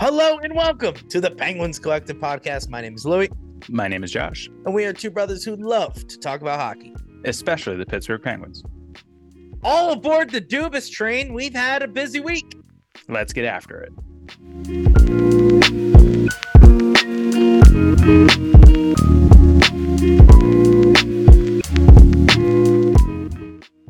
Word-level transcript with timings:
Hello 0.00 0.38
and 0.38 0.54
welcome 0.54 0.94
to 1.08 1.20
the 1.20 1.30
Penguins 1.30 1.78
Collective 1.78 2.16
Podcast. 2.18 2.68
My 2.68 2.80
name 2.82 2.94
is 2.94 3.06
Louie, 3.06 3.30
My 3.70 3.88
name 3.88 4.04
is 4.04 4.10
Josh, 4.10 4.48
and 4.66 4.74
we 4.74 4.84
are 4.84 4.92
two 4.92 5.10
brothers 5.10 5.42
who 5.44 5.56
love 5.56 6.06
to 6.08 6.18
talk 6.18 6.42
about 6.42 6.60
hockey. 6.60 6.94
especially 7.24 7.76
the 7.76 7.86
Pittsburgh 7.86 8.22
Penguins. 8.22 8.62
All 9.62 9.92
aboard 9.92 10.28
the 10.30 10.40
Dubas 10.42 10.90
train. 10.90 11.32
We've 11.32 11.54
had 11.54 11.82
a 11.82 11.88
busy 11.88 12.20
week. 12.20 12.54
Let's 13.08 13.32
get 13.32 13.46
after 13.46 13.80
it. 13.80 13.92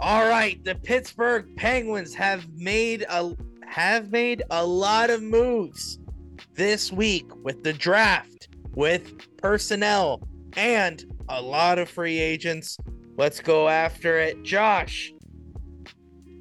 All 0.08 0.26
right, 0.26 0.64
the 0.64 0.74
Pittsburgh 0.74 1.54
Penguins 1.56 2.14
have 2.14 2.48
made 2.56 3.04
a 3.10 3.36
have 3.66 4.10
made 4.10 4.42
a 4.50 4.64
lot 4.64 5.10
of 5.10 5.22
moves 5.22 5.98
this 6.54 6.90
week 6.90 7.26
with 7.44 7.62
the 7.62 7.74
draft, 7.74 8.48
with 8.72 9.12
personnel, 9.36 10.26
and 10.56 11.04
a 11.28 11.42
lot 11.42 11.78
of 11.78 11.90
free 11.90 12.18
agents. 12.18 12.78
Let's 13.18 13.40
go 13.40 13.68
after 13.68 14.18
it. 14.18 14.42
Josh, 14.44 15.12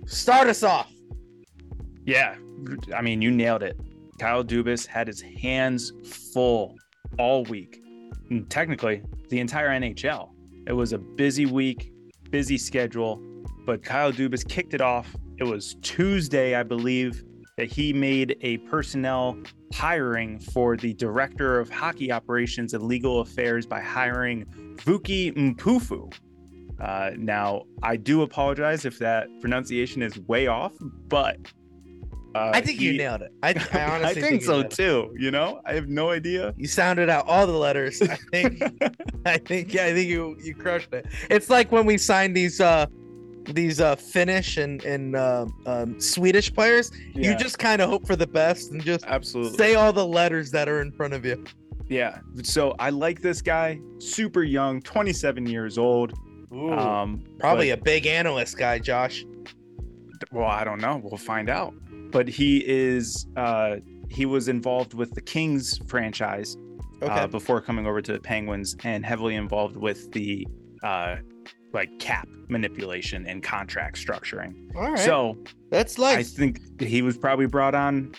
start 0.05 0.47
us 0.47 0.63
off. 0.63 0.89
Yeah, 2.05 2.37
I 2.95 3.01
mean, 3.01 3.21
you 3.21 3.31
nailed 3.31 3.63
it. 3.63 3.77
Kyle 4.17 4.45
Dubas 4.45 4.87
had 4.87 5.07
his 5.07 5.19
hands 5.19 5.91
full 6.31 6.77
all 7.19 7.43
week. 7.43 7.81
And 8.29 8.49
technically, 8.49 9.03
the 9.27 9.41
entire 9.41 9.67
NHL. 9.71 10.29
It 10.67 10.71
was 10.71 10.93
a 10.93 10.97
busy 10.97 11.45
week, 11.45 11.91
busy 12.29 12.57
schedule, 12.57 13.21
but 13.67 13.83
Kyle 13.83 14.13
Dubas 14.13 14.47
kicked 14.47 14.73
it 14.73 14.81
off. 14.81 15.13
It 15.37 15.43
was 15.43 15.75
Tuesday, 15.81 16.55
I 16.55 16.63
believe, 16.63 17.23
that 17.57 17.69
he 17.69 17.91
made 17.91 18.37
a 18.41 18.57
personnel 18.59 19.37
hiring 19.73 20.39
for 20.39 20.77
the 20.77 20.93
director 20.93 21.59
of 21.59 21.69
hockey 21.69 22.11
operations 22.11 22.73
and 22.73 22.83
legal 22.83 23.19
affairs 23.19 23.65
by 23.65 23.81
hiring 23.81 24.45
Vukie 24.77 25.33
Mpofu. 25.35 26.11
Uh, 26.79 27.11
now, 27.17 27.63
I 27.83 27.97
do 27.97 28.21
apologize 28.21 28.85
if 28.85 28.99
that 28.99 29.27
pronunciation 29.41 30.01
is 30.01 30.17
way 30.21 30.47
off, 30.47 30.71
but 31.09 31.37
uh, 32.35 32.51
I 32.53 32.61
think 32.61 32.79
you 32.79 32.93
nailed 32.93 33.23
it. 33.23 33.33
I, 33.43 33.49
I 33.49 33.81
honestly 33.95 34.23
I 34.23 34.27
think, 34.27 34.41
you 34.41 34.47
so 34.47 34.51
nailed 34.61 34.65
it. 34.65 34.71
too. 34.71 35.15
You 35.17 35.31
know, 35.31 35.59
I 35.65 35.73
have 35.73 35.89
no 35.89 36.11
idea. 36.11 36.53
You 36.55 36.67
sounded 36.67 37.09
out 37.09 37.27
all 37.27 37.47
the 37.47 37.53
letters. 37.53 38.01
I 38.01 38.15
think 38.31 38.61
I 39.25 39.39
think 39.39 39.75
I 39.75 39.93
think 39.93 40.07
you 40.07 40.37
you 40.41 40.53
crushed 40.53 40.93
it. 40.93 41.07
It's 41.29 41.49
like 41.49 41.71
when 41.71 41.85
we 41.85 41.97
signed 41.97 42.37
these 42.37 42.61
uh 42.61 42.85
these 43.53 43.79
uh 43.81 43.95
Finnish 43.95 44.57
and 44.57 44.83
and 44.83 45.15
uh, 45.15 45.45
um, 45.65 45.99
Swedish 45.99 46.53
players. 46.53 46.91
You 47.13 47.35
just 47.35 47.59
kind 47.59 47.81
of 47.81 47.89
hope 47.89 48.05
for 48.07 48.15
the 48.15 48.27
best 48.27 48.71
and 48.71 48.83
just 48.83 49.05
absolutely 49.05 49.57
say 49.57 49.75
all 49.75 49.93
the 49.93 50.05
letters 50.05 50.51
that 50.51 50.67
are 50.69 50.81
in 50.81 50.91
front 50.91 51.13
of 51.13 51.25
you. 51.25 51.43
yeah. 51.89 52.19
So 52.43 52.75
I 52.79 52.89
like 52.89 53.21
this 53.21 53.41
guy, 53.41 53.79
super 53.99 54.43
young, 54.43 54.81
27 54.81 55.45
years 55.47 55.77
old. 55.77 56.13
Um, 56.51 57.23
Probably 57.39 57.69
but- 57.71 57.79
a 57.79 57.81
big 57.83 58.05
analyst 58.05 58.57
guy, 58.57 58.79
Josh. 58.79 59.25
well, 60.31 60.47
I 60.47 60.63
don't 60.63 60.81
know. 60.81 61.01
We'll 61.03 61.17
find 61.17 61.49
out. 61.49 61.73
But 62.11 62.27
he 62.27 62.63
is 62.67 63.27
uh 63.35 63.77
he 64.09 64.25
was 64.25 64.47
involved 64.47 64.93
with 64.93 65.13
the 65.13 65.21
Kings 65.21 65.77
franchise 65.87 66.55
Okay. 67.01 67.13
uh, 67.13 67.27
before 67.27 67.59
coming 67.61 67.85
over 67.85 68.01
to 68.01 68.13
the 68.13 68.19
Penguins 68.19 68.75
and 68.83 69.05
heavily 69.05 69.35
involved 69.35 69.75
with 69.75 70.11
the 70.13 70.47
uh 70.83 71.17
like 71.77 71.99
cap 71.99 72.27
manipulation 72.49 73.25
and 73.27 73.43
contract 73.43 73.95
structuring. 73.97 74.53
all 74.75 74.89
right. 74.91 74.99
So 74.99 75.37
that's 75.69 75.97
like 75.99 76.17
I 76.19 76.23
think 76.23 76.81
he 76.81 77.01
was 77.01 77.17
probably 77.17 77.45
brought 77.45 77.75
on 77.75 78.13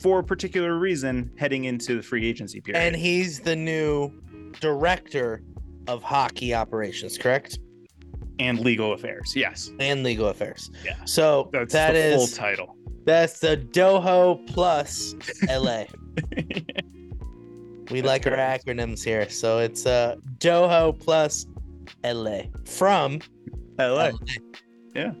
for 0.00 0.20
a 0.20 0.24
particular 0.24 0.78
reason 0.78 1.30
heading 1.36 1.64
into 1.64 1.96
the 1.96 2.02
free 2.02 2.26
agency 2.28 2.60
period. 2.60 2.80
and 2.80 2.94
he's 2.94 3.40
the 3.40 3.56
new 3.56 4.12
director 4.60 5.42
of 5.88 6.02
hockey 6.02 6.54
operations, 6.54 7.18
correct? 7.18 7.58
and 8.40 8.58
legal 8.60 8.92
affairs. 8.94 9.32
Yes, 9.36 9.70
And 9.78 10.02
legal 10.02 10.26
affairs. 10.26 10.68
Yeah. 10.84 10.96
So 11.04 11.50
that's 11.52 11.72
that 11.72 11.92
the 11.92 11.98
is 11.98 12.16
full 12.16 12.26
title. 12.44 12.76
That's 13.04 13.38
the 13.38 13.56
Doho 13.56 14.44
plus 14.48 15.14
LA. 15.48 15.84
We 17.90 18.00
That's 18.00 18.24
like 18.24 18.26
our 18.26 18.36
acronyms 18.38 19.04
here. 19.04 19.28
So 19.28 19.58
it's 19.58 19.84
uh 19.86 20.16
Doho 20.38 20.98
plus 20.98 21.46
LA 22.04 22.42
from 22.64 23.20
LA. 23.78 24.10
Yeah. 24.94 25.12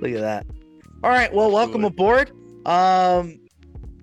Look 0.00 0.12
at 0.12 0.20
that. 0.20 0.46
All 1.04 1.10
right. 1.10 1.32
Well, 1.32 1.50
welcome 1.50 1.84
aboard. 1.84 2.32
Um 2.66 3.38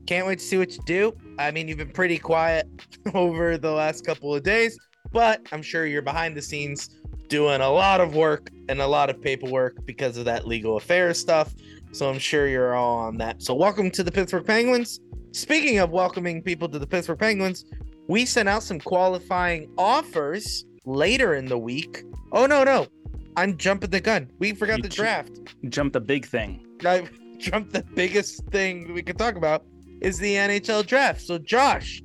can't 0.05 0.25
wait 0.25 0.39
to 0.39 0.45
see 0.45 0.57
what 0.57 0.71
you 0.71 0.79
do. 0.87 1.15
I 1.37 1.51
mean, 1.51 1.67
you've 1.67 1.77
been 1.77 1.91
pretty 1.91 2.17
quiet 2.17 2.67
over 3.13 3.59
the 3.59 3.71
last 3.71 4.03
couple 4.03 4.33
of 4.33 4.41
days, 4.41 4.75
but 5.11 5.45
I'm 5.51 5.61
sure 5.61 5.85
you're 5.85 6.01
behind 6.01 6.35
the 6.35 6.41
scenes 6.41 6.89
doing 7.27 7.61
a 7.61 7.69
lot 7.69 8.01
of 8.01 8.15
work 8.15 8.49
and 8.69 8.81
a 8.81 8.87
lot 8.87 9.11
of 9.11 9.21
paperwork 9.21 9.85
because 9.85 10.17
of 10.17 10.25
that 10.25 10.47
legal 10.47 10.77
affairs 10.77 11.19
stuff. 11.19 11.53
So 11.91 12.09
I'm 12.09 12.17
sure 12.17 12.47
you're 12.47 12.73
all 12.73 12.97
on 12.97 13.17
that. 13.17 13.41
So 13.41 13.53
welcome 13.53 13.91
to 13.91 14.03
the 14.03 14.11
Pittsburgh 14.11 14.45
Penguins. 14.45 14.99
Speaking 15.31 15.77
of 15.77 15.91
welcoming 15.91 16.41
people 16.41 16.67
to 16.69 16.79
the 16.79 16.87
Pittsburgh 16.87 17.19
Penguins, 17.19 17.65
we 18.07 18.25
sent 18.25 18.49
out 18.49 18.63
some 18.63 18.79
qualifying 18.79 19.71
offers 19.77 20.65
later 20.85 21.35
in 21.35 21.45
the 21.45 21.57
week. 21.57 22.03
Oh 22.31 22.45
no, 22.45 22.63
no. 22.63 22.87
I'm 23.35 23.57
jumping 23.57 23.89
the 23.89 24.01
gun. 24.01 24.29
We 24.39 24.53
forgot 24.53 24.77
You 24.77 24.83
the 24.83 24.89
draft. 24.89 25.39
Jump 25.69 25.93
the 25.93 26.01
big 26.01 26.25
thing. 26.25 26.65
I 26.85 27.07
jumped 27.37 27.73
the 27.73 27.83
biggest 27.95 28.45
thing 28.47 28.93
we 28.93 29.01
could 29.01 29.17
talk 29.17 29.35
about 29.35 29.65
is 30.01 30.17
the 30.17 30.35
NHL 30.35 30.85
draft. 30.85 31.21
So 31.21 31.37
Josh, 31.37 32.01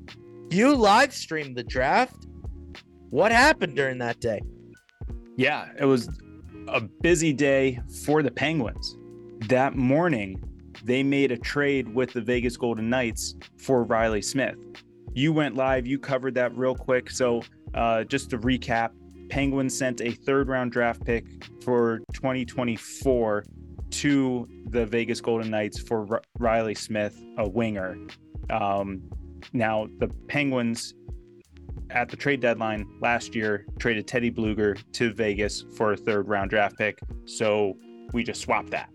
you 0.51 0.75
live 0.75 1.13
streamed 1.13 1.57
the 1.57 1.65
draft. 1.65 2.27
What 3.11 3.33
happened 3.33 3.77
during 3.77 3.99
that 3.99 4.21
day? 4.21 4.41
Yeah, 5.37 5.69
it 5.79 5.84
was 5.84 6.09
a 6.69 6.81
busy 6.81 7.33
day 7.33 7.81
for 8.05 8.23
the 8.23 8.31
Penguins. 8.31 8.97
That 9.49 9.77
morning, 9.77 10.43
they 10.84 11.03
made 11.03 11.33
a 11.33 11.37
trade 11.37 11.93
with 11.95 12.13
the 12.13 12.21
Vegas 12.21 12.57
Golden 12.57 12.89
Knights 12.89 13.34
for 13.57 13.84
Reilly 13.84 14.23
Smith. 14.23 14.57
You 15.15 15.33
went 15.33 15.55
live, 15.55 15.87
you 15.87 15.99
covered 15.99 16.34
that 16.34 16.57
real 16.57 16.75
quick. 16.75 17.11
So, 17.11 17.43
uh, 17.75 18.05
just 18.05 18.31
to 18.31 18.39
recap, 18.39 18.91
Penguins 19.29 19.77
sent 19.77 20.01
a 20.01 20.12
third 20.12 20.49
round 20.49 20.73
draft 20.73 21.05
pick 21.05 21.25
for 21.62 22.01
2024 22.12 23.45
to 23.91 24.49
the 24.67 24.87
Vegas 24.87 25.21
Golden 25.21 25.51
Knights 25.51 25.81
for 25.81 26.07
R- 26.11 26.23
Reilly 26.39 26.75
Smith, 26.75 27.23
a 27.39 27.49
winger. 27.49 27.97
Um, 28.51 29.03
now, 29.53 29.89
the 29.99 30.09
Penguins 30.29 30.95
at 31.91 32.09
the 32.09 32.17
trade 32.17 32.41
deadline 32.41 32.87
last 33.01 33.34
year 33.34 33.67
traded 33.79 34.07
Teddy 34.07 34.31
Blueger 34.31 34.81
to 34.93 35.13
Vegas 35.13 35.65
for 35.77 35.93
a 35.93 35.97
third 35.97 36.29
round 36.29 36.51
draft 36.51 36.77
pick. 36.77 36.99
So 37.25 37.75
we 38.13 38.25
just 38.25 38.41
swapped 38.41 38.71
that. 38.71 38.91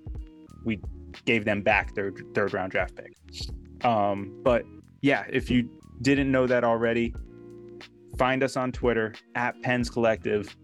We 0.65 0.81
gave 1.25 1.45
them 1.45 1.61
back 1.61 1.95
their 1.95 2.11
third 2.33 2.53
round 2.53 2.71
draft 2.71 2.95
pick. 2.95 3.15
Um, 3.85 4.39
but 4.43 4.65
yeah, 5.01 5.25
if 5.29 5.49
you 5.49 5.69
didn't 6.01 6.31
know 6.31 6.47
that 6.47 6.63
already, 6.63 7.13
find 8.19 8.43
us 8.43 8.55
on 8.55 8.71
Twitter 8.71 9.15
at 9.33 9.59
Pens 9.63 9.89
Collective. 9.89 10.55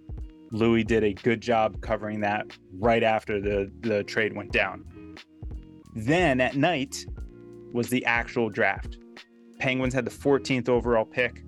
Louis 0.51 0.83
did 0.83 1.03
a 1.03 1.13
good 1.13 1.41
job 1.41 1.81
covering 1.81 2.19
that 2.19 2.45
right 2.77 3.01
after 3.01 3.41
the, 3.41 3.71
the 3.81 4.03
trade 4.03 4.35
went 4.35 4.51
down. 4.51 4.85
Then 5.95 6.39
at 6.39 6.55
night 6.55 7.03
was 7.73 7.89
the 7.89 8.05
actual 8.05 8.49
draft. 8.49 8.99
Penguins 9.57 9.93
had 9.93 10.05
the 10.05 10.11
14th 10.11 10.69
overall 10.69 11.05
pick 11.05 11.45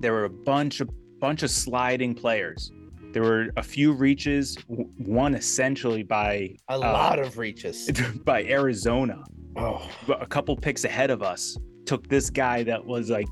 there 0.00 0.12
were 0.12 0.24
a 0.24 0.30
bunch 0.30 0.80
of 0.80 0.90
bunch 1.20 1.42
of 1.42 1.50
sliding 1.50 2.14
players. 2.14 2.70
There 3.12 3.22
were 3.22 3.50
a 3.56 3.62
few 3.62 3.92
reaches, 3.92 4.56
one 4.66 5.34
essentially 5.34 6.02
by 6.02 6.56
A 6.68 6.74
uh, 6.74 6.78
lot 6.78 7.18
of 7.18 7.38
reaches. 7.38 7.90
by 8.24 8.44
Arizona. 8.44 9.22
Oh, 9.56 9.88
A 10.20 10.26
couple 10.26 10.56
picks 10.56 10.84
ahead 10.84 11.10
of 11.10 11.22
us 11.22 11.56
took 11.86 12.08
this 12.08 12.28
guy 12.28 12.64
that 12.64 12.84
was 12.84 13.08
like 13.10 13.28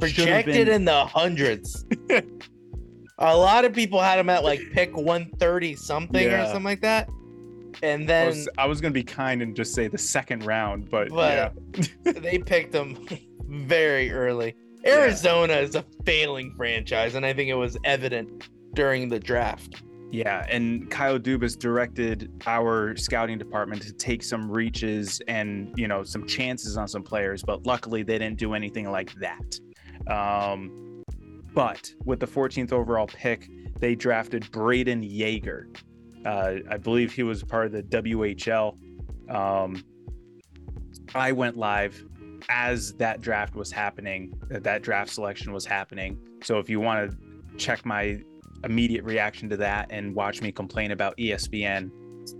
projected 0.00 0.68
in 0.68 0.84
the 0.84 1.04
hundreds. 1.06 1.84
a 3.18 3.36
lot 3.36 3.64
of 3.64 3.72
people 3.72 4.00
had 4.00 4.18
him 4.18 4.28
at 4.30 4.44
like 4.44 4.60
pick 4.72 4.96
130 4.96 5.74
something 5.76 6.28
or 6.28 6.44
something 6.46 6.64
like 6.64 6.80
that. 6.82 7.08
And 7.82 8.04
I 8.04 8.06
then 8.06 8.26
was, 8.28 8.48
I 8.58 8.66
was 8.66 8.80
gonna 8.80 8.92
be 8.92 9.04
kind 9.04 9.42
and 9.42 9.54
just 9.54 9.74
say 9.74 9.88
the 9.88 9.98
second 9.98 10.44
round, 10.44 10.90
but, 10.90 11.08
But- 11.10 11.54
yeah, 12.04 12.12
they 12.12 12.38
picked 12.38 12.74
him 12.74 13.06
very 13.48 14.10
early. 14.10 14.54
Yeah. 14.84 14.98
Arizona 15.00 15.54
is 15.54 15.74
a 15.74 15.84
failing 16.04 16.54
franchise, 16.56 17.14
and 17.14 17.26
I 17.26 17.32
think 17.32 17.50
it 17.50 17.54
was 17.54 17.76
evident 17.84 18.48
during 18.74 19.08
the 19.08 19.18
draft. 19.18 19.82
yeah. 20.12 20.46
And 20.48 20.88
Kyle 20.90 21.18
Dubas 21.18 21.58
directed 21.58 22.30
our 22.46 22.96
scouting 22.96 23.38
department 23.38 23.82
to 23.82 23.92
take 23.92 24.22
some 24.22 24.50
reaches 24.50 25.20
and 25.28 25.72
you 25.76 25.88
know 25.88 26.04
some 26.04 26.26
chances 26.26 26.76
on 26.76 26.86
some 26.88 27.02
players, 27.02 27.42
but 27.42 27.66
luckily 27.66 28.02
they 28.02 28.18
didn't 28.18 28.38
do 28.38 28.54
anything 28.54 28.90
like 28.90 29.12
that. 29.16 29.58
Um, 30.06 31.02
But 31.54 31.92
with 32.04 32.20
the 32.20 32.26
14th 32.26 32.72
overall 32.72 33.06
pick, 33.08 33.48
they 33.80 33.94
drafted 33.94 34.44
Brayden 34.52 35.00
Yager. 35.02 35.68
Uh, 36.24 36.56
I 36.70 36.76
believe 36.76 37.12
he 37.12 37.22
was 37.22 37.42
part 37.42 37.66
of 37.66 37.72
the 37.72 37.82
WHL. 37.82 38.76
Um, 39.28 39.82
I 41.14 41.32
went 41.32 41.56
live 41.56 42.04
as 42.48 42.92
that 42.94 43.20
draft 43.20 43.54
was 43.54 43.70
happening, 43.72 44.32
that 44.48 44.82
draft 44.82 45.10
selection 45.10 45.52
was 45.52 45.64
happening. 45.66 46.18
So 46.42 46.58
if 46.58 46.70
you 46.70 46.80
want 46.80 47.10
to 47.10 47.56
check 47.56 47.84
my 47.84 48.22
immediate 48.64 49.04
reaction 49.04 49.48
to 49.50 49.56
that 49.56 49.88
and 49.90 50.14
watch 50.14 50.40
me 50.40 50.52
complain 50.52 50.92
about 50.92 51.16
ESPN, 51.16 51.90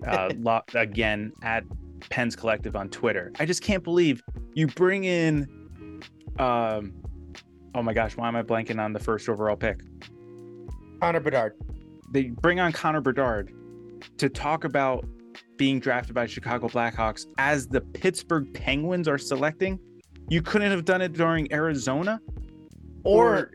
uh, 0.07 0.31
lo- 0.39 0.63
again 0.75 1.33
at 1.43 1.65
Pens 2.11 2.37
Collective 2.37 2.77
on 2.77 2.89
Twitter. 2.89 3.33
I 3.41 3.47
just 3.47 3.63
can't 3.63 3.83
believe 3.83 4.23
you 4.55 4.67
bring 4.69 5.05
in, 5.05 5.49
um, 6.39 6.93
oh 7.79 7.83
my 7.83 7.95
gosh, 7.95 8.17
why 8.17 8.27
am 8.27 8.35
I 8.35 8.43
blanking 8.43 8.83
on 8.83 8.93
the 8.93 8.99
first 8.99 9.29
overall 9.29 9.55
pick? 9.55 9.81
Connor 11.01 11.21
Bedard. 11.21 11.55
They 12.11 12.25
bring 12.25 12.59
on 12.59 12.73
Connor 12.73 13.01
Bedard 13.01 13.53
to 14.17 14.29
talk 14.29 14.65
about 14.65 15.07
being 15.57 15.79
drafted 15.79 16.13
by 16.13 16.27
Chicago 16.27 16.67
Blackhawks 16.67 17.27
as 17.39 17.69
the 17.69 17.81
Pittsburgh 17.81 18.53
Penguins 18.53 19.07
are 19.07 19.19
selecting. 19.19 19.79
You 20.29 20.43
couldn't 20.43 20.73
have 20.73 20.85
done 20.85 21.01
it 21.01 21.13
during 21.13 21.51
Arizona 21.53 22.21
Or, 23.05 23.53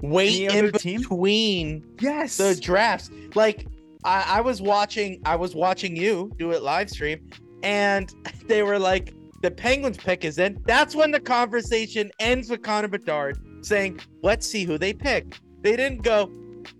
wait 0.00 0.48
any 0.48 0.58
in 0.58 0.68
other 0.68 0.78
team? 0.78 1.00
between 1.00 1.84
yes. 2.00 2.36
the 2.36 2.54
drafts. 2.54 3.10
Like 3.34 3.66
I, 4.04 4.36
I 4.36 4.40
was 4.40 4.62
watching, 4.62 5.20
I 5.26 5.34
was 5.34 5.56
watching 5.56 5.96
you 5.96 6.30
do 6.38 6.52
it 6.52 6.62
live 6.62 6.90
stream, 6.90 7.28
and 7.64 8.12
they 8.46 8.62
were 8.62 8.78
like, 8.78 9.12
"The 9.42 9.50
Penguins 9.50 9.96
pick 9.96 10.24
is 10.24 10.38
in." 10.38 10.62
That's 10.64 10.94
when 10.94 11.10
the 11.10 11.20
conversation 11.20 12.12
ends 12.20 12.50
with 12.50 12.62
Connor 12.62 12.88
Bedard 12.88 13.38
saying, 13.64 14.00
"Let's 14.22 14.46
see 14.46 14.64
who 14.64 14.78
they 14.78 14.92
pick." 14.92 15.36
They 15.62 15.76
didn't 15.76 16.02
go, 16.02 16.30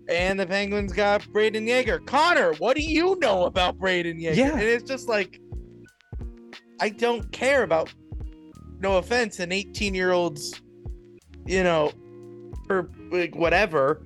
and 0.07 0.39
the 0.39 0.45
Penguins 0.45 0.93
got 0.93 1.21
Brayden 1.33 1.67
Yager. 1.67 1.99
Connor, 1.99 2.53
what 2.55 2.75
do 2.77 2.83
you 2.83 3.17
know 3.19 3.45
about 3.45 3.77
Brayden 3.79 4.19
Yager? 4.21 4.39
Yeah. 4.39 4.51
and 4.53 4.61
it's 4.61 4.83
just 4.87 5.07
like, 5.09 5.39
I 6.79 6.89
don't 6.89 7.31
care 7.31 7.63
about. 7.63 7.93
No 8.81 8.97
offense, 8.97 9.39
an 9.39 9.51
18 9.53 9.93
year 9.95 10.11
old's, 10.11 10.61
you 11.45 11.63
know, 11.63 11.91
or 12.69 12.89
like 13.09 13.33
whatever 13.35 14.05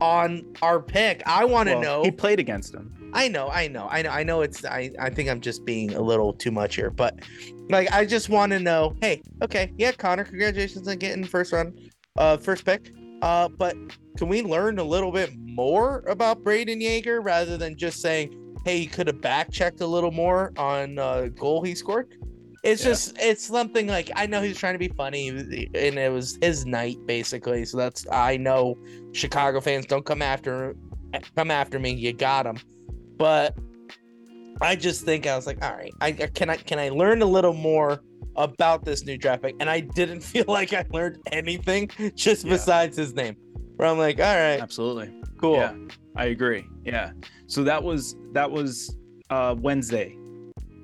on 0.00 0.44
our 0.62 0.80
pick. 0.80 1.22
I 1.26 1.44
want 1.44 1.68
to 1.68 1.74
Well, 1.74 1.82
know. 1.82 2.02
he 2.04 2.10
played 2.10 2.40
against 2.40 2.74
him. 2.74 2.93
I 3.14 3.28
know, 3.28 3.48
I 3.48 3.68
know, 3.68 3.88
I 3.90 4.02
know, 4.02 4.10
I 4.10 4.22
know. 4.24 4.42
It's 4.42 4.64
I. 4.64 4.90
I 4.98 5.08
think 5.08 5.28
I'm 5.28 5.40
just 5.40 5.64
being 5.64 5.94
a 5.94 6.00
little 6.00 6.32
too 6.32 6.50
much 6.50 6.74
here, 6.74 6.90
but 6.90 7.20
like 7.70 7.90
I 7.92 8.04
just 8.04 8.28
want 8.28 8.52
to 8.52 8.58
know. 8.58 8.96
Hey, 9.00 9.22
okay, 9.42 9.72
yeah, 9.78 9.92
Connor, 9.92 10.24
congratulations 10.24 10.88
on 10.88 10.96
getting 10.98 11.24
first 11.24 11.52
round, 11.52 11.78
uh, 12.18 12.36
first 12.36 12.64
pick. 12.64 12.92
Uh, 13.22 13.48
but 13.48 13.76
can 14.18 14.28
we 14.28 14.42
learn 14.42 14.78
a 14.78 14.84
little 14.84 15.12
bit 15.12 15.30
more 15.38 16.04
about 16.08 16.42
Brayden 16.42 16.82
Yager 16.82 17.20
rather 17.20 17.56
than 17.56 17.76
just 17.76 18.00
saying, 18.00 18.56
hey, 18.64 18.80
he 18.80 18.86
could 18.86 19.06
have 19.06 19.20
back 19.20 19.50
checked 19.50 19.80
a 19.80 19.86
little 19.86 20.10
more 20.10 20.52
on 20.56 20.98
uh, 20.98 21.28
goal 21.34 21.62
he 21.62 21.74
scored? 21.74 22.08
It's 22.64 22.82
Yeah. 22.82 22.90
just 22.90 23.16
it's 23.20 23.46
something 23.46 23.86
like 23.86 24.10
I 24.16 24.26
know 24.26 24.42
he's 24.42 24.58
trying 24.58 24.74
to 24.74 24.78
be 24.78 24.88
funny, 24.88 25.28
and 25.28 25.98
it 25.98 26.10
was 26.12 26.38
his 26.42 26.66
night 26.66 26.96
basically. 27.06 27.64
So 27.64 27.76
that's 27.76 28.06
I 28.10 28.38
know 28.38 28.76
Chicago 29.12 29.60
fans 29.60 29.86
don't 29.86 30.04
come 30.04 30.22
after 30.22 30.74
come 31.36 31.50
after 31.50 31.78
me. 31.78 31.92
You 31.92 32.12
got 32.12 32.46
him, 32.46 32.56
but 33.16 33.56
I 34.60 34.76
just 34.76 35.04
think 35.04 35.26
I 35.26 35.36
was 35.36 35.46
like, 35.46 35.62
all 35.64 35.72
right, 35.74 35.92
I 36.00 36.12
can 36.12 36.50
I 36.50 36.56
can 36.56 36.78
I 36.78 36.88
learn 36.90 37.22
a 37.22 37.26
little 37.26 37.52
more 37.54 38.02
about 38.36 38.84
this 38.84 39.04
new 39.04 39.16
draft 39.18 39.42
pick? 39.42 39.56
And 39.60 39.68
I 39.70 39.80
didn't 39.80 40.20
feel 40.32 40.44
like 40.48 40.72
I 40.72 40.84
learned 40.90 41.18
anything 41.32 41.90
just 42.14 42.44
Yeah. 42.44 42.52
besides 42.52 42.96
his 42.96 43.14
name. 43.14 43.36
Where 43.76 43.88
I'm 43.88 43.98
like, 43.98 44.18
all 44.20 44.24
right, 44.36 44.60
Absolutely. 44.60 45.12
cool. 45.38 45.56
Yeah, 45.56 45.74
I 46.16 46.26
agree. 46.26 46.64
Yeah. 46.84 47.10
So 47.46 47.64
that 47.64 47.82
was 47.82 48.16
that 48.32 48.50
was 48.50 48.96
uh 49.30 49.54
Wednesday. 49.58 50.16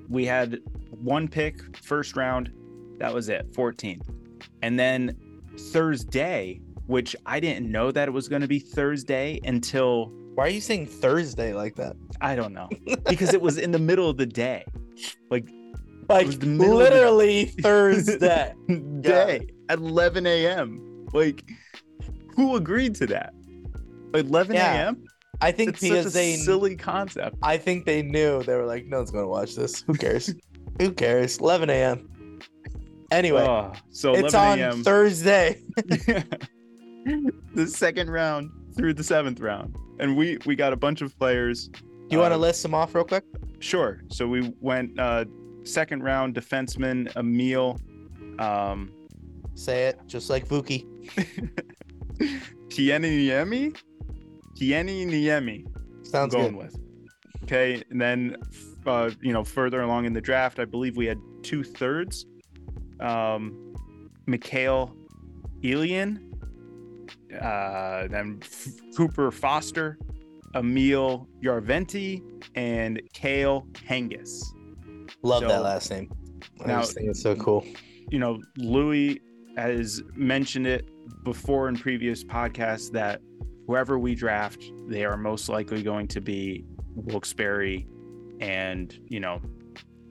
We 0.09 0.25
had 0.25 0.59
one 0.89 1.27
pick, 1.29 1.77
first 1.77 2.15
round. 2.17 2.51
That 2.99 3.13
was 3.13 3.29
it, 3.29 3.51
14th. 3.53 4.07
And 4.61 4.77
then 4.77 5.15
Thursday, 5.71 6.59
which 6.87 7.15
I 7.25 7.39
didn't 7.39 7.71
know 7.71 7.91
that 7.91 8.07
it 8.07 8.11
was 8.11 8.27
going 8.27 8.41
to 8.41 8.47
be 8.47 8.59
Thursday 8.59 9.39
until 9.45 10.11
Why 10.35 10.45
are 10.45 10.49
you 10.49 10.61
saying 10.61 10.87
Thursday 10.87 11.53
like 11.53 11.75
that? 11.75 11.95
I 12.21 12.35
don't 12.35 12.53
know 12.53 12.69
because 13.09 13.33
it 13.33 13.41
was 13.41 13.57
in 13.57 13.71
the 13.71 13.79
middle 13.79 14.09
of 14.09 14.17
the 14.17 14.25
day. 14.25 14.65
Like 15.29 15.47
was 16.09 16.39
the 16.39 16.45
middle 16.45 16.77
the- 16.77 16.83
literally 16.83 17.45
Thursday. 17.61 18.53
day 19.01 19.47
at 19.69 19.79
11 19.79 20.25
a.m. 20.25 21.07
Like, 21.13 21.43
who 22.35 22.55
agreed 22.55 22.95
to 22.95 23.07
that? 23.07 23.33
11 24.13 24.55
Yeah. 24.55 24.73
a.m. 24.85 25.05
I 25.41 25.51
think 25.51 25.69
It's 25.71 25.79
such 25.79 25.89
because 25.89 26.05
a 26.07 26.09
they 26.09 26.35
silly 26.35 26.75
concept. 26.75 27.35
I 27.41 27.57
think 27.57 27.85
they 27.85 28.01
knew 28.03 28.43
they 28.43 28.55
were 28.55 28.65
like, 28.65 28.85
no 28.85 28.97
one's 28.97 29.11
gonna 29.11 29.27
watch 29.27 29.55
this. 29.55 29.81
Who 29.87 29.93
cares? 29.93 30.33
Who 30.79 30.91
cares? 30.91 31.37
11 31.39 31.69
a.m. 31.69 32.39
Anyway, 33.11 33.41
Oh, 33.41 33.73
so 33.89 34.13
it's 34.13 34.33
on 34.33 34.59
a.m. 34.59 34.83
Thursday. 34.83 35.61
the 37.55 37.67
second 37.67 38.09
round 38.09 38.51
through 38.75 38.93
the 38.93 39.03
seventh 39.03 39.39
round, 39.39 39.75
and 40.01 40.17
we 40.17 40.37
we 40.45 40.55
got 40.55 40.73
a 40.73 40.75
bunch 40.77 41.01
of 41.01 41.17
players. 41.17 41.67
Do 41.69 41.79
you 42.09 42.17
want 42.19 42.31
to 42.31 42.35
Uh, 42.35 42.39
list 42.39 42.61
them 42.63 42.73
off 42.73 42.93
real 42.93 43.05
quick? 43.05 43.23
Sure. 43.59 44.01
So 44.09 44.27
we 44.27 44.53
went 44.59 44.99
uh, 44.99 45.23
second 45.63 46.03
round 46.03 46.35
defenseman 46.35 47.15
Emil, 47.15 47.79
um, 48.39 48.91
Say 49.55 49.85
it 49.87 49.99
just 50.07 50.29
like 50.29 50.47
Vukie. 50.47 50.85
Pieniniemi, 52.69 53.75
Tieni 54.59 55.05
Niemi. 55.05 55.65
Sounds 56.05 56.33
going 56.33 56.53
good. 56.53 56.63
with. 56.63 56.79
Okay, 57.43 57.83
and 57.89 57.99
then 57.99 58.37
uh, 58.85 59.09
you 59.21 59.33
know 59.33 59.43
further 59.43 59.81
along 59.81 60.05
in 60.05 60.13
the 60.13 60.21
draft, 60.21 60.59
I 60.59 60.65
believe 60.65 60.97
we 60.97 61.05
had 61.05 61.19
two 61.43 61.63
thirds. 61.63 62.25
Um, 62.99 63.73
Mikhail 64.27 64.95
Ilyin, 65.63 66.30
uh, 67.39 68.07
then 68.07 68.39
F- 68.41 68.67
Cooper 68.95 69.31
Foster, 69.31 69.97
Emil 70.55 71.27
Järventie, 71.43 72.21
and 72.55 73.01
Kalle 73.13 73.65
Kangas. 73.73 74.41
Love 75.23 75.43
that 75.43 75.61
last 75.63 75.89
name. 75.91 76.11
I 76.63 76.67
Now- 76.67 76.81
just 76.81 76.95
think 76.95 77.09
it's 77.09 77.21
so 77.21 77.35
cool. 77.35 77.65
You 78.09 78.19
know, 78.19 78.39
Louis 78.57 79.21
has 79.57 80.01
mentioned 80.15 80.67
it 80.67 80.89
before 81.23 81.69
in 81.69 81.75
previous 81.77 82.23
podcasts 82.23 82.91
that 82.91 83.21
whoever 83.67 83.99
we 83.99 84.15
draft, 84.15 84.63
they 84.87 85.05
are 85.05 85.17
most 85.17 85.47
likely 85.49 85.83
going 85.83 86.07
to 86.09 86.19
be 86.21 86.65
Wilkes-Barre 86.95 87.85
and, 88.41 88.97
you 89.07 89.19
know, 89.19 89.39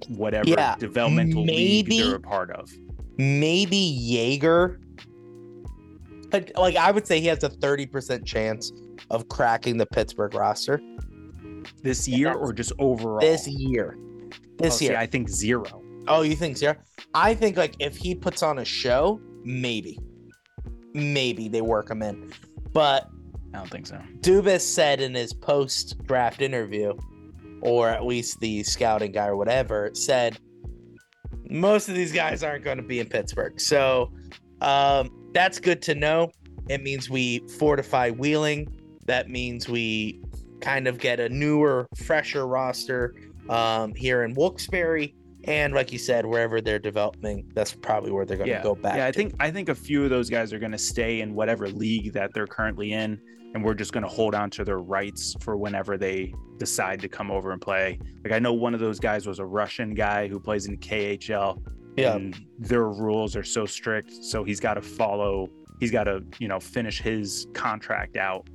whatever 0.08 0.48
Yeah, 0.48 0.76
developmental 0.78 1.44
maybe- 1.44 1.90
league 1.90 2.04
they're 2.06 2.16
a 2.16 2.20
part 2.20 2.50
of. 2.52 2.70
Maybe 3.18 3.76
Yager. 3.76 4.80
But 6.30 6.52
like 6.56 6.76
I 6.76 6.90
would 6.90 7.06
say 7.06 7.20
he 7.20 7.26
has 7.26 7.42
a 7.44 7.48
30% 7.50 8.24
chance 8.24 8.72
of 9.10 9.28
cracking 9.28 9.76
the 9.76 9.86
Pittsburgh 9.86 10.34
roster 10.34 10.80
This 11.82 12.06
year 12.08 12.32
or 12.32 12.52
just 12.52 12.72
overall? 12.78 13.20
this 13.20 13.46
year. 13.48 13.98
This 14.58 14.74
Oh, 14.74 14.76
see, 14.76 14.84
year. 14.86 14.96
I 14.96 15.06
think 15.06 15.28
zero. 15.28 15.82
Oh, 16.08 16.22
you 16.22 16.36
think 16.36 16.56
zero? 16.56 16.76
I 17.14 17.34
think 17.34 17.56
like 17.56 17.74
if 17.78 17.96
he 17.96 18.14
puts 18.14 18.42
on 18.42 18.58
a 18.58 18.64
show, 18.64 19.20
maybe, 19.44 19.98
maybe 20.94 21.48
they 21.48 21.60
work 21.62 21.90
him 21.90 22.02
in. 22.02 22.32
But 22.72 23.08
I 23.54 23.58
don't 23.58 23.70
think 23.70 23.86
so. 23.86 24.00
Dubas 24.20 24.60
said 24.60 25.00
in 25.00 25.14
his 25.14 25.32
post-draft 25.32 26.40
interview, 26.40 26.92
or 27.62 27.88
at 27.88 28.04
least 28.06 28.38
the 28.40 28.62
scouting 28.62 29.12
guy 29.12 29.26
or 29.26 29.36
whatever, 29.36 29.90
said 29.94 30.38
most 31.48 31.88
of 31.88 31.94
these 31.96 32.12
guys 32.12 32.42
aren't 32.44 32.64
going 32.64 32.76
to 32.76 32.82
be 32.82 33.00
in 33.00 33.08
Pittsburgh. 33.08 33.60
So 33.60 34.12
um, 34.60 35.10
that's 35.32 35.58
good 35.58 35.82
to 35.82 35.94
know. 35.94 36.30
It 36.68 36.82
means 36.82 37.10
we 37.10 37.40
fortify 37.58 38.10
Wheeling. 38.10 38.68
That 39.06 39.28
means 39.28 39.68
we 39.68 40.20
kind 40.60 40.86
of 40.86 40.98
get 40.98 41.20
a 41.20 41.28
newer, 41.28 41.88
fresher 41.96 42.46
roster 42.46 43.14
um, 43.48 43.94
here 43.94 44.22
in 44.22 44.34
Wilkes-Barre. 44.34 45.14
And 45.44 45.72
like 45.72 45.90
you 45.92 45.98
said, 45.98 46.26
wherever 46.26 46.60
they're 46.60 46.78
developing, 46.78 47.50
that's 47.54 47.72
probably 47.72 48.10
where 48.10 48.26
they're 48.26 48.36
going 48.36 48.48
to 48.48 48.56
yeah, 48.56 48.62
go 48.62 48.74
back. 48.74 48.96
yeah. 48.96 49.06
I 49.06 49.10
to. 49.10 49.16
think 49.16 49.34
I 49.40 49.50
think 49.50 49.70
a 49.70 49.74
few 49.74 50.04
of 50.04 50.10
those 50.10 50.28
guys 50.28 50.52
are 50.52 50.58
going 50.58 50.72
to 50.72 50.78
stay 50.78 51.22
in 51.22 51.34
whatever 51.34 51.68
league 51.68 52.12
that 52.12 52.34
they're 52.34 52.46
currently 52.46 52.92
in, 52.92 53.18
and 53.54 53.64
we're 53.64 53.74
just 53.74 53.92
going 53.92 54.02
to 54.02 54.08
hold 54.08 54.34
on 54.34 54.50
to 54.50 54.64
their 54.64 54.80
rights 54.80 55.34
for 55.40 55.56
whenever 55.56 55.96
they 55.96 56.34
decide 56.58 57.00
to 57.00 57.08
come 57.08 57.30
over 57.30 57.52
and 57.52 57.60
play. 57.60 57.98
Like 58.22 58.34
I 58.34 58.38
know 58.38 58.52
one 58.52 58.74
of 58.74 58.80
those 58.80 59.00
guys 59.00 59.26
was 59.26 59.38
a 59.38 59.46
Russian 59.46 59.94
guy 59.94 60.28
who 60.28 60.38
plays 60.38 60.66
in 60.66 60.76
KHL. 60.76 61.58
Yeah. 62.00 62.16
and 62.16 62.36
their 62.58 62.88
rules 62.88 63.36
are 63.36 63.42
so 63.44 63.66
strict, 63.66 64.12
so 64.24 64.44
he's 64.44 64.60
got 64.60 64.74
to 64.74 64.82
follow. 64.82 65.48
He's 65.80 65.90
got 65.90 66.04
to 66.04 66.22
you 66.38 66.48
know 66.48 66.60
finish 66.60 67.00
his 67.00 67.46
contract 67.54 68.16
out 68.16 68.48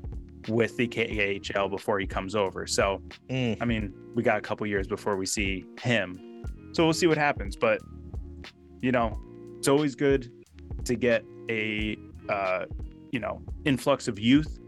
with 0.48 0.78
the 0.78 0.88
KHL 0.88 1.70
before 1.70 2.00
he 2.00 2.06
comes 2.06 2.36
over. 2.36 2.68
So 2.68 3.02
Mm. 3.30 3.58
I 3.62 3.66
mean, 3.66 3.94
we 4.14 4.22
got 4.24 4.38
a 4.38 4.42
couple 4.42 4.68
years 4.68 4.88
before 4.88 5.16
we 5.18 5.25
see 5.25 5.66
him. 5.82 6.44
So 6.74 6.84
we'll 6.84 6.94
see 6.94 7.08
what 7.08 7.18
happens. 7.18 7.56
But, 7.56 7.80
you 8.82 8.92
know, 8.92 9.18
it's 9.58 9.68
always 9.68 9.96
good 9.96 10.32
to 10.84 10.94
get 10.96 11.25
a, 11.50 11.98
uh, 12.30 12.66
you 13.12 13.20
know, 13.20 13.42
influx 13.66 14.08
of 14.08 14.20
youth 14.20 14.60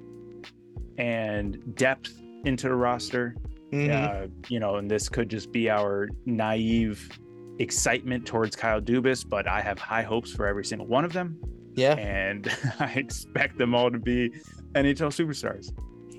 and 0.98 1.75
depth 1.75 2.19
into 2.46 2.67
the 2.69 2.75
roster. 2.75 3.36
Mhm. 3.72 3.91
Uh, 3.91 4.27
you 4.48 4.60
know, 4.60 4.75
and 4.77 4.89
this 4.89 5.10
could 5.10 5.29
just 5.29 5.51
be 5.51 5.69
our 5.69 6.07
naive 6.25 7.07
excitement 7.59 8.25
towards 8.25 8.55
Kyle 8.55 8.81
Dubas, 8.81 9.27
but 9.27 9.47
I 9.47 9.61
have 9.61 9.79
high 9.79 10.03
hopes 10.03 10.31
for 10.31 10.47
every 10.47 10.65
single 10.65 10.87
one 10.87 11.05
of 11.05 11.13
them, 11.13 11.39
yeah. 11.75 11.93
and 11.93 12.47
I 12.79 12.91
expect 12.93 13.57
them 13.57 13.73
all 13.75 13.91
to 13.91 13.99
be 13.99 14.29
NHL 14.73 15.11
superstars. 15.11 15.71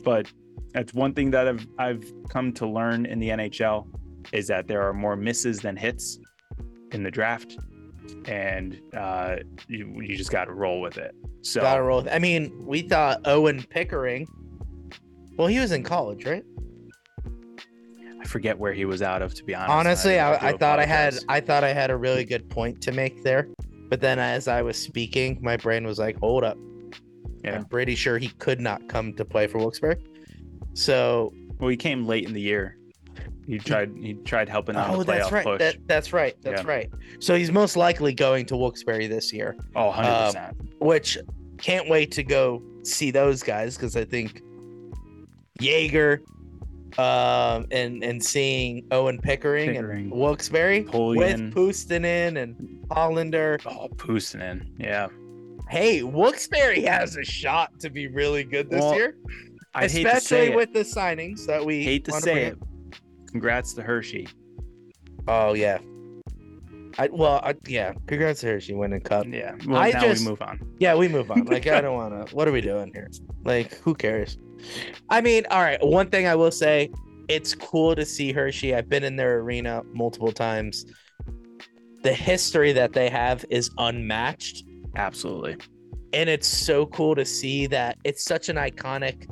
But 0.04 0.30
that's 0.73 0.95
one 0.95 1.14
thing 1.14 1.30
that 1.33 1.49
I've 1.49 1.66
I've 1.78 2.12
come 2.28 2.52
to 2.54 2.66
learn 2.66 3.07
in 3.07 3.18
the 3.18 3.28
NHL 3.30 3.87
is 4.33 4.47
that 4.49 4.66
there 4.68 4.83
are 4.83 4.92
more 4.92 5.16
misses 5.16 5.61
than 5.61 5.76
hits 5.76 6.18
in 6.92 7.02
the 7.02 7.11
draft, 7.11 7.57
and 8.26 8.80
uh, 8.97 9.37
you 9.68 10.00
you 10.02 10.16
just 10.16 10.30
got 10.30 10.47
to 10.47 10.52
roll 10.52 10.80
with 10.80 10.99
it. 10.99 11.14
So 11.42 11.61
Gotta 11.61 11.83
roll. 11.83 12.02
with- 12.02 12.12
I 12.12 12.18
mean, 12.18 12.52
we 12.66 12.83
thought 12.83 13.21
Owen 13.26 13.62
Pickering. 13.71 14.26
Well, 15.37 15.47
he 15.47 15.61
was 15.61 15.71
in 15.73 15.85
college, 15.85 16.26
right? 16.26 16.45
I 18.21 18.25
forget 18.25 18.59
where 18.59 18.73
he 18.73 18.85
was 18.85 19.03
out 19.03 19.23
of, 19.23 19.35
to 19.35 19.45
be 19.45 19.55
honest. 19.55 19.71
Honestly, 19.71 20.19
I, 20.19 20.39
do 20.39 20.47
I, 20.47 20.53
thought 20.57 20.79
I 20.81 20.87
had. 20.87 21.19
I 21.29 21.41
thought 21.41 21.65
I 21.65 21.73
had 21.73 21.91
a 21.91 21.97
really 21.97 22.25
good 22.25 22.49
point 22.51 22.81
to 22.83 22.93
make 22.93 23.23
there, 23.23 23.49
but 23.89 24.01
then 24.01 24.19
as 24.19 24.49
I 24.49 24.63
was 24.63 24.77
speaking, 24.77 25.39
my 25.41 25.57
brain 25.57 25.87
was 25.87 25.99
like, 25.99 26.19
"Hold 26.19 26.45
up, 26.45 26.59
Yeah. 27.45 27.57
I'm 27.57 27.65
pretty 27.67 27.95
sure 27.95 28.19
he 28.19 28.29
could 28.29 28.61
not 28.61 28.89
come 28.89 29.15
to 29.15 29.25
play 29.25 29.47
for 29.47 29.59
Wilkes-Barre." 29.59 29.97
So, 30.75 31.33
Well, 31.59 31.71
he 31.71 31.77
came 31.77 32.07
late 32.07 32.25
in 32.25 32.33
the 32.33 32.41
year. 32.41 32.77
He 33.47 33.59
tried. 33.59 33.93
He 34.01 34.15
tried 34.15 34.49
helping 34.49 34.77
out 34.77 34.91
oh, 34.91 35.03
the 35.03 35.13
playoff 35.13 35.31
that's 35.31 35.33
right. 35.33 35.59
That, 35.59 35.77
that's 35.87 36.13
right. 36.13 36.37
That's 36.43 36.63
Yeah. 36.63 36.69
right. 36.69 36.91
So 37.21 37.35
he's 37.35 37.51
most 37.51 37.77
likely 37.77 38.13
going 38.13 38.45
to 38.47 38.57
Wilkes-Barre 38.57 39.07
this 39.07 39.33
year, 39.33 39.57
oh, 39.75 39.87
100 39.87 40.09
um, 40.09 40.27
percent. 40.27 40.57
which 40.81 41.19
can't 41.57 41.89
wait 41.89 42.13
to 42.13 42.23
go 42.23 42.63
see 42.83 43.11
those 43.11 43.43
guys 43.43 43.77
because 43.77 43.97
I 43.97 44.05
think 44.05 44.43
Yager, 45.61 46.23
um, 46.97 47.66
and 47.71 48.02
and 48.02 48.23
seeing 48.23 48.87
Owen 48.90 49.18
Pickering, 49.18 49.73
Pickering. 49.73 50.04
and 50.04 50.12
Wilkes-Barre 50.12 50.80
with. 50.80 51.52
Puustinen 51.52 52.40
and 52.42 52.57
Hallander. 52.88 53.61
Oh, 53.66 53.88
Puustinen. 53.97 54.66
Yeah. 54.78 55.09
Hey, 55.68 56.02
Wilkes-Barre 56.02 56.80
has 56.83 57.16
a 57.16 57.25
shot 57.25 57.78
to 57.80 57.90
be 57.90 58.07
really 58.07 58.45
good 58.45 58.71
this 58.71 58.80
Well, 58.80 58.95
year, 58.95 59.16
I 59.75 59.83
hate 59.88 60.04
to 60.04 60.16
especially 60.16 60.49
say 60.49 60.54
with 60.57 60.73
the 60.73 60.80
signings 60.80 61.45
that 61.47 61.64
we. 61.64 61.83
Hate 61.83 62.04
to 62.07 62.12
say 62.12 62.45
it. 62.45 62.59
Congrats 63.30 63.75
to 63.75 63.83
Hershey. 63.83 64.26
Oh 65.26 65.52
yeah. 65.52 65.78
I 66.99 67.09
well 67.12 67.40
I, 67.45 67.55
yeah. 67.67 67.93
Congrats 68.07 68.40
to 68.40 68.47
her. 68.49 68.61
She 68.61 68.75
winning 68.75 69.00
cup. 69.00 69.26
Yeah. 69.28 69.55
Well, 69.67 69.81
I 69.81 69.90
now 69.90 70.00
just- 70.00 70.23
we 70.25 70.28
move 70.31 70.43
on. 70.43 70.61
Yeah, 70.78 70.95
we 70.97 71.09
move 71.09 71.31
on. 71.31 71.45
Like 71.45 71.67
I 71.67 71.81
don't 71.81 71.95
want 72.02 72.28
to. 72.28 72.35
What 72.35 72.49
are 72.49 72.52
we 72.52 72.61
doing 72.61 72.90
here? 72.93 73.09
Like 73.45 73.75
who 73.78 73.95
cares? 73.95 74.37
I 75.09 75.21
mean, 75.21 75.45
all 75.50 75.62
right. 75.62 75.78
One 75.85 76.11
thing 76.11 76.26
I 76.26 76.35
will 76.35 76.50
say, 76.50 76.90
it's 77.28 77.55
cool 77.55 77.95
to 77.95 78.05
see 78.05 78.33
Hershey. 78.33 78.75
I've 78.75 78.88
been 78.88 79.05
in 79.05 79.14
their 79.17 79.38
arena 79.38 79.83
multiple 79.93 80.33
times. 80.33 80.85
The 82.02 82.12
history 82.12 82.73
that 82.73 82.93
they 82.93 83.09
have 83.09 83.45
is 83.50 83.71
unmatched, 83.78 84.64
Absolutely. 84.97 85.57
and 86.12 86.28
it's 86.31 86.47
so 86.47 86.87
cool 86.87 87.14
to 87.17 87.25
see 87.25 87.67
that 87.67 87.99
it's 88.05 88.25
such 88.25 88.49
an 88.49 88.57
iconic. 88.57 89.28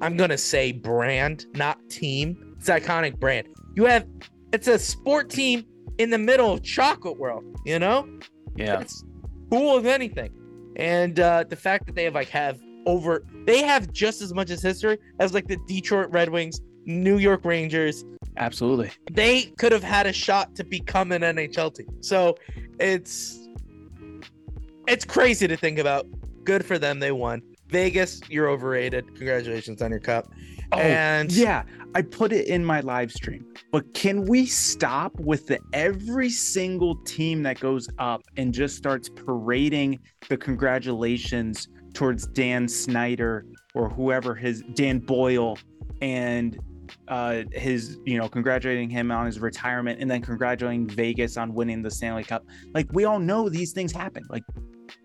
I'm 0.00 0.16
gonna 0.16 0.38
say 0.38 0.72
brand, 0.72 1.46
not 1.54 1.78
team. 1.90 2.54
It's 2.58 2.68
an 2.68 2.80
iconic 2.80 3.18
brand. 3.18 3.48
You 3.74 3.84
have, 3.86 4.06
it's 4.52 4.68
a 4.68 4.78
sport 4.78 5.28
team 5.30 5.64
in 5.98 6.10
the 6.10 6.18
middle 6.18 6.52
of 6.52 6.62
chocolate 6.62 7.18
world. 7.18 7.44
You 7.64 7.78
know, 7.78 8.08
Yeah. 8.56 8.80
it's 8.80 9.04
cool 9.50 9.78
as 9.78 9.86
anything. 9.86 10.30
And 10.76 11.18
uh, 11.20 11.44
the 11.48 11.56
fact 11.56 11.86
that 11.86 11.94
they 11.94 12.04
have 12.04 12.14
like 12.14 12.28
have 12.28 12.60
over, 12.86 13.24
they 13.46 13.62
have 13.62 13.92
just 13.92 14.20
as 14.22 14.32
much 14.34 14.50
as 14.50 14.62
history 14.62 14.98
as 15.20 15.32
like 15.34 15.46
the 15.48 15.56
Detroit 15.66 16.10
Red 16.10 16.28
Wings, 16.30 16.60
New 16.84 17.18
York 17.18 17.44
Rangers. 17.44 18.04
Absolutely. 18.36 18.90
They 19.10 19.44
could 19.58 19.72
have 19.72 19.82
had 19.82 20.06
a 20.06 20.12
shot 20.12 20.54
to 20.56 20.64
become 20.64 21.12
an 21.12 21.22
NHL 21.22 21.74
team. 21.74 21.88
So 22.02 22.36
it's 22.78 23.48
it's 24.86 25.04
crazy 25.04 25.48
to 25.48 25.56
think 25.56 25.78
about. 25.78 26.06
Good 26.44 26.64
for 26.64 26.78
them, 26.78 27.00
they 27.00 27.10
won. 27.10 27.42
Vegas, 27.68 28.20
you're 28.28 28.48
overrated. 28.48 29.06
Congratulations 29.16 29.82
on 29.82 29.90
your 29.90 29.98
cup. 29.98 30.28
Oh, 30.72 30.78
and 30.78 31.32
yeah. 31.32 31.64
I 31.94 32.02
put 32.02 32.32
it 32.32 32.46
in 32.46 32.64
my 32.64 32.80
live 32.80 33.12
stream. 33.12 33.46
But 33.72 33.94
can 33.94 34.26
we 34.26 34.46
stop 34.46 35.18
with 35.20 35.46
the 35.46 35.58
every 35.72 36.28
single 36.28 36.96
team 37.04 37.42
that 37.44 37.60
goes 37.60 37.88
up 37.98 38.22
and 38.36 38.52
just 38.52 38.76
starts 38.76 39.08
parading 39.08 40.00
the 40.28 40.36
congratulations 40.36 41.68
towards 41.94 42.26
Dan 42.26 42.68
Snyder 42.68 43.46
or 43.74 43.88
whoever 43.88 44.34
his 44.34 44.62
Dan 44.74 44.98
Boyle 44.98 45.58
and 46.02 46.58
uh 47.08 47.42
his 47.52 47.98
you 48.04 48.16
know 48.16 48.28
congratulating 48.28 48.88
him 48.88 49.10
on 49.10 49.26
his 49.26 49.40
retirement 49.40 50.00
and 50.00 50.08
then 50.08 50.22
congratulating 50.22 50.86
Vegas 50.88 51.36
on 51.36 51.52
winning 51.52 51.82
the 51.82 51.90
Stanley 51.90 52.22
Cup 52.22 52.44
like 52.74 52.86
we 52.92 53.04
all 53.04 53.18
know 53.18 53.48
these 53.48 53.72
things 53.72 53.90
happen 53.90 54.22
like 54.30 54.44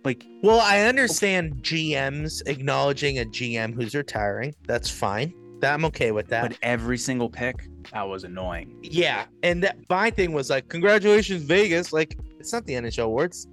like 0.03 0.25
Well, 0.41 0.59
I 0.59 0.81
understand 0.81 1.63
GMs 1.63 2.47
acknowledging 2.47 3.19
a 3.19 3.25
GM 3.25 3.73
who's 3.73 3.95
retiring. 3.95 4.53
That's 4.67 4.89
fine. 4.89 5.33
That 5.61 5.73
I'm 5.75 5.85
okay 5.85 6.11
with 6.11 6.27
that. 6.29 6.49
but 6.49 6.57
every 6.61 6.97
single 6.97 7.29
pick 7.29 7.67
that 7.93 8.07
was 8.07 8.23
annoying 8.23 8.79
Yeah, 8.83 9.25
and 9.43 9.63
that 9.63 9.77
my 9.89 10.09
thing 10.09 10.33
was 10.33 10.49
like, 10.49 10.67
congratulations, 10.69 11.43
Vegas. 11.43 11.93
Like, 11.93 12.17
it's 12.39 12.51
not 12.51 12.65
the 12.65 12.73
NHL 12.73 13.05
awards. 13.05 13.47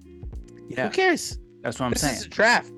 yeah 0.68 0.88
Who 0.88 0.92
cares? 0.94 1.38
that's 1.62 1.78
what 1.78 1.86
I'm 1.86 1.92
this 1.92 2.00
saying 2.02 2.16
is 2.16 2.24
a 2.26 2.28
draft. 2.28 2.72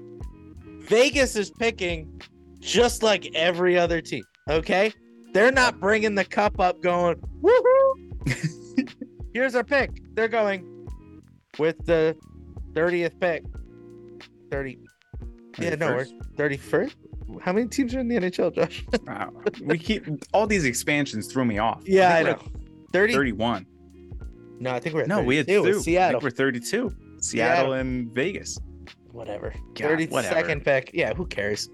Vegas 0.88 1.37
is 1.37 1.50
picking 1.50 2.20
just 2.58 3.02
like 3.02 3.32
every 3.34 3.78
other 3.78 4.00
team. 4.00 4.25
Okay, 4.49 4.92
they're 5.32 5.52
not 5.52 5.78
bringing 5.78 6.14
the 6.16 6.25
cup 6.25 6.58
up, 6.60 6.80
going 6.82 7.16
woohoo. 7.42 8.88
Here's 9.34 9.54
our 9.54 9.62
pick. 9.62 9.90
They're 10.14 10.26
going 10.28 10.88
with 11.58 11.76
the 11.87 12.16
thirtieth 12.75 13.18
pick. 13.20 13.44
Thirty. 14.50 14.78
Yeah, 15.58 15.76
no, 15.76 15.94
we're 15.94 16.06
thirty 16.37 16.56
first. 16.56 16.96
How 17.42 17.52
many 17.52 17.66
teams 17.68 17.94
are 17.94 18.00
in 18.00 18.08
the 18.08 18.16
NHL, 18.16 18.54
Josh? 18.54 18.84
Wow. 19.06 19.32
we 19.64 19.78
keep 19.78 20.04
all 20.32 20.46
these 20.46 20.64
expansions 20.64 21.26
threw 21.32 21.44
me 21.44 21.58
off. 21.58 21.82
Yeah, 21.87 22.14
I 22.14 22.25
think 22.25 22.38
know. 22.42 22.49
we're 22.54 22.87
Thirty. 22.92 23.12
31. 23.12 23.66
No, 24.58 24.72
I 24.72 24.80
think 24.80 24.94
we're 24.94 25.02
at 25.02 25.08
No, 25.08 25.22
we 25.22 25.37
had 25.37 25.46
32 25.46 25.72
two. 25.72 25.80
Seattle. 25.80 26.08
I 26.08 26.12
think 26.20 26.22
we're 26.22 26.30
32. 26.30 26.96
Seattle 27.20 27.72
and 27.75 28.12
Vegas. 28.12 28.58
whatever. 29.12 29.52
God, 29.75 29.76
Thirty 29.88 30.06
whatever. 30.06 30.34
second 30.34 30.64
pick. 30.64 30.90
Yeah, 30.92 31.14
who 31.14 31.26
cares? 31.26 31.68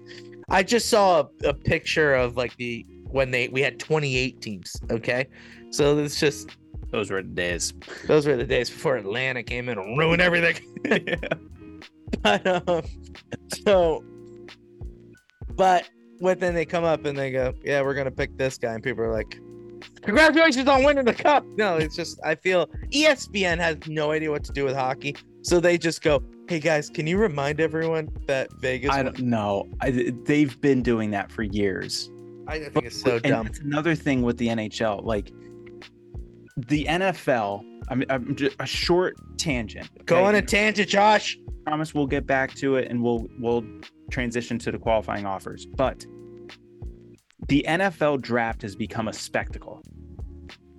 I 0.49 0.63
just 0.63 0.89
saw 0.89 1.27
a, 1.43 1.49
a 1.49 1.53
picture 1.53 2.13
of 2.15 2.37
like 2.37 2.55
the 2.57 2.85
when 3.09 3.31
they 3.31 3.47
we 3.49 3.61
had 3.61 3.79
28 3.79 4.41
teams. 4.41 4.75
Okay, 4.91 5.27
so 5.71 5.97
it's 5.97 6.19
just 6.19 6.49
Those 6.91 7.09
were 7.11 7.21
the 7.21 7.27
days. 7.29 7.73
those 8.05 8.25
were 8.27 8.35
the 8.37 8.45
days 8.45 8.69
before 8.69 8.95
Atlanta 8.97 9.43
came 9.43 9.67
in 9.69 9.77
and 9.77 9.97
ruined 9.97 10.21
everything. 10.21 10.55
Yeah. 10.85 11.15
But 12.23 12.69
um, 12.69 12.83
so, 13.65 14.03
but 15.57 15.89
when 16.19 16.39
then 16.39 16.53
they 16.53 16.65
come 16.65 16.83
up 16.83 17.05
and 17.05 17.17
they 17.17 17.31
go, 17.31 17.53
yeah, 17.63 17.81
we're 17.81 17.93
gonna 17.93 18.11
pick 18.11 18.37
this 18.37 18.57
guy, 18.57 18.73
and 18.73 18.83
people 18.83 19.03
are 19.03 19.11
like. 19.11 19.39
Congratulations 20.01 20.67
on 20.67 20.83
winning 20.83 21.05
the 21.05 21.13
cup. 21.13 21.45
No, 21.55 21.77
it's 21.77 21.95
just 21.95 22.19
I 22.23 22.33
feel 22.33 22.67
ESPN 22.91 23.57
has 23.59 23.77
no 23.87 24.11
idea 24.11 24.31
what 24.31 24.43
to 24.45 24.51
do 24.51 24.63
with 24.63 24.75
hockey, 24.75 25.15
so 25.43 25.59
they 25.59 25.77
just 25.77 26.01
go, 26.01 26.23
"Hey 26.49 26.59
guys, 26.59 26.89
can 26.89 27.05
you 27.05 27.17
remind 27.17 27.59
everyone 27.59 28.09
that 28.25 28.51
Vegas 28.59 28.89
I 28.91 29.03
don't 29.03 29.19
know. 29.19 29.67
I, 29.81 30.11
they've 30.25 30.59
been 30.61 30.81
doing 30.81 31.11
that 31.11 31.31
for 31.31 31.43
years. 31.43 32.09
I 32.47 32.59
think 32.59 32.85
it's 32.85 33.01
so 33.01 33.19
dumb. 33.19 33.45
that's 33.45 33.59
another 33.59 33.93
thing 33.93 34.21
with 34.23 34.37
the 34.37 34.47
NHL. 34.47 35.03
Like 35.03 35.31
the 36.55 36.85
NFL, 36.85 37.63
I'm, 37.89 38.03
I'm 38.09 38.35
just 38.35 38.55
a 38.59 38.65
short 38.65 39.15
tangent. 39.37 39.89
Go 40.05 40.23
on 40.23 40.35
a 40.35 40.41
tangent, 40.41 40.89
Josh. 40.89 41.37
promise 41.65 41.93
we'll 41.93 42.07
get 42.07 42.25
back 42.25 42.55
to 42.55 42.77
it 42.77 42.89
and 42.89 43.03
we'll 43.03 43.27
we'll 43.39 43.63
transition 44.09 44.57
to 44.59 44.71
the 44.71 44.77
qualifying 44.77 45.25
offers. 45.25 45.65
But 45.65 46.05
the 47.47 47.65
NFL 47.67 48.21
draft 48.21 48.61
has 48.61 48.75
become 48.75 49.07
a 49.07 49.13
spectacle. 49.13 49.81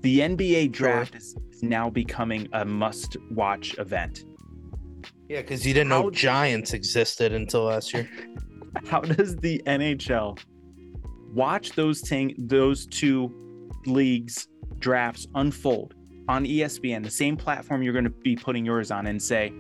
The 0.03 0.21
NBA 0.21 0.73
draft 0.73 1.15
is, 1.15 1.37
is 1.51 1.63
now 1.63 1.91
becoming 1.91 2.49
a 2.53 2.65
must-watch 2.65 3.79
event. 3.79 4.25
Yeah, 5.29 5.41
because 5.43 5.67
you 5.67 5.75
didn't 5.75 5.89
know 5.89 6.05
How- 6.05 6.11
Giants 6.11 6.73
existed 6.73 7.33
until 7.33 7.65
last 7.65 7.93
year. 7.93 8.09
How 8.87 9.01
does 9.01 9.37
the 9.37 9.63
NHL 9.67 10.39
watch 11.33 11.73
those 11.73 12.01
ting- 12.01 12.35
those 12.39 12.87
two 12.87 13.71
leagues 13.87 14.49
drafts 14.79 15.27
unfold 15.35 15.95
on 16.29 16.45
ESPN, 16.45 17.03
the 17.03 17.11
same 17.11 17.37
platform 17.37 17.83
you're 17.83 17.93
going 17.93 18.05
to 18.05 18.11
be 18.11 18.37
putting 18.37 18.65
yours 18.65 18.91
on, 18.91 19.07
and 19.07 19.21
say, 19.21 19.53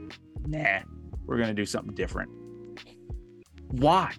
"Nah, 0.46 0.80
we're 1.26 1.37
going 1.37 1.48
to 1.48 1.54
do 1.54 1.66
something 1.66 1.94
different." 1.94 2.30
Why? 3.72 4.12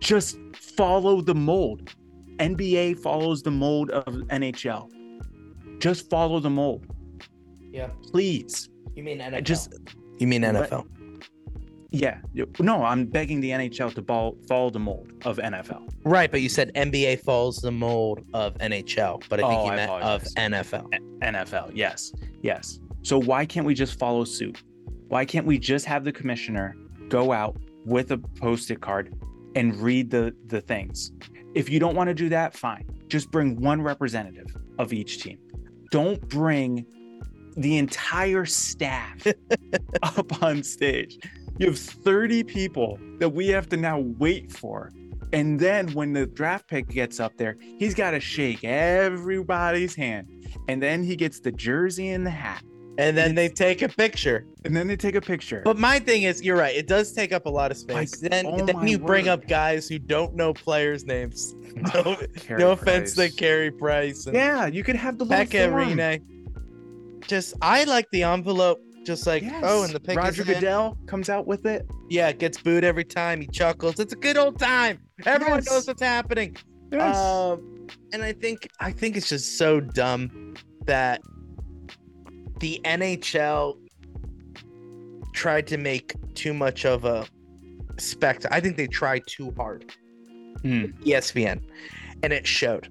Just 0.00 0.38
follow 0.54 1.20
the 1.20 1.34
mold. 1.34 1.94
NBA 2.38 2.98
follows 3.00 3.42
the 3.42 3.50
mold 3.50 3.90
of 3.90 4.04
NHL. 4.28 4.88
Just 5.80 6.08
follow 6.10 6.40
the 6.40 6.50
mold, 6.50 6.86
Yeah. 7.72 7.88
please. 8.12 8.68
You 8.94 9.02
mean 9.04 9.18
NFL? 9.20 9.42
Just 9.44 9.74
you 10.18 10.26
mean 10.26 10.42
What? 10.42 10.54
NFL? 10.70 10.86
Yeah. 11.90 12.18
No, 12.60 12.84
I'm 12.84 13.06
begging 13.06 13.40
the 13.40 13.50
NHL 13.50 13.94
to 13.94 14.02
ball, 14.02 14.36
follow 14.46 14.70
the 14.70 14.78
mold 14.78 15.12
of 15.24 15.38
NFL. 15.38 15.88
Right, 16.04 16.30
but 16.30 16.42
you 16.42 16.48
said 16.48 16.70
NBA 16.74 17.16
follows 17.20 17.58
the 17.58 17.70
mold 17.72 18.24
of 18.34 18.54
NHL, 18.58 19.22
but 19.28 19.40
oh, 19.40 19.46
I 19.46 19.48
think 19.50 19.60
Oh, 19.60 19.64
you 19.66 19.70
I 19.72 19.76
meant 19.76 19.90
of 19.90 19.98
apologize. 20.26 20.34
NFL. 20.34 20.90
NFL. 21.22 21.70
Yes. 21.74 22.12
Yes. 22.42 22.78
So 23.02 23.18
why 23.18 23.46
can't 23.46 23.64
we 23.66 23.74
just 23.74 23.98
follow 23.98 24.24
suit? 24.24 24.62
Why 25.08 25.24
can't 25.24 25.46
we 25.46 25.58
just 25.58 25.86
have 25.86 26.04
the 26.04 26.12
commissioner 26.12 26.76
go 27.08 27.32
out 27.32 27.56
with 27.88 28.12
a 28.12 28.18
post-it 28.18 28.80
card 28.80 29.14
and 29.54 29.74
read 29.76 30.10
the 30.10 30.34
the 30.46 30.60
things? 30.60 31.12
If 31.54 31.68
you 31.68 31.80
don't 31.80 31.94
want 31.94 32.08
to 32.08 32.14
do 32.14 32.28
that, 32.28 32.54
fine. 32.54 32.84
Just 33.08 33.30
bring 33.30 33.60
one 33.60 33.82
representative 33.82 34.46
of 34.78 34.92
each 34.92 35.22
team. 35.22 35.38
Don't 35.90 36.20
bring 36.28 36.84
the 37.56 37.78
entire 37.78 38.44
staff 38.44 39.26
up 40.02 40.42
on 40.42 40.62
stage. 40.62 41.18
You 41.58 41.66
have 41.66 41.78
30 41.78 42.44
people 42.44 42.98
that 43.18 43.30
we 43.30 43.48
have 43.48 43.68
to 43.70 43.76
now 43.76 43.98
wait 43.98 44.52
for. 44.52 44.92
And 45.32 45.58
then 45.58 45.88
when 45.92 46.12
the 46.12 46.26
draft 46.26 46.68
pick 46.68 46.88
gets 46.88 47.18
up 47.18 47.36
there, 47.36 47.56
he's 47.78 47.94
got 47.94 48.12
to 48.12 48.20
shake 48.20 48.64
everybody's 48.64 49.94
hand. 49.94 50.28
And 50.68 50.82
then 50.82 51.02
he 51.02 51.16
gets 51.16 51.40
the 51.40 51.52
jersey 51.52 52.10
and 52.10 52.24
the 52.24 52.30
hat. 52.30 52.62
And 52.98 53.16
then 53.16 53.36
they 53.36 53.48
take 53.48 53.80
a 53.82 53.88
picture. 53.88 54.44
And 54.64 54.76
then 54.76 54.88
they 54.88 54.96
take 54.96 55.14
a 55.14 55.20
picture. 55.20 55.62
But 55.64 55.78
my 55.78 56.00
thing 56.00 56.24
is, 56.24 56.42
you're 56.42 56.56
right. 56.56 56.74
It 56.74 56.88
does 56.88 57.12
take 57.12 57.32
up 57.32 57.46
a 57.46 57.48
lot 57.48 57.70
of 57.70 57.76
space. 57.76 58.20
Like, 58.20 58.30
then 58.30 58.46
oh 58.46 58.66
then 58.66 58.86
you 58.88 58.98
bring 58.98 59.28
up 59.28 59.46
guys 59.46 59.88
who 59.88 60.00
don't 60.00 60.34
know 60.34 60.52
players' 60.52 61.04
names. 61.04 61.54
No, 61.94 62.16
no 62.50 62.70
offense 62.72 63.14
to 63.14 63.30
Carey 63.30 63.70
Price 63.70 64.26
Yeah, 64.26 64.66
you 64.66 64.82
could 64.82 64.96
have 64.96 65.16
the 65.16 65.24
Pekka. 65.24 65.70
Rinne. 65.72 66.20
Just 67.28 67.54
I 67.62 67.84
like 67.84 68.10
the 68.10 68.24
envelope. 68.24 68.80
Just 69.04 69.26
like 69.26 69.42
Yes. 69.44 69.62
oh, 69.64 69.84
and 69.84 69.92
the 69.92 70.00
pick 70.00 70.16
Roger 70.18 70.42
is 70.42 70.48
in. 70.48 70.54
Goodell 70.54 70.98
comes 71.06 71.30
out 71.30 71.46
with 71.46 71.66
it. 71.66 71.86
Yeah, 72.10 72.32
gets 72.32 72.60
booed 72.60 72.82
every 72.84 73.04
time. 73.04 73.40
He 73.40 73.46
chuckles. 73.46 74.00
It's 74.00 74.12
a 74.12 74.16
good 74.16 74.36
old 74.36 74.58
time. 74.58 74.98
Everyone 75.24 75.58
Yes. 75.58 75.70
knows 75.70 75.86
what's 75.86 76.02
happening. 76.02 76.56
Yes. 76.90 77.16
Um, 77.16 77.86
and 78.12 78.22
I 78.24 78.32
think 78.32 78.68
I 78.80 78.90
think 78.90 79.16
it's 79.16 79.28
just 79.28 79.56
so 79.56 79.78
dumb 79.80 80.54
that 80.86 81.20
the 82.60 82.80
NHL 82.84 83.78
tried 85.32 85.66
to 85.68 85.76
make 85.76 86.14
too 86.34 86.52
much 86.52 86.84
of 86.84 87.04
a 87.04 87.26
spectacle. 87.98 88.54
I 88.54 88.60
think 88.60 88.76
they 88.76 88.86
tried 88.86 89.22
too 89.26 89.52
hard. 89.56 89.92
Hmm. 90.62 90.86
ESPN, 91.02 91.60
and 92.22 92.32
it 92.32 92.46
showed. 92.46 92.88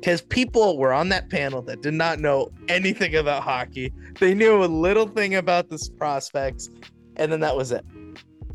Because 0.00 0.20
people 0.20 0.76
were 0.76 0.92
on 0.92 1.08
that 1.08 1.30
panel 1.30 1.62
that 1.62 1.80
did 1.80 1.94
not 1.94 2.20
know 2.20 2.50
anything 2.68 3.14
about 3.14 3.42
hockey. 3.42 3.90
They 4.20 4.34
knew 4.34 4.62
a 4.62 4.66
little 4.66 5.08
thing 5.08 5.34
about 5.34 5.70
the 5.70 5.88
prospects, 5.96 6.68
and 7.16 7.32
then 7.32 7.40
that 7.40 7.56
was 7.56 7.72
it. 7.72 7.86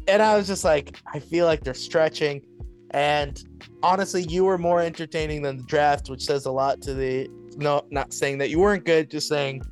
And 0.08 0.22
I 0.22 0.38
was 0.38 0.46
just 0.46 0.64
like, 0.64 0.98
I 1.12 1.20
feel 1.20 1.48
like 1.48 1.64
they're 1.64 1.74
stretching. 1.74 2.44
And 2.92 3.44
honestly, 3.82 4.24
you 4.24 4.44
were 4.46 4.60
more 4.60 4.82
entertaining 4.82 5.42
than 5.42 5.58
the 5.58 5.64
draft, 5.64 6.10
which 6.10 6.24
says 6.24 6.46
a 6.46 6.52
lot 6.52 6.82
to 6.82 6.94
the 6.94 7.28
no, 7.58 7.84
not 7.90 8.14
saying 8.14 8.38
that 8.38 8.50
you 8.50 8.60
weren't 8.60 8.86
good, 8.86 9.10
just 9.10 9.28
saying 9.28 9.64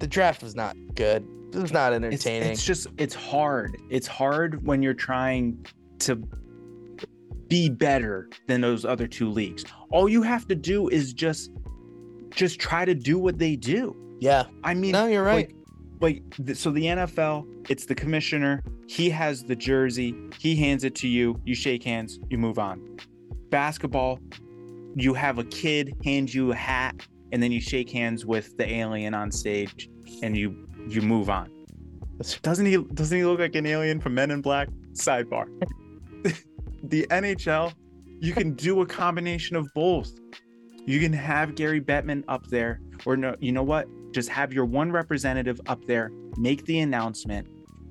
the 0.00 0.06
draft 0.08 0.42
was 0.42 0.54
not 0.56 0.76
good. 0.94 1.26
It 1.52 1.58
was 1.58 1.72
not 1.72 1.92
entertaining. 1.92 2.50
it's 2.50 2.64
just 2.64 2.88
it's 2.98 3.14
hard. 3.14 3.76
It's 3.90 4.06
hard 4.06 4.64
when 4.66 4.82
you're 4.82 4.94
trying 4.94 5.64
to 6.00 6.16
be 7.48 7.68
better 7.68 8.28
than 8.46 8.60
those 8.60 8.84
other 8.84 9.06
two 9.06 9.28
leagues. 9.28 9.64
All 9.90 10.08
you 10.08 10.22
have 10.22 10.46
to 10.48 10.54
do 10.54 10.88
is 10.88 11.12
just 11.12 11.50
just 12.30 12.60
try 12.60 12.84
to 12.84 12.94
do 12.94 13.18
what 13.18 13.38
they 13.38 13.56
do. 13.56 13.96
yeah. 14.20 14.44
I 14.62 14.74
mean, 14.74 14.92
No, 14.92 15.06
you're 15.06 15.24
right. 15.24 15.52
like, 16.00 16.22
like 16.38 16.56
so 16.56 16.70
the 16.70 16.84
NFL, 16.84 17.44
it's 17.68 17.86
the 17.86 17.94
commissioner. 17.96 18.62
He 18.86 19.10
has 19.10 19.42
the 19.42 19.56
jersey. 19.56 20.14
He 20.38 20.54
hands 20.54 20.84
it 20.84 20.94
to 20.96 21.08
you. 21.08 21.40
You 21.44 21.54
shake 21.56 21.82
hands. 21.82 22.20
You 22.30 22.38
move 22.38 22.58
on. 22.60 22.98
Basketball, 23.50 24.20
you 24.94 25.12
have 25.14 25.38
a 25.38 25.44
kid 25.44 25.92
hand 26.04 26.32
you 26.32 26.52
a 26.52 26.54
hat, 26.54 27.04
and 27.32 27.42
then 27.42 27.50
you 27.50 27.60
shake 27.60 27.90
hands 27.90 28.24
with 28.24 28.56
the 28.56 28.68
alien 28.72 29.12
on 29.12 29.32
stage, 29.32 29.90
and 30.22 30.36
you 30.36 30.68
you 30.88 31.02
move 31.02 31.30
on. 31.30 31.50
Doesn't 32.42 32.66
he? 32.66 32.76
Doesn't 32.76 33.16
he 33.16 33.24
look 33.24 33.40
like 33.40 33.54
an 33.54 33.66
alien 33.66 34.00
from 34.00 34.14
Men 34.14 34.30
in 34.30 34.40
Black? 34.40 34.68
Sidebar. 34.92 35.46
the 36.82 37.06
NHL, 37.10 37.72
you 38.20 38.32
can 38.32 38.54
do 38.54 38.82
a 38.82 38.86
combination 38.86 39.56
of 39.56 39.72
both. 39.74 40.12
You 40.86 41.00
can 41.00 41.12
have 41.12 41.54
Gary 41.54 41.80
Bettman 41.80 42.24
up 42.28 42.46
there, 42.48 42.80
or 43.06 43.16
no, 43.16 43.36
you 43.40 43.52
know 43.52 43.62
what? 43.62 43.86
Just 44.12 44.28
have 44.28 44.52
your 44.52 44.64
one 44.64 44.90
representative 44.90 45.60
up 45.66 45.84
there, 45.86 46.10
make 46.36 46.64
the 46.66 46.80
announcement, 46.80 47.46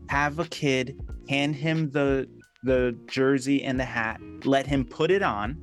have 0.09 0.39
a 0.39 0.45
kid, 0.45 0.99
hand 1.29 1.55
him 1.55 1.89
the 1.91 2.27
the 2.63 2.97
jersey 3.07 3.63
and 3.63 3.79
the 3.79 3.85
hat, 3.85 4.19
let 4.43 4.67
him 4.67 4.83
put 4.83 5.11
it 5.11 5.23
on, 5.23 5.57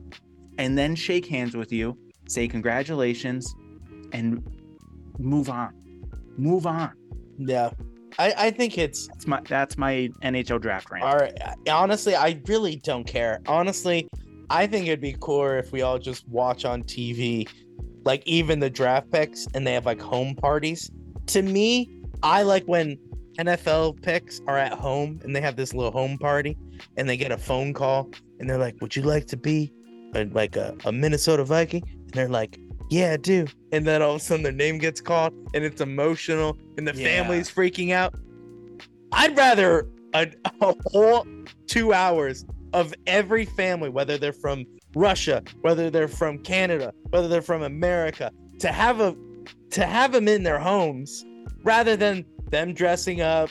and 0.56 0.78
then 0.78 0.94
shake 0.94 1.26
hands 1.26 1.54
with 1.54 1.70
you, 1.70 1.96
say 2.26 2.48
congratulations, 2.48 3.54
and 4.12 4.42
move 5.18 5.50
on. 5.50 5.74
Move 6.36 6.66
on. 6.66 6.92
Yeah. 7.38 7.70
I, 8.18 8.34
I 8.36 8.50
think 8.50 8.78
it's 8.78 9.08
That's 9.08 9.26
my 9.26 9.40
that's 9.46 9.76
my 9.76 10.08
NHL 10.22 10.60
draft 10.60 10.90
rant. 10.90 11.04
all 11.04 11.16
right. 11.16 11.36
Honestly, 11.70 12.14
I 12.14 12.40
really 12.46 12.76
don't 12.76 13.04
care. 13.06 13.40
Honestly, 13.46 14.08
I 14.48 14.66
think 14.66 14.86
it'd 14.86 15.00
be 15.00 15.16
cooler 15.20 15.58
if 15.58 15.72
we 15.72 15.82
all 15.82 15.98
just 15.98 16.26
watch 16.28 16.64
on 16.64 16.82
TV, 16.84 17.48
like 18.04 18.22
even 18.26 18.60
the 18.60 18.70
draft 18.70 19.10
picks, 19.10 19.46
and 19.54 19.66
they 19.66 19.74
have 19.74 19.84
like 19.86 20.00
home 20.00 20.34
parties. 20.34 20.90
To 21.28 21.42
me, 21.42 21.90
I 22.22 22.42
like 22.42 22.64
when 22.64 22.96
NFL 23.38 24.00
picks 24.00 24.40
are 24.46 24.56
at 24.56 24.72
home 24.72 25.20
and 25.22 25.36
they 25.36 25.40
have 25.42 25.56
this 25.56 25.74
little 25.74 25.92
home 25.92 26.16
party, 26.16 26.56
and 26.96 27.08
they 27.08 27.16
get 27.18 27.32
a 27.32 27.38
phone 27.38 27.74
call, 27.74 28.10
and 28.40 28.48
they're 28.48 28.58
like, 28.58 28.80
"Would 28.80 28.96
you 28.96 29.02
like 29.02 29.26
to 29.26 29.36
be 29.36 29.72
a, 30.14 30.24
like 30.26 30.56
a, 30.56 30.74
a 30.86 30.92
Minnesota 30.92 31.44
Viking?" 31.44 31.82
And 31.86 32.12
they're 32.12 32.28
like, 32.28 32.58
"Yeah, 32.90 33.12
I 33.12 33.16
do." 33.16 33.46
And 33.72 33.84
then 33.86 34.02
all 34.02 34.14
of 34.16 34.20
a 34.20 34.24
sudden 34.24 34.42
their 34.42 34.52
name 34.52 34.78
gets 34.78 35.00
called, 35.00 35.32
and 35.54 35.64
it's 35.64 35.80
emotional, 35.80 36.56
and 36.76 36.86
the 36.86 36.94
Yeah. 36.94 37.04
family's 37.22 37.50
freaking 37.50 37.92
out. 37.92 38.14
I'd 39.12 39.36
rather 39.36 39.88
a, 40.14 40.28
a 40.60 40.74
whole 40.86 41.26
two 41.66 41.92
hours 41.92 42.44
of 42.72 42.94
every 43.06 43.44
family, 43.44 43.88
whether 43.88 44.18
they're 44.18 44.32
from 44.32 44.64
Russia, 44.94 45.42
whether 45.62 45.90
they're 45.90 46.08
from 46.08 46.38
Canada, 46.38 46.92
whether 47.10 47.28
they're 47.28 47.42
from 47.42 47.62
America, 47.62 48.30
to 48.60 48.68
have 48.68 49.00
a 49.00 49.14
to 49.70 49.84
have 49.84 50.12
them 50.12 50.28
in 50.28 50.42
their 50.42 50.58
homes 50.58 51.24
rather 51.64 51.96
than 51.96 52.24
them 52.50 52.72
dressing 52.72 53.20
up 53.20 53.50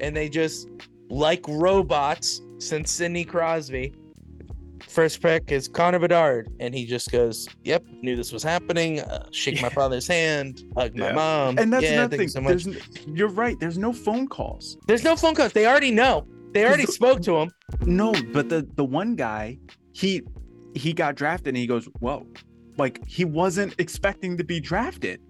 and 0.00 0.16
they 0.16 0.28
just 0.28 0.68
like 1.10 1.44
robots 1.48 2.40
since 2.58 2.90
Sidney 2.90 3.24
Crosby. 3.24 3.92
First 4.88 5.20
pick 5.20 5.50
is 5.52 5.68
Connor 5.68 5.98
Bedard, 5.98 6.48
and 6.60 6.74
he 6.74 6.86
just 6.86 7.10
goes, 7.10 7.48
"Yep, 7.64 7.84
knew 8.02 8.16
this 8.16 8.32
was 8.32 8.42
happening. 8.42 9.00
Uh, 9.00 9.26
shake 9.30 9.60
my 9.60 9.68
father's 9.68 10.06
hand, 10.06 10.62
hug 10.76 10.96
my 10.96 11.12
mom." 11.12 11.58
And 11.58 11.72
that's 11.72 11.84
yeah, 11.84 11.92
another 11.94 12.16
thing. 12.16 12.24
you 12.24 12.28
so 12.28 12.40
much. 12.40 12.64
There's 12.64 12.66
n- 12.68 13.14
you're 13.14 13.28
right. 13.28 13.58
There's 13.60 13.78
no 13.78 13.92
phone 13.92 14.26
calls. 14.28 14.76
There's 14.86 15.04
no 15.04 15.16
phone 15.16 15.34
calls. 15.34 15.52
They 15.52 15.66
already 15.66 15.90
know. 15.90 16.26
They 16.52 16.64
already 16.64 16.86
the- 16.86 16.92
spoke 16.92 17.20
to 17.22 17.36
him. 17.36 17.50
No, 17.82 18.14
but 18.32 18.48
the 18.48 18.66
the 18.76 18.84
one 18.84 19.16
guy, 19.16 19.58
he 19.92 20.22
he 20.74 20.92
got 20.92 21.14
drafted 21.16 21.48
and 21.48 21.56
he 21.56 21.66
goes, 21.66 21.86
"Whoa." 22.00 22.26
Like 22.78 23.04
he 23.06 23.24
wasn't 23.24 23.74
expecting 23.78 24.36
to 24.38 24.44
be 24.44 24.60
drafted. 24.60 25.20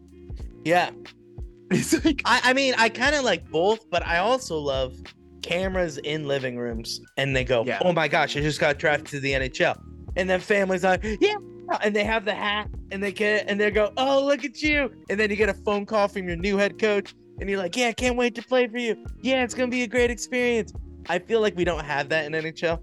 Yeah. 0.65 0.91
It's 1.71 2.05
like 2.05 2.23
I, 2.25 2.41
I 2.45 2.53
mean, 2.53 2.75
I 2.79 2.89
kind 2.89 3.17
of 3.17 3.25
like 3.25 3.51
both, 3.51 3.91
but 3.91 4.07
I 4.07 4.19
also 4.19 4.57
love 4.59 4.95
cameras 5.47 5.99
in 5.99 6.27
living 6.27 6.57
rooms 6.57 7.01
and 7.17 7.35
they 7.35 7.45
go, 7.45 7.65
Yeah. 7.65 7.79
oh 7.85 7.93
my 7.93 8.09
gosh, 8.09 8.37
I 8.37 8.41
just 8.41 8.61
got 8.61 8.79
drafted 8.79 9.07
to 9.09 9.21
the 9.21 9.33
NHL. 9.33 9.81
And 10.17 10.29
then 10.29 10.41
families 10.41 10.83
like, 10.83 11.05
yeah. 11.21 11.37
And 11.83 11.95
they 11.95 12.05
have 12.05 12.25
the 12.25 12.35
hat 12.35 12.69
and 12.91 13.03
they 13.03 13.13
get, 13.13 13.49
and 13.49 13.61
they 13.61 13.71
go, 13.71 13.93
oh, 13.97 14.25
look 14.25 14.45
at 14.45 14.63
you. 14.63 14.91
And 15.11 15.19
then 15.19 15.31
you 15.31 15.37
get 15.37 15.49
a 15.49 15.55
phone 15.55 15.85
call 15.85 16.09
from 16.09 16.27
your 16.27 16.37
new 16.37 16.57
head 16.57 16.79
coach 16.79 17.15
and 17.41 17.49
you're 17.51 17.59
like, 17.59 17.77
yeah, 17.77 17.89
I 17.89 17.93
can't 17.93 18.17
wait 18.17 18.35
to 18.37 18.43
play 18.43 18.67
for 18.67 18.79
you. 18.79 19.05
Yeah, 19.21 19.43
it's 19.45 19.55
going 19.55 19.71
to 19.71 19.75
be 19.75 19.83
a 19.83 19.89
great 19.89 20.11
experience. 20.11 20.73
I 21.09 21.19
feel 21.19 21.41
like 21.41 21.57
we 21.57 21.65
don't 21.65 21.85
have 21.85 22.09
that 22.09 22.25
in 22.25 22.33
NHL. 22.33 22.81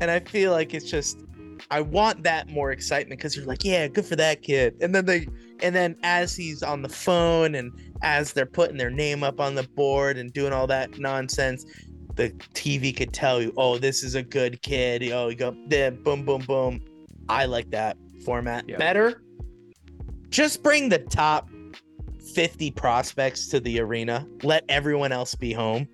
And 0.00 0.10
I 0.10 0.20
feel 0.20 0.52
like 0.52 0.72
it's 0.74 0.88
just, 0.90 1.22
I 1.70 1.80
want 1.80 2.22
that 2.22 2.48
more 2.48 2.72
excitement 2.72 3.18
because 3.18 3.36
you're 3.36 3.46
like, 3.46 3.64
yeah, 3.64 3.86
good 3.88 4.04
for 4.06 4.16
that 4.16 4.42
kid. 4.42 4.76
And 4.80 4.94
then 4.94 5.06
they, 5.06 5.26
and 5.60 5.74
then 5.74 5.96
as 6.02 6.34
he's 6.34 6.62
on 6.62 6.82
the 6.82 6.88
phone 6.88 7.54
and 7.54 7.72
as 8.02 8.32
they're 8.32 8.46
putting 8.46 8.76
their 8.76 8.90
name 8.90 9.22
up 9.22 9.40
on 9.40 9.54
the 9.54 9.62
board 9.62 10.16
and 10.18 10.32
doing 10.32 10.52
all 10.52 10.66
that 10.68 10.98
nonsense, 10.98 11.66
the 12.20 12.28
TV 12.52 12.94
could 12.94 13.14
tell 13.14 13.40
you, 13.40 13.50
oh, 13.56 13.78
this 13.78 14.02
is 14.02 14.14
a 14.14 14.22
good 14.22 14.60
kid. 14.60 15.10
Oh, 15.10 15.28
you 15.28 15.36
go 15.36 15.56
there, 15.68 15.90
boom, 15.90 16.22
boom, 16.22 16.42
boom. 16.42 16.82
I 17.30 17.46
like 17.46 17.70
that 17.70 17.96
format 18.26 18.66
better. 18.76 19.22
Just 20.28 20.62
bring 20.62 20.90
the 20.90 20.98
top 20.98 21.48
50 22.34 22.72
prospects 22.72 23.46
to 23.48 23.58
the 23.58 23.80
arena, 23.80 24.26
let 24.42 24.64
everyone 24.68 25.12
else 25.12 25.34
be 25.34 25.54
home, 25.54 25.88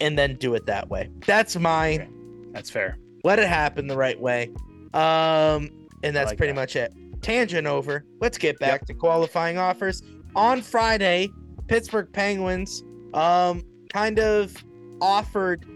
and 0.00 0.16
then 0.16 0.36
do 0.36 0.54
it 0.54 0.66
that 0.66 0.88
way. 0.88 1.10
That's 1.26 1.56
my 1.56 1.94
Okay. 1.94 2.08
that's 2.52 2.70
fair. 2.70 2.96
let 3.24 3.40
it 3.40 3.48
happen 3.48 3.88
the 3.88 3.96
right 3.96 4.20
way. 4.20 4.50
Um, 4.94 5.68
and 6.04 6.14
that's 6.14 6.30
like 6.30 6.38
pretty 6.38 6.52
that. 6.52 6.60
much 6.60 6.76
it. 6.76 6.94
Tangent 7.22 7.66
over. 7.66 8.04
Let's 8.20 8.38
get 8.38 8.56
back 8.60 8.86
to 8.86 8.94
qualifying 8.94 9.58
offers. 9.58 10.00
On 10.36 10.62
Friday, 10.62 11.28
Pittsburgh 11.66 12.08
Penguins 12.12 12.84
um 13.14 13.62
kind 13.92 14.18
of 14.20 14.54
offered 15.02 15.66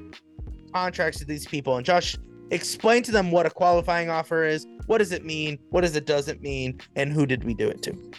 contracts 0.72 1.18
to 1.18 1.24
these 1.24 1.46
people. 1.46 1.76
And 1.76 1.84
Josh, 1.84 2.16
explain 2.50 3.02
to 3.02 3.12
them 3.12 3.30
what 3.30 3.44
a 3.44 3.50
qualifying 3.50 4.08
offer 4.08 4.44
is. 4.44 4.66
What 4.86 4.98
does 4.98 5.12
it 5.12 5.24
mean? 5.24 5.58
What 5.70 5.80
does 5.80 5.96
it 5.96 6.06
doesn't 6.06 6.40
mean? 6.40 6.80
And 6.94 7.12
who 7.12 7.26
did 7.26 7.44
we 7.44 7.52
do 7.52 7.68
it 7.68 7.82
to? 7.82 8.12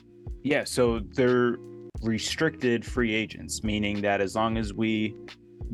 Yeah, 0.44 0.66
so 0.66 1.00
they're 1.00 1.58
restricted 2.04 2.86
free 2.86 3.16
agents, 3.16 3.64
meaning 3.64 4.02
that 4.02 4.22
as 4.22 4.36
long 4.36 4.58
as 4.58 4.74
we 4.74 5.16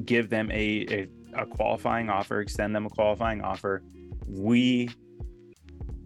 give 0.06 0.30
them 0.30 0.50
a, 0.52 0.86
a, 0.90 1.08
a 1.36 1.46
qualifying 1.46 2.10
offer, 2.10 2.40
extend 2.40 2.76
them 2.76 2.86
a 2.86 2.90
qualifying 2.90 3.42
offer, 3.42 3.84
we 4.28 4.90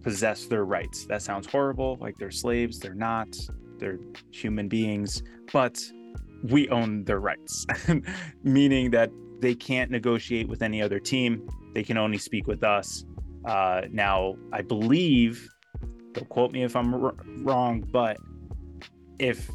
possess 0.04 0.46
their 0.46 0.64
rights. 0.64 1.06
That 1.06 1.22
sounds 1.22 1.48
horrible, 1.48 1.98
like 2.00 2.18
they're 2.18 2.32
slaves. 2.32 2.80
They're 2.80 2.94
not. 2.94 3.36
They're 3.78 4.00
human 4.32 4.68
beings, 4.68 5.22
but 5.54 5.80
we 6.44 6.70
own 6.70 7.04
their 7.06 7.20
rights, 7.20 7.66
meaning 8.44 8.92
that 8.92 9.12
they 9.40 9.56
can't 9.56 9.92
negotiate 9.92 10.48
with 10.48 10.62
any 10.62 10.82
other 10.82 11.00
team. 11.00 11.48
They 11.74 11.84
can 11.84 11.98
only 11.98 12.18
speak 12.18 12.48
with 12.48 12.64
us. 12.64 13.06
Uh, 13.46 13.82
now, 13.92 14.36
I 14.52 14.62
believe, 14.62 15.48
don't 16.14 16.28
quote 16.30 16.52
me 16.52 16.64
if 16.64 16.76
I'm 16.76 16.94
r- 16.94 17.16
wrong, 17.40 17.82
but 17.92 18.18
if 19.20 19.50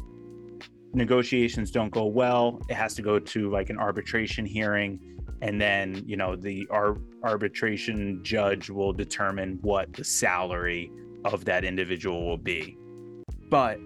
negotiations 0.93 1.71
don't 1.71 1.91
go 1.91 2.05
well, 2.05 2.61
it 2.69 2.75
has 2.75 2.93
to 2.95 3.01
go 3.01 3.19
to 3.19 3.49
like 3.49 3.69
an 3.69 3.77
arbitration 3.77 4.45
hearing. 4.45 4.99
And 5.41 5.59
then, 5.59 6.03
you 6.05 6.15
know, 6.15 6.35
the 6.35 6.65
ar- 6.71 6.97
arbitration 7.23 8.23
judge 8.23 8.69
will 8.69 8.93
determine 8.93 9.59
what 9.61 9.91
the 9.93 10.03
salary 10.03 10.91
of 11.25 11.45
that 11.45 11.65
individual 11.65 12.25
will 12.25 12.37
be. 12.37 12.77
But 13.49 13.79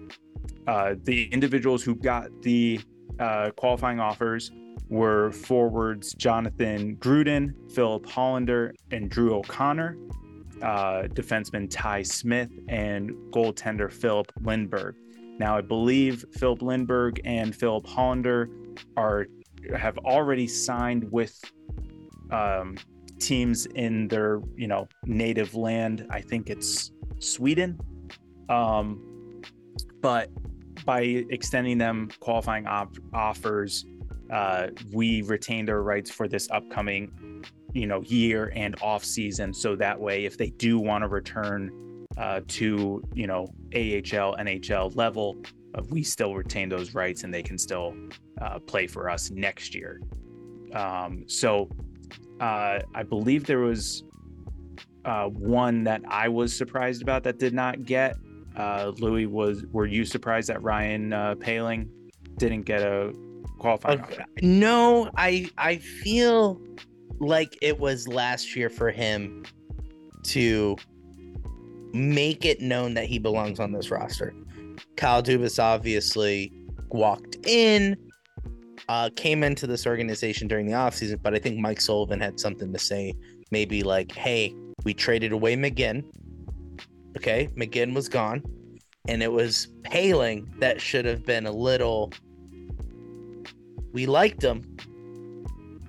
uh, 0.68 0.94
the 1.04 1.24
individuals 1.32 1.82
who 1.82 1.94
got 1.94 2.28
the 2.42 2.78
uh, 3.18 3.50
qualifying 3.56 3.98
offers 3.98 4.52
were 4.90 5.32
forwards 5.32 6.12
Jonathan 6.12 6.94
Gruden, 6.96 7.54
Filip 7.72 8.04
Hallander, 8.04 8.72
and 8.90 9.10
Drew 9.10 9.34
O'Connor, 9.34 9.96
uh, 10.62 11.08
defenseman 11.14 11.68
Ty 11.70 12.02
Smith, 12.02 12.50
and 12.68 13.10
goaltender 13.32 13.90
Filip 13.90 14.30
Lindberg. 14.42 14.92
Now, 15.38 15.56
I 15.56 15.62
believe 15.62 16.26
Filip 16.32 16.60
Lindberg 16.60 17.18
and 17.24 17.56
Filip 17.56 17.86
Hallander 17.86 18.48
are 18.96 19.26
have 19.74 19.96
already 19.98 20.46
signed 20.46 21.10
with 21.10 21.40
um, 22.30 22.76
teams 23.18 23.64
in 23.74 24.06
their 24.08 24.42
you 24.54 24.68
know 24.68 24.86
native 25.06 25.54
land. 25.54 26.06
I 26.10 26.20
think 26.20 26.50
it's 26.50 26.92
Sweden, 27.20 27.78
um, 28.50 29.42
but 30.02 30.28
by 30.88 31.02
extending 31.28 31.76
them 31.76 32.08
qualifying 32.18 32.66
op- 32.66 32.96
offers 33.12 33.84
uh, 34.30 34.68
we 34.90 35.20
retain 35.20 35.66
their 35.66 35.82
rights 35.82 36.10
for 36.10 36.26
this 36.28 36.48
upcoming, 36.50 37.44
you 37.74 37.86
know, 37.86 38.00
year 38.04 38.50
and 38.54 38.74
off 38.80 39.04
season. 39.04 39.52
So 39.52 39.76
that 39.76 40.00
way, 40.00 40.24
if 40.24 40.38
they 40.38 40.48
do 40.48 40.78
want 40.78 41.02
to 41.02 41.08
return 41.08 42.06
uh, 42.16 42.40
to, 42.48 43.02
you 43.12 43.26
know, 43.26 43.42
AHL, 43.74 44.36
NHL 44.36 44.96
level, 44.96 45.36
uh, 45.74 45.82
we 45.90 46.02
still 46.02 46.34
retain 46.34 46.70
those 46.70 46.94
rights 46.94 47.22
and 47.22 47.34
they 47.34 47.42
can 47.42 47.58
still 47.58 47.94
uh, 48.40 48.58
play 48.58 48.86
for 48.86 49.10
us 49.10 49.30
next 49.30 49.74
year. 49.74 50.00
Um, 50.72 51.24
so 51.26 51.68
uh, 52.40 52.80
I 52.94 53.02
believe 53.02 53.44
there 53.44 53.60
was 53.60 54.04
uh, 55.04 55.26
one 55.26 55.84
that 55.84 56.00
I 56.08 56.28
was 56.28 56.56
surprised 56.56 57.02
about 57.02 57.24
that 57.24 57.38
did 57.38 57.52
not 57.52 57.84
get. 57.84 58.16
Louis 58.98 59.26
was. 59.26 59.64
Were 59.72 59.86
you 59.86 60.04
surprised 60.04 60.48
that 60.48 60.62
Ryan 60.62 61.10
Poehling 61.10 61.88
didn't 62.38 62.62
get 62.62 62.82
a 62.82 63.12
qualifying. 63.58 64.00
Okay. 64.00 64.24
No, 64.42 65.10
I 65.16 65.50
I 65.58 65.76
feel 65.76 66.60
like 67.20 67.56
it 67.60 67.78
was 67.78 68.08
last 68.08 68.56
year 68.56 68.70
for 68.70 68.90
him 68.90 69.44
to 70.24 70.76
make 71.92 72.44
it 72.44 72.60
known 72.60 72.94
that 72.94 73.06
he 73.06 73.18
belongs 73.18 73.60
on 73.60 73.72
this 73.72 73.90
roster. 73.90 74.34
Kyle 74.96 75.22
Dubas 75.22 75.62
obviously 75.62 76.52
walked 76.90 77.36
in, 77.46 77.96
uh, 78.88 79.10
came 79.16 79.42
into 79.42 79.66
this 79.66 79.86
organization 79.86 80.48
during 80.48 80.66
the 80.66 80.72
offseason, 80.72 81.20
but 81.22 81.34
I 81.34 81.38
think 81.38 81.58
Mike 81.58 81.80
Sullivan 81.80 82.20
had 82.20 82.38
something 82.38 82.72
to 82.72 82.78
say. 82.78 83.14
Maybe 83.50 83.82
like, 83.82 84.12
hey, 84.12 84.54
we 84.84 84.92
traded 84.92 85.32
away 85.32 85.56
McGinn. 85.56 86.04
Okay, 87.18 87.48
McGinn 87.56 87.94
was 87.94 88.08
gone. 88.08 88.42
And 89.08 89.22
it 89.22 89.32
was 89.32 89.68
Poehling 89.82 90.46
that 90.60 90.80
should 90.80 91.04
have 91.04 91.24
been 91.24 91.46
a 91.46 91.52
little 91.52 92.12
we 93.92 94.06
liked 94.06 94.42
him, 94.42 94.62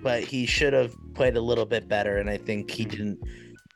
but 0.02 0.24
he 0.24 0.46
should 0.46 0.74
have 0.74 0.96
played 1.14 1.36
a 1.38 1.42
little 1.42 1.66
bit 1.66 1.88
better. 1.88 2.18
And 2.18 2.30
I 2.30 2.38
think 2.38 2.72
he 2.72 2.86
didn't. 2.86 3.20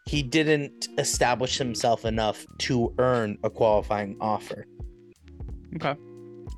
He 0.06 0.24
didn't 0.24 0.90
establish 0.98 1.58
himself 1.58 2.04
enough 2.04 2.46
to 2.60 2.94
earn 2.98 3.38
a 3.44 3.50
qualifying 3.50 4.18
offer. 4.20 4.66
Okay. 5.76 5.96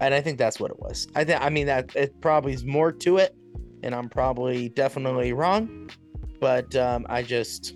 And 0.02 0.14
I 0.14 0.22
think 0.22 0.40
that's 0.40 0.60
what 0.60 0.72
it 0.72 0.80
was. 0.80 1.08
I 1.16 1.24
think. 1.24 1.42
I 1.42 1.50
mean 1.50 1.68
that 1.68 1.96
it 1.96 2.20
probably 2.22 2.54
is 2.54 2.64
more 2.64 2.92
to 2.92 3.18
it, 3.18 3.36
and 3.84 3.94
I'm 3.94 4.10
probably 4.10 4.70
definitely 4.70 5.34
wrong, 5.34 5.90
but 6.40 6.76
um, 6.76 7.06
I 7.10 7.24
just, 7.24 7.76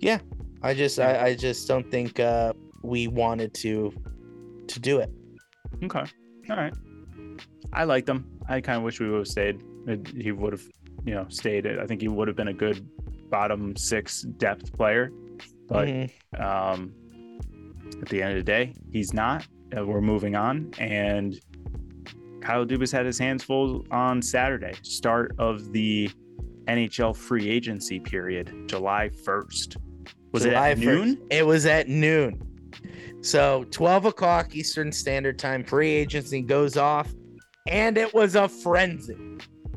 yeah, 0.00 0.18
I 0.62 0.74
just, 0.74 0.98
I, 0.98 1.26
I 1.26 1.34
just 1.34 1.68
don't 1.68 1.88
think 1.90 2.20
uh, 2.20 2.52
we 2.82 3.08
wanted 3.08 3.54
to, 3.54 3.92
to 4.66 4.80
do 4.80 4.98
it. 4.98 5.10
Okay. 5.82 6.04
All 6.50 6.56
right. 6.56 6.74
I 7.72 7.84
liked 7.84 8.08
him. 8.08 8.26
I 8.48 8.60
kind 8.60 8.78
of 8.78 8.82
wish 8.82 9.00
we 9.00 9.08
would 9.08 9.18
have 9.18 9.28
stayed. 9.28 9.62
He 10.14 10.32
would 10.32 10.52
have, 10.52 10.62
you 11.04 11.14
know, 11.14 11.26
stayed. 11.28 11.66
I 11.66 11.86
think 11.86 12.00
he 12.00 12.08
would 12.08 12.28
have 12.28 12.36
been 12.36 12.48
a 12.48 12.54
good 12.54 12.86
bottom 13.30 13.76
six 13.76 14.22
depth 14.22 14.72
player. 14.72 15.12
But 15.68 15.88
mm-hmm. 15.88 16.42
um, 16.42 16.94
at 18.00 18.08
the 18.08 18.22
end 18.22 18.32
of 18.32 18.38
the 18.38 18.50
day, 18.50 18.74
he's 18.90 19.12
not. 19.12 19.46
Uh, 19.76 19.84
we're 19.84 20.00
moving 20.00 20.34
on. 20.34 20.72
And 20.78 21.38
Kyle 22.40 22.64
Dubas 22.64 22.90
had 22.90 23.04
his 23.04 23.18
hands 23.18 23.44
full 23.44 23.84
on 23.90 24.22
Saturday, 24.22 24.74
start 24.82 25.34
of 25.38 25.72
the 25.72 26.10
NHL 26.66 27.16
free 27.16 27.48
agency 27.48 28.00
period, 28.00 28.64
July 28.66 29.10
1st. 29.24 29.76
Was 30.38 30.44
July 30.44 30.68
it 30.68 30.72
at 30.72 30.78
1st. 30.78 30.84
noon? 30.84 31.26
It 31.30 31.46
was 31.46 31.66
at 31.66 31.88
noon. 31.88 32.42
So 33.20 33.64
12 33.70 34.06
o'clock 34.06 34.54
Eastern 34.54 34.92
Standard 34.92 35.38
Time, 35.38 35.64
free 35.64 35.90
agency 35.90 36.42
goes 36.42 36.76
off 36.76 37.12
and 37.68 37.98
it 37.98 38.12
was 38.14 38.34
a 38.34 38.48
frenzy. 38.48 39.16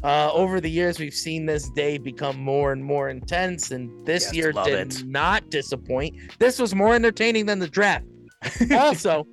Uh, 0.03 0.31
over 0.33 0.59
the 0.59 0.69
years, 0.69 0.99
we've 0.99 1.13
seen 1.13 1.45
this 1.45 1.69
day 1.69 1.97
become 1.97 2.39
more 2.39 2.71
and 2.71 2.83
more 2.83 3.09
intense, 3.09 3.69
and 3.69 4.05
this 4.05 4.25
yes, 4.25 4.33
year 4.33 4.51
did 4.51 4.97
it. 4.97 5.05
not 5.05 5.47
disappoint. 5.51 6.15
This 6.39 6.57
was 6.57 6.73
more 6.73 6.95
entertaining 6.95 7.45
than 7.45 7.59
the 7.59 7.67
draft. 7.67 8.05
also, 8.71 9.27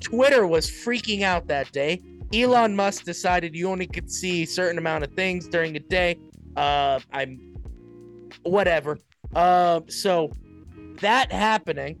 Twitter 0.00 0.44
was 0.46 0.68
freaking 0.68 1.22
out 1.22 1.46
that 1.46 1.70
day. 1.70 2.00
Elon 2.34 2.74
Musk 2.74 3.04
decided 3.04 3.54
you 3.54 3.68
only 3.68 3.86
could 3.86 4.10
see 4.10 4.42
a 4.42 4.46
certain 4.46 4.78
amount 4.78 5.04
of 5.04 5.12
things 5.12 5.46
during 5.46 5.72
the 5.72 5.80
day. 5.80 6.18
Uh, 6.56 6.98
I'm 7.12 7.38
whatever. 8.42 8.98
Uh, 9.36 9.80
so 9.88 10.32
that 11.00 11.32
happening 11.32 11.98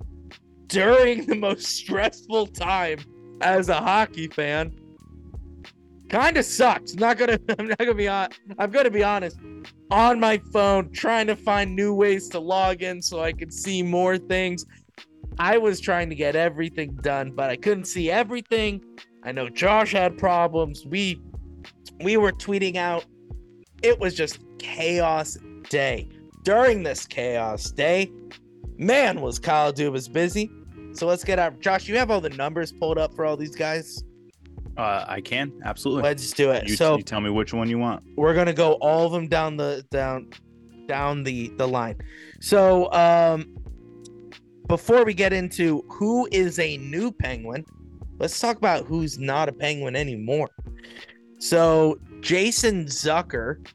during 0.68 1.26
the 1.26 1.34
most 1.34 1.64
stressful 1.64 2.46
time 2.48 2.98
as 3.40 3.68
a 3.68 3.76
hockey 3.76 4.28
fan 4.28 4.72
kind 6.12 6.36
of 6.36 6.44
sucks. 6.44 6.92
I'm 6.92 7.00
not 7.00 7.18
gonna. 7.18 7.38
I'm 7.58 7.66
not 7.66 7.78
gonna 7.78 7.94
be 7.94 8.06
on. 8.06 8.28
I'm 8.58 8.70
gonna 8.70 8.90
be 8.90 9.02
honest. 9.02 9.38
On 9.90 10.20
my 10.20 10.38
phone, 10.52 10.92
trying 10.92 11.26
to 11.26 11.36
find 11.36 11.74
new 11.74 11.94
ways 11.94 12.28
to 12.28 12.38
log 12.38 12.82
in 12.82 13.02
so 13.02 13.20
I 13.20 13.32
could 13.32 13.52
see 13.52 13.82
more 13.82 14.18
things. 14.18 14.64
I 15.38 15.58
was 15.58 15.80
trying 15.80 16.10
to 16.10 16.14
get 16.14 16.36
everything 16.36 16.94
done, 16.96 17.32
but 17.32 17.50
I 17.50 17.56
couldn't 17.56 17.86
see 17.86 18.10
everything. 18.10 18.82
I 19.24 19.32
know 19.32 19.48
Josh 19.48 19.92
had 19.92 20.18
problems. 20.18 20.86
We 20.86 21.20
we 22.02 22.16
were 22.16 22.32
tweeting 22.32 22.76
out. 22.76 23.06
It 23.82 23.98
was 23.98 24.14
just 24.14 24.38
chaos 24.58 25.36
day. 25.68 26.08
During 26.44 26.82
this 26.82 27.06
chaos 27.06 27.70
day, 27.70 28.10
man, 28.78 29.20
was 29.20 29.38
Kyle 29.38 29.72
Dubas 29.72 30.12
busy. 30.12 30.50
So 30.92 31.06
let's 31.06 31.24
get 31.24 31.38
out. 31.38 31.60
Josh, 31.60 31.88
you 31.88 31.96
have 31.96 32.10
all 32.10 32.20
the 32.20 32.30
numbers 32.30 32.72
pulled 32.72 32.98
up 32.98 33.14
for 33.14 33.24
all 33.24 33.36
these 33.36 33.56
guys? 33.56 34.04
Uh, 34.76 35.04
I 35.06 35.20
can 35.20 35.52
absolutely. 35.64 36.02
Let's 36.02 36.32
do 36.32 36.50
it. 36.50 36.68
You, 36.68 36.76
so 36.76 36.96
you 36.96 37.02
tell 37.02 37.20
me 37.20 37.30
which 37.30 37.52
one 37.52 37.68
you 37.68 37.78
want. 37.78 38.02
We're 38.16 38.34
gonna 38.34 38.54
go 38.54 38.74
all 38.74 39.06
of 39.06 39.12
them 39.12 39.28
down 39.28 39.56
the 39.56 39.84
down 39.90 40.30
down 40.86 41.22
the 41.22 41.48
the 41.56 41.68
line. 41.68 41.96
So 42.40 42.90
um, 42.92 43.54
before 44.68 45.04
we 45.04 45.12
get 45.12 45.32
into 45.32 45.84
who 45.88 46.26
is 46.32 46.58
a 46.58 46.78
new 46.78 47.12
penguin, 47.12 47.64
let's 48.18 48.38
talk 48.40 48.56
about 48.56 48.86
who's 48.86 49.18
not 49.18 49.48
a 49.48 49.52
penguin 49.52 49.94
anymore. 49.94 50.48
So 51.38 51.98
Jason 52.20 52.86
Zucker 52.86 53.66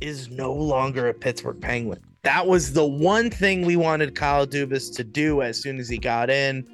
is 0.00 0.30
no 0.30 0.52
longer 0.52 1.08
a 1.08 1.14
Pittsburgh 1.14 1.60
Penguin. 1.60 2.00
That 2.26 2.48
was 2.48 2.72
the 2.72 2.84
one 2.84 3.30
thing 3.30 3.64
we 3.64 3.76
wanted 3.76 4.16
Kyle 4.16 4.48
Dubas 4.48 4.92
to 4.96 5.04
do 5.04 5.42
as 5.42 5.62
soon 5.62 5.78
as 5.78 5.88
he 5.88 5.96
got 5.96 6.28
in 6.28 6.66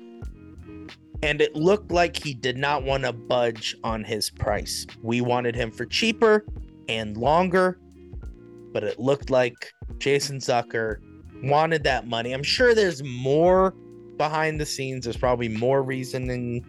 And 1.22 1.42
it 1.42 1.54
looked 1.54 1.92
like 1.92 2.16
he 2.16 2.32
did 2.32 2.56
not 2.56 2.84
want 2.84 3.04
to 3.04 3.12
budge 3.12 3.76
on 3.84 4.02
his 4.02 4.30
price. 4.30 4.86
We 5.02 5.20
wanted 5.20 5.54
him 5.54 5.70
for 5.70 5.84
cheaper 5.84 6.46
and 6.88 7.18
longer, 7.18 7.78
but 8.72 8.82
it 8.82 8.98
looked 8.98 9.28
like 9.28 9.74
Jason 9.98 10.38
Zucker 10.38 10.96
wanted 11.44 11.84
that 11.84 12.06
money. 12.06 12.32
I'm 12.32 12.42
sure 12.42 12.74
there's 12.74 13.02
more 13.04 13.72
behind 14.16 14.58
the 14.58 14.64
scenes. 14.64 15.04
There's 15.04 15.18
probably 15.18 15.48
more 15.48 15.82
reasoning. 15.82 16.64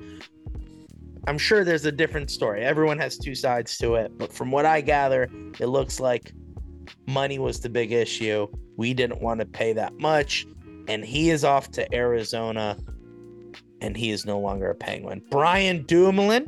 I'm 1.25 1.37
sure 1.37 1.63
there's 1.63 1.85
a 1.85 1.91
different 1.91 2.29
story. 2.29 2.65
Everyone 2.65 2.97
has 2.97 3.17
two 3.17 3.33
sides 3.33 3.77
to 3.77 3.95
it, 3.95 4.17
but 4.17 4.33
from 4.33 4.51
what 4.51 4.65
I 4.65 4.81
gather, 4.81 5.29
it 5.57 5.67
looks 5.67 6.01
like 6.01 6.33
money 7.07 7.39
was 7.39 7.59
the 7.59 7.69
big 7.69 7.91
issue. 7.91 8.47
We 8.77 8.93
didn't 8.93 9.21
want 9.21 9.39
to 9.39 9.45
pay 9.45 9.73
that 9.73 9.93
much, 9.99 10.45
and 10.87 11.03
he 11.03 11.29
is 11.29 11.43
off 11.43 11.71
to 11.71 11.93
Arizona, 11.93 12.77
and 13.81 13.95
he 13.95 14.11
is 14.11 14.25
no 14.25 14.39
longer 14.39 14.69
a 14.69 14.75
Penguin. 14.75 15.21
Brian 15.29 15.83
Dumoulin, 15.83 16.47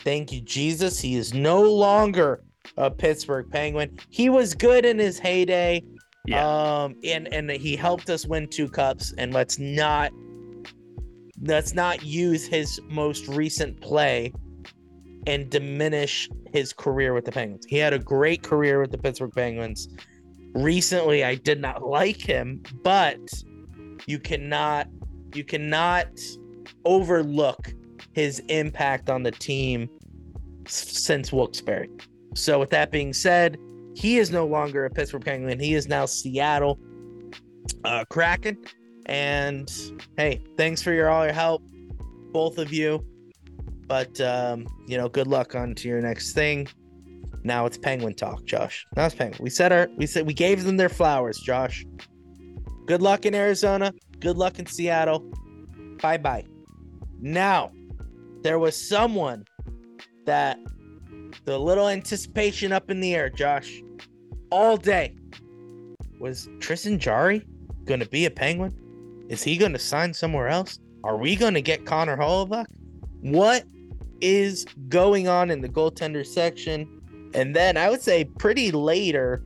thank 0.00 0.32
you, 0.32 0.40
Jesus. 0.40 1.00
He 1.00 1.16
is 1.16 1.34
no 1.34 1.62
longer 1.62 2.42
a 2.76 2.90
Pittsburgh 2.90 3.50
Penguin. 3.50 3.98
He 4.10 4.28
was 4.28 4.54
good 4.54 4.84
in 4.84 4.98
his 4.98 5.18
heyday. 5.18 5.82
Yeah. 6.26 6.46
Um, 6.46 6.96
and 7.04 7.32
and 7.32 7.50
he 7.50 7.76
helped 7.76 8.08
us 8.08 8.26
win 8.26 8.48
two 8.48 8.68
cups. 8.68 9.12
And 9.18 9.34
let's 9.34 9.58
not 9.58 10.10
let's 11.42 11.74
not 11.74 12.02
use 12.02 12.46
his 12.46 12.80
most 12.88 13.28
recent 13.28 13.80
play 13.80 14.32
and 15.26 15.50
diminish 15.50 16.28
his 16.52 16.72
career 16.72 17.14
with 17.14 17.24
the 17.24 17.32
Penguins. 17.32 17.66
He 17.66 17.76
had 17.76 17.92
a 17.92 17.98
great 17.98 18.42
career 18.42 18.80
with 18.80 18.90
the 18.90 18.98
Pittsburgh 18.98 19.32
Penguins. 19.34 19.88
Recently, 20.54 21.24
I 21.24 21.34
did 21.34 21.60
not 21.60 21.86
like 21.86 22.20
him, 22.20 22.62
but 22.82 23.18
you 24.06 24.18
cannot 24.18 24.88
you 25.34 25.44
cannot 25.44 26.08
overlook 26.84 27.74
his 28.12 28.40
impact 28.48 29.10
on 29.10 29.24
the 29.24 29.32
team 29.32 29.88
since 30.66 31.32
Wilkes-Barre. 31.32 31.88
So 32.34 32.60
with 32.60 32.70
that 32.70 32.92
being 32.92 33.12
said, 33.12 33.58
he 33.94 34.18
is 34.18 34.30
no 34.30 34.46
longer 34.46 34.84
a 34.84 34.90
Pittsburgh 34.90 35.24
Penguin. 35.24 35.58
He 35.58 35.74
is 35.74 35.88
now 35.88 36.06
Seattle 36.06 36.78
uh, 37.84 38.04
Kraken. 38.10 38.58
And 39.06 39.70
hey, 40.16 40.42
thanks 40.56 40.82
for 40.82 40.92
your 40.92 41.10
all 41.10 41.24
your 41.24 41.34
help, 41.34 41.62
both 42.32 42.58
of 42.58 42.72
you. 42.72 43.04
But 43.86 44.20
um, 44.20 44.66
you 44.86 44.96
know, 44.96 45.08
good 45.08 45.26
luck 45.26 45.54
on 45.54 45.74
to 45.76 45.88
your 45.88 46.00
next 46.00 46.32
thing. 46.32 46.68
Now 47.42 47.66
it's 47.66 47.76
Penguin 47.76 48.14
talk, 48.14 48.44
Josh. 48.44 48.86
Now 48.96 49.06
it's 49.06 49.14
Penguin. 49.14 49.40
We 49.42 49.50
said 49.50 49.72
our 49.72 49.88
we 49.96 50.06
said 50.06 50.26
we 50.26 50.34
gave 50.34 50.64
them 50.64 50.76
their 50.76 50.88
flowers, 50.88 51.38
Josh. 51.38 51.84
Good 52.86 53.02
luck 53.02 53.26
in 53.26 53.34
Arizona. 53.34 53.92
Good 54.20 54.36
luck 54.36 54.58
in 54.58 54.66
Seattle. 54.66 55.20
Bye 56.00 56.18
bye. 56.18 56.44
Now, 57.20 57.72
there 58.42 58.58
was 58.58 58.76
someone 58.76 59.44
that 60.26 60.58
the 61.44 61.58
little 61.58 61.88
anticipation 61.88 62.72
up 62.72 62.90
in 62.90 63.00
the 63.00 63.14
air, 63.14 63.28
Josh, 63.30 63.82
all 64.50 64.76
day. 64.76 65.16
Was 66.20 66.48
Tristan 66.60 66.98
Jarry 66.98 67.44
going 67.84 68.00
to 68.00 68.08
be 68.08 68.24
a 68.24 68.30
Penguin? 68.30 68.74
Is 69.28 69.42
he 69.42 69.56
going 69.56 69.72
to 69.72 69.78
sign 69.78 70.14
somewhere 70.14 70.48
else? 70.48 70.78
Are 71.02 71.16
we 71.16 71.36
going 71.36 71.54
to 71.54 71.62
get 71.62 71.84
Connor 71.84 72.16
Hellebuyck? 72.16 72.66
What 73.20 73.64
is 74.20 74.64
going 74.88 75.28
on 75.28 75.50
in 75.50 75.60
the 75.60 75.68
goaltender 75.68 76.26
section? 76.26 76.88
And 77.34 77.54
then 77.54 77.76
I 77.76 77.90
would 77.90 78.02
say 78.02 78.24
pretty 78.24 78.70
later, 78.72 79.42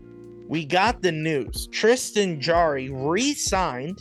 we 0.49 0.65
got 0.65 1.03
the 1.03 1.13
news. 1.13 1.69
Tristan 1.69 2.41
Jarry 2.41 2.91
re-signed 2.91 3.99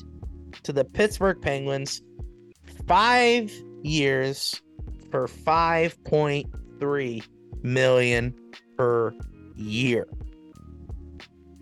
to 0.64 0.74
the 0.74 0.86
Pittsburgh 0.86 1.42
Penguins 1.42 2.02
five 2.88 3.52
years 3.84 4.62
for 5.12 5.28
5.3 5.28 7.24
million 7.64 8.36
per 8.78 9.14
year. 9.56 10.08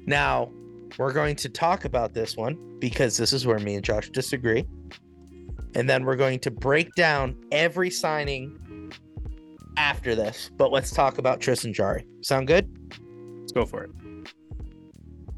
Now, 0.06 0.52
we're 0.98 1.14
going 1.14 1.36
to 1.38 1.50
talk 1.50 1.86
about 1.86 2.14
this 2.14 2.38
one 2.38 2.78
because 2.80 3.18
this 3.18 3.34
is 3.34 3.46
where 3.46 3.60
me 3.60 3.76
and 3.76 3.84
Josh 3.84 4.10
disagree. 4.10 4.66
And 5.74 5.90
then 5.90 6.06
we're 6.06 6.16
going 6.16 6.40
to 6.40 6.52
break 6.52 6.94
down 6.96 7.36
every 7.52 7.90
signing 7.90 8.58
after 9.78 10.16
this. 10.16 10.50
But 10.58 10.72
let's 10.72 10.92
talk 10.92 11.18
about 11.18 11.40
Tristan 11.40 11.74
Jarry. 11.74 12.06
Sound 12.22 12.48
good? 12.48 12.70
Let's 13.42 13.52
go 13.52 13.66
for 13.66 13.84
it. 13.84 13.92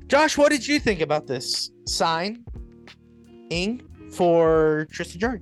Josh, 0.07 0.37
what 0.37 0.51
did 0.51 0.65
you 0.67 0.79
think 0.79 1.01
about 1.01 1.27
this 1.27 1.71
signing 1.85 2.43
for 4.11 4.87
Tristan 4.91 5.19
Jarry? 5.19 5.41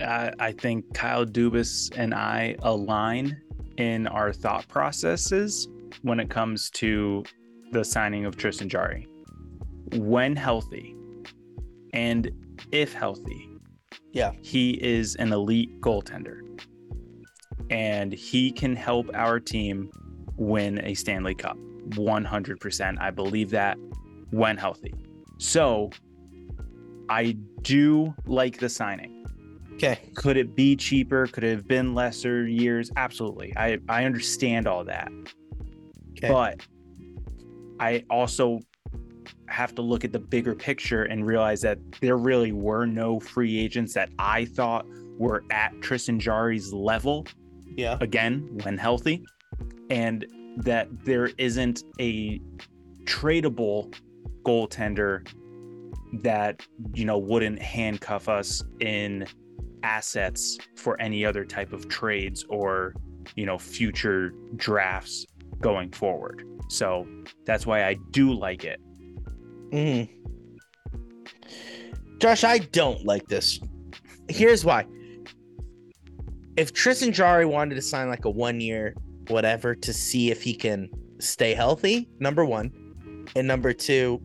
I, 0.00 0.32
I 0.38 0.52
think 0.52 0.92
Kyle 0.94 1.24
Dubas 1.26 1.92
and 1.96 2.14
I 2.14 2.56
align 2.62 3.40
in 3.76 4.06
our 4.08 4.32
thought 4.32 4.66
processes 4.68 5.68
when 6.02 6.18
it 6.20 6.28
comes 6.30 6.70
to 6.70 7.24
the 7.72 7.84
signing 7.84 8.24
of 8.24 8.36
Tristan 8.36 8.68
Jarry. 8.68 9.06
When 9.94 10.34
healthy 10.36 10.94
and 11.92 12.30
if 12.72 12.92
healthy, 12.92 13.48
Yeah. 14.12 14.32
he 14.42 14.72
is 14.82 15.14
an 15.16 15.32
elite 15.32 15.80
goaltender. 15.80 16.40
And 17.70 18.12
he 18.12 18.50
can 18.50 18.74
help 18.74 19.10
our 19.14 19.40
team 19.40 19.90
win 20.36 20.84
a 20.84 20.94
Stanley 20.94 21.34
Cup 21.34 21.56
100%. 21.90 23.00
I 23.00 23.10
believe 23.10 23.50
that 23.50 23.76
when 24.30 24.56
healthy. 24.56 24.94
So 25.38 25.90
I 27.08 27.36
do 27.62 28.14
like 28.26 28.58
the 28.58 28.68
signing. 28.68 29.24
Okay. 29.74 30.00
Could 30.14 30.36
it 30.36 30.56
be 30.56 30.74
cheaper? 30.74 31.26
Could 31.26 31.44
it 31.44 31.50
have 31.50 31.68
been 31.68 31.94
lesser 31.94 32.46
years? 32.46 32.90
Absolutely. 32.96 33.52
I, 33.56 33.78
I 33.88 34.04
understand 34.04 34.66
all 34.66 34.84
that. 34.84 35.08
Okay. 36.12 36.28
But 36.28 36.66
I 37.78 38.04
also 38.10 38.60
have 39.46 39.74
to 39.76 39.82
look 39.82 40.04
at 40.04 40.12
the 40.12 40.18
bigger 40.18 40.54
picture 40.54 41.04
and 41.04 41.26
realize 41.26 41.60
that 41.62 41.78
there 42.00 42.16
really 42.16 42.52
were 42.52 42.86
no 42.86 43.20
free 43.20 43.58
agents 43.58 43.94
that 43.94 44.10
I 44.18 44.44
thought 44.46 44.84
were 45.16 45.44
at 45.50 45.80
Tristan 45.80 46.18
Jarry's 46.18 46.72
level 46.72 47.26
yeah. 47.78 47.96
again 48.00 48.58
when 48.64 48.76
healthy, 48.76 49.24
and 49.88 50.26
that 50.58 50.88
there 51.04 51.30
isn't 51.38 51.84
a 52.00 52.40
tradable 53.04 53.94
goaltender 54.42 55.26
that 56.22 56.66
you 56.92 57.04
know 57.04 57.16
wouldn't 57.16 57.62
handcuff 57.62 58.28
us 58.28 58.62
in 58.80 59.26
assets 59.84 60.58
for 60.74 61.00
any 61.00 61.24
other 61.24 61.44
type 61.44 61.72
of 61.72 61.88
trades 61.88 62.44
or 62.48 62.94
you 63.36 63.46
know 63.46 63.56
future 63.56 64.32
drafts 64.56 65.24
going 65.60 65.90
forward. 65.92 66.44
So 66.68 67.06
that's 67.46 67.64
why 67.64 67.84
I 67.84 67.94
do 68.10 68.32
like 68.32 68.64
it. 68.64 68.80
Mhm. 69.72 70.10
Josh, 72.18 72.42
I 72.42 72.58
don't 72.58 73.04
like 73.04 73.28
this. 73.28 73.60
Here's 74.28 74.64
why. 74.64 74.84
If 76.58 76.72
Tristan 76.72 77.12
Jarry 77.12 77.46
wanted 77.46 77.76
to 77.76 77.82
sign 77.82 78.08
like 78.08 78.24
a 78.24 78.30
one 78.30 78.60
year 78.60 78.92
whatever 79.28 79.76
to 79.76 79.92
see 79.92 80.32
if 80.32 80.42
he 80.42 80.56
can 80.56 80.90
stay 81.20 81.54
healthy, 81.54 82.08
number 82.18 82.44
one, 82.44 82.72
and 83.36 83.46
number 83.46 83.72
two, 83.72 84.20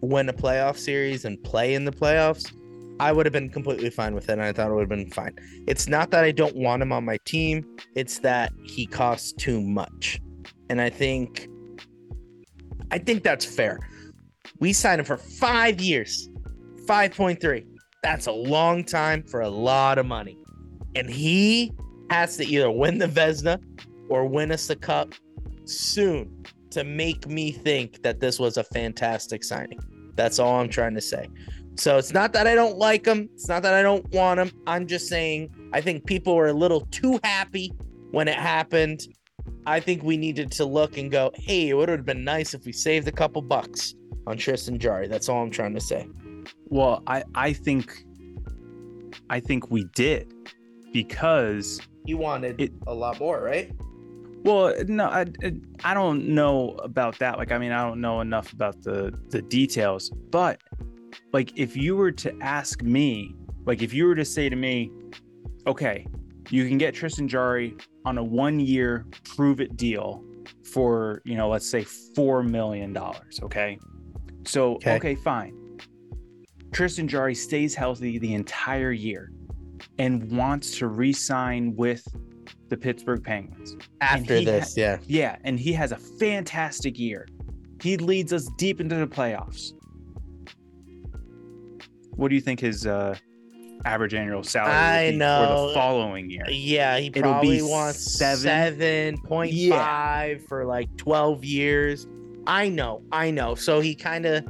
win 0.00 0.26
a 0.30 0.32
playoff 0.32 0.78
series 0.78 1.26
and 1.26 1.42
play 1.44 1.74
in 1.74 1.84
the 1.84 1.92
playoffs, 1.92 2.50
I 2.98 3.12
would 3.12 3.26
have 3.26 3.34
been 3.34 3.50
completely 3.50 3.90
fine 3.90 4.14
with 4.14 4.30
it. 4.30 4.32
And 4.32 4.42
I 4.42 4.54
thought 4.54 4.70
it 4.70 4.72
would 4.72 4.80
have 4.80 4.88
been 4.88 5.10
fine. 5.10 5.36
It's 5.66 5.86
not 5.86 6.10
that 6.12 6.24
I 6.24 6.32
don't 6.32 6.56
want 6.56 6.80
him 6.80 6.92
on 6.92 7.04
my 7.04 7.18
team, 7.26 7.76
it's 7.94 8.20
that 8.20 8.54
he 8.64 8.86
costs 8.86 9.32
too 9.32 9.60
much. 9.60 10.18
And 10.70 10.80
I 10.80 10.88
think 10.88 11.46
I 12.90 12.96
think 12.96 13.22
that's 13.22 13.44
fair. 13.44 13.78
We 14.60 14.72
signed 14.72 15.00
him 15.00 15.04
for 15.04 15.18
five 15.18 15.78
years, 15.82 16.30
5.3. 16.86 17.66
That's 18.02 18.28
a 18.28 18.32
long 18.32 18.82
time 18.82 19.24
for 19.24 19.42
a 19.42 19.50
lot 19.50 19.98
of 19.98 20.06
money. 20.06 20.38
And 20.96 21.10
he 21.10 21.72
has 22.10 22.38
to 22.38 22.44
either 22.46 22.70
win 22.70 22.96
the 22.96 23.06
Vezina 23.06 23.62
or 24.08 24.24
win 24.24 24.50
us 24.50 24.66
the 24.66 24.76
cup 24.76 25.12
soon 25.64 26.42
to 26.70 26.84
make 26.84 27.28
me 27.28 27.52
think 27.52 28.02
that 28.02 28.18
this 28.18 28.38
was 28.38 28.56
a 28.56 28.64
fantastic 28.64 29.44
signing. 29.44 29.78
That's 30.14 30.38
all 30.38 30.58
I'm 30.58 30.70
trying 30.70 30.94
to 30.94 31.00
say. 31.02 31.28
So 31.74 31.98
it's 31.98 32.14
not 32.14 32.32
that 32.32 32.46
I 32.46 32.54
don't 32.54 32.78
like 32.78 33.04
him. 33.04 33.28
It's 33.34 33.48
not 33.48 33.62
that 33.62 33.74
I 33.74 33.82
don't 33.82 34.10
want 34.12 34.40
him. 34.40 34.50
I'm 34.66 34.86
just 34.86 35.08
saying 35.08 35.54
I 35.74 35.82
think 35.82 36.06
people 36.06 36.34
were 36.34 36.48
a 36.48 36.54
little 36.54 36.80
too 36.86 37.20
happy 37.22 37.72
when 38.12 38.26
it 38.26 38.36
happened. 38.36 39.06
I 39.66 39.80
think 39.80 40.02
we 40.02 40.16
needed 40.16 40.50
to 40.52 40.64
look 40.64 40.96
and 40.96 41.10
go, 41.10 41.30
hey, 41.34 41.68
it 41.68 41.74
would 41.74 41.90
have 41.90 42.06
been 42.06 42.24
nice 42.24 42.54
if 42.54 42.64
we 42.64 42.72
saved 42.72 43.06
a 43.06 43.12
couple 43.12 43.42
bucks 43.42 43.94
on 44.26 44.38
Tristan 44.38 44.78
Jarry. 44.78 45.08
That's 45.08 45.28
all 45.28 45.42
I'm 45.42 45.50
trying 45.50 45.74
to 45.74 45.80
say. 45.80 46.08
Well, 46.68 47.02
I 47.06 47.24
I 47.34 47.52
think 47.52 48.04
I 49.28 49.40
think 49.40 49.70
we 49.70 49.84
did 49.94 50.32
because 50.92 51.80
You 52.04 52.16
wanted 52.18 52.60
It- 52.60 52.72
a 52.86 52.94
lot 52.94 53.18
more, 53.18 53.42
right? 53.42 53.72
well, 54.44 54.72
no, 54.86 55.06
I 55.06 55.26
I 55.84 55.92
don't 55.94 56.28
know 56.28 56.70
about 56.82 57.18
that. 57.18 57.36
Like, 57.38 57.50
I 57.50 57.58
mean, 57.58 57.72
I 57.72 57.84
don't 57.86 58.00
know 58.00 58.20
enough 58.20 58.52
about 58.52 58.82
the 58.82 59.12
the 59.30 59.42
details, 59.42 60.10
but 60.30 60.60
like 61.32 61.58
if 61.58 61.76
you 61.76 61.96
were 61.96 62.12
to 62.12 62.32
ask 62.40 62.82
me 62.82 63.34
Like 63.66 63.82
if 63.82 63.92
you 63.92 64.06
were 64.06 64.14
to 64.14 64.24
say 64.24 64.48
to 64.48 64.54
me, 64.54 64.92
okay, 65.66 66.06
you 66.50 66.68
can 66.68 66.78
get 66.78 66.94
Tristan 66.94 67.26
Jarry 67.26 67.76
on 68.04 68.16
a 68.16 68.22
one 68.22 68.60
year 68.60 69.04
prove 69.34 69.60
it 69.60 69.76
deal 69.76 70.22
for, 70.62 71.20
you 71.24 71.34
know, 71.34 71.48
let's 71.48 71.68
say 71.68 71.82
$4 71.82 72.48
million. 72.48 72.96
Okay. 73.42 73.76
So, 74.44 74.76
Okay. 74.76 74.94
okay, 74.94 75.14
fine. 75.16 75.52
Tristan 76.70 77.08
Jarry 77.08 77.34
stays 77.34 77.74
healthy 77.74 78.18
the 78.20 78.34
entire 78.34 78.92
year 78.92 79.32
and 79.98 80.30
wants 80.30 80.78
to 80.78 80.88
re 80.88 81.12
sign 81.12 81.74
with 81.76 82.06
the 82.68 82.76
Pittsburgh 82.76 83.22
Penguins. 83.22 83.76
After 84.00 84.36
he 84.36 84.44
ha- 84.44 84.50
this, 84.50 84.76
yeah. 84.76 84.98
Yeah, 85.06 85.36
and 85.44 85.58
he 85.58 85.72
has 85.72 85.92
a 85.92 85.96
fantastic 85.96 86.98
year. 86.98 87.26
He 87.82 87.96
leads 87.96 88.32
us 88.32 88.48
deep 88.56 88.80
into 88.80 88.96
the 88.96 89.06
playoffs. 89.06 89.72
What 92.14 92.28
do 92.28 92.34
you 92.34 92.40
think 92.40 92.60
his 92.60 92.86
uh, 92.86 93.16
average 93.84 94.14
annual 94.14 94.42
salary 94.42 94.72
I 94.72 95.10
be 95.10 95.18
for 95.18 95.18
the 95.18 95.72
following 95.74 96.30
year? 96.30 96.44
Yeah, 96.48 96.98
he 96.98 97.10
probably 97.10 97.62
wants 97.62 98.18
seven. 98.18 99.18
point 99.18 99.54
five 99.70 100.44
for 100.46 100.64
like 100.64 100.94
twelve 100.96 101.44
years. 101.44 102.06
I 102.46 102.68
know, 102.68 103.02
I 103.12 103.30
know. 103.30 103.54
So 103.54 103.80
he 103.80 103.94
kind 103.94 104.24
of 104.24 104.46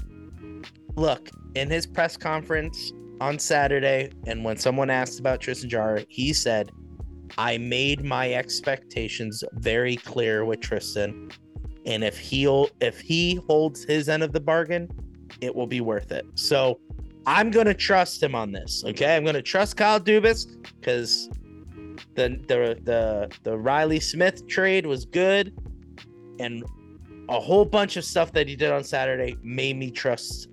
look 0.96 1.30
in 1.54 1.70
his 1.70 1.86
press 1.86 2.16
conference 2.16 2.92
on 3.20 3.38
Saturday, 3.38 4.10
and 4.26 4.44
when 4.44 4.56
someone 4.56 4.90
asked 4.90 5.20
about 5.20 5.40
Tristan 5.40 5.68
Jarry, 5.70 6.06
he 6.08 6.32
said, 6.32 6.70
"I 7.38 7.58
made 7.58 8.04
my 8.04 8.32
expectations 8.32 9.42
very 9.54 9.96
clear 9.96 10.44
with 10.44 10.60
Tristan, 10.60 11.30
and 11.84 12.04
if 12.04 12.18
he'll 12.18 12.68
if 12.80 13.00
he 13.00 13.36
holds 13.46 13.84
his 13.84 14.08
end 14.08 14.22
of 14.22 14.32
the 14.32 14.40
bargain, 14.40 14.88
it 15.40 15.54
will 15.54 15.66
be 15.66 15.80
worth 15.80 16.12
it." 16.12 16.24
So. 16.34 16.80
I'm 17.28 17.50
gonna 17.50 17.74
trust 17.74 18.22
him 18.22 18.36
on 18.36 18.52
this. 18.52 18.84
Okay, 18.86 19.16
I'm 19.16 19.24
gonna 19.24 19.42
trust 19.42 19.76
Kyle 19.76 19.98
Dubas 19.98 20.46
because 20.78 21.28
the 22.14 22.38
the 22.46 22.78
the 22.84 23.28
the 23.42 23.58
Reilly 23.58 23.98
Smith 23.98 24.46
trade 24.46 24.86
was 24.86 25.04
good, 25.04 25.52
and 26.38 26.62
a 27.28 27.40
whole 27.40 27.64
bunch 27.64 27.96
of 27.96 28.04
stuff 28.04 28.30
that 28.30 28.46
he 28.46 28.54
did 28.54 28.70
on 28.70 28.84
Saturday 28.84 29.36
made 29.42 29.76
me 29.76 29.90
trust 29.90 30.46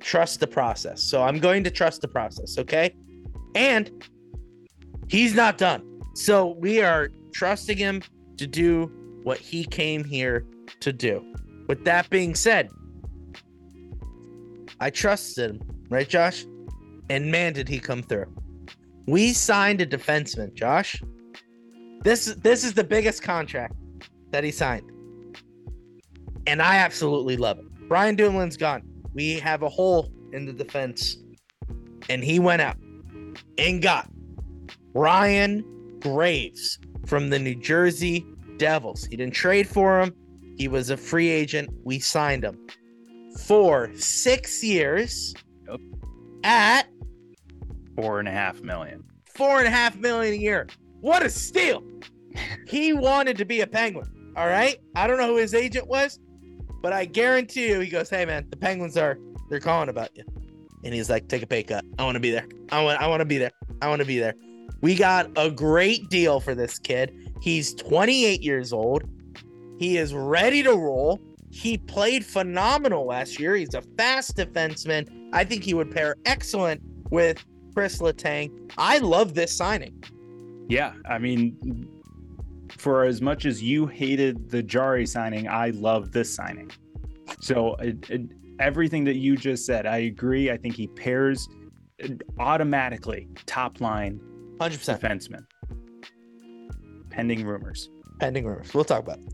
trust 0.00 0.40
the 0.40 0.46
process. 0.46 1.02
So 1.02 1.22
I'm 1.22 1.38
going 1.38 1.64
to 1.64 1.70
trust 1.70 2.00
the 2.00 2.08
process, 2.08 2.58
okay? 2.58 2.94
And 3.54 3.90
he's 5.08 5.34
not 5.34 5.58
done. 5.58 6.00
So 6.14 6.56
we 6.58 6.80
are 6.82 7.10
trusting 7.32 7.76
him 7.76 8.02
to 8.36 8.46
do 8.46 8.90
what 9.22 9.38
he 9.38 9.64
came 9.64 10.04
here 10.04 10.46
to 10.80 10.92
do. 10.92 11.24
With 11.68 11.84
that 11.84 12.08
being 12.10 12.34
said, 12.34 12.68
I 14.80 14.90
trusted 14.90 15.50
him, 15.50 15.60
right, 15.90 16.08
Josh? 16.08 16.44
And 17.08 17.30
man, 17.30 17.52
did 17.52 17.68
he 17.68 17.78
come 17.78 18.02
through. 18.02 18.32
We 19.06 19.32
signed 19.32 19.80
a 19.80 19.86
defenseman, 19.86 20.54
Josh. 20.54 21.02
This 22.02 22.26
this 22.36 22.64
is 22.64 22.74
the 22.74 22.84
biggest 22.84 23.22
contract 23.22 23.74
that 24.32 24.44
he 24.44 24.50
signed. 24.50 24.90
And 26.46 26.60
I 26.60 26.76
absolutely 26.76 27.36
love 27.36 27.58
it. 27.58 27.64
Brian 27.88 28.16
Dumoulin's 28.16 28.56
gone. 28.56 28.82
We 29.16 29.40
have 29.40 29.62
a 29.62 29.68
hole 29.70 30.12
in 30.32 30.44
the 30.44 30.52
defense. 30.52 31.16
And 32.10 32.22
he 32.22 32.38
went 32.38 32.60
out 32.60 32.76
and 33.58 33.80
got 33.82 34.08
Ryan 34.94 35.64
Graves 36.00 36.78
from 37.06 37.30
the 37.30 37.38
New 37.38 37.54
Jersey 37.54 38.24
Devils. 38.58 39.06
He 39.06 39.16
didn't 39.16 39.34
trade 39.34 39.66
for 39.66 40.00
him. 40.02 40.12
He 40.58 40.68
was 40.68 40.90
a 40.90 40.96
free 40.98 41.28
agent. 41.30 41.70
We 41.82 41.98
signed 41.98 42.44
him 42.44 42.58
for 43.40 43.90
six 43.94 44.62
years 44.62 45.34
Yep. 45.68 45.80
at 46.44 46.82
Four 47.96 48.18
and 48.20 48.28
a 48.28 48.32
half 48.32 48.60
million. 48.60 49.02
four 49.34 49.58
and 49.58 49.66
a 49.66 49.70
half 49.70 49.96
million 49.96 50.34
a 50.34 50.36
year. 50.36 50.66
What 51.00 51.24
a 51.24 51.30
steal! 51.30 51.82
he 52.68 52.92
wanted 52.92 53.38
to 53.38 53.44
be 53.46 53.62
a 53.62 53.66
penguin. 53.66 54.32
All 54.36 54.46
right. 54.46 54.76
I 54.94 55.06
don't 55.06 55.16
know 55.18 55.28
who 55.28 55.36
his 55.36 55.54
agent 55.54 55.88
was, 55.88 56.18
but 56.82 56.92
I 56.92 57.04
guarantee 57.04 57.68
you, 57.68 57.80
he 57.80 57.88
goes, 57.88 58.10
"Hey 58.10 58.24
man, 58.24 58.46
the 58.50 58.56
Penguins 58.56 58.96
are 58.96 59.18
they're 59.48 59.60
calling 59.60 59.88
about 59.88 60.16
you," 60.16 60.24
and 60.84 60.94
he's 60.94 61.10
like, 61.10 61.28
"Take 61.28 61.42
a 61.42 61.46
pay 61.46 61.62
cut. 61.62 61.84
I 61.98 62.04
want 62.04 62.16
to 62.16 62.20
be 62.20 62.30
there. 62.30 62.46
I 62.70 62.82
want. 62.82 63.00
I 63.00 63.06
want 63.06 63.20
to 63.20 63.24
be 63.24 63.38
there. 63.38 63.52
I 63.82 63.88
want 63.88 64.00
to 64.00 64.06
be 64.06 64.18
there." 64.18 64.34
We 64.82 64.94
got 64.94 65.30
a 65.36 65.50
great 65.50 66.08
deal 66.10 66.40
for 66.40 66.54
this 66.54 66.78
kid. 66.78 67.12
He's 67.40 67.74
28 67.74 68.42
years 68.42 68.72
old. 68.72 69.04
He 69.78 69.96
is 69.96 70.14
ready 70.14 70.62
to 70.62 70.72
roll. 70.72 71.20
He 71.50 71.78
played 71.78 72.24
phenomenal 72.24 73.06
last 73.06 73.40
year. 73.40 73.56
He's 73.56 73.74
a 73.74 73.82
fast 73.96 74.36
defenseman. 74.36 75.30
I 75.32 75.44
think 75.44 75.64
he 75.64 75.74
would 75.74 75.90
pair 75.90 76.16
excellent 76.24 76.82
with 77.10 77.42
Chris 77.74 77.98
Letang. 77.98 78.70
I 78.76 78.98
love 78.98 79.34
this 79.34 79.56
signing. 79.56 80.02
Yeah, 80.68 80.92
I 81.08 81.18
mean, 81.18 81.88
for 82.78 83.04
as 83.04 83.20
much 83.20 83.44
as 83.46 83.62
you 83.62 83.86
hated 83.86 84.50
the 84.50 84.62
Jarry 84.62 85.06
signing, 85.06 85.48
I 85.48 85.70
love 85.70 86.12
this 86.12 86.34
signing. 86.34 86.70
So 87.40 87.74
it, 87.76 88.10
it, 88.10 88.20
everything 88.58 89.04
that 89.04 89.16
you 89.16 89.36
just 89.36 89.66
said, 89.66 89.86
I 89.86 89.98
agree. 89.98 90.50
I 90.50 90.56
think 90.56 90.74
he 90.74 90.86
pairs 90.86 91.48
uh, 92.02 92.08
automatically 92.38 93.28
top 93.46 93.80
line 93.80 94.20
100% 94.58 95.00
defenseman. 95.00 95.44
Pending 97.10 97.46
rumors. 97.46 97.90
pending 98.20 98.46
rumors. 98.46 98.72
We'll 98.74 98.84
talk 98.84 99.00
about 99.00 99.18
it. 99.18 99.32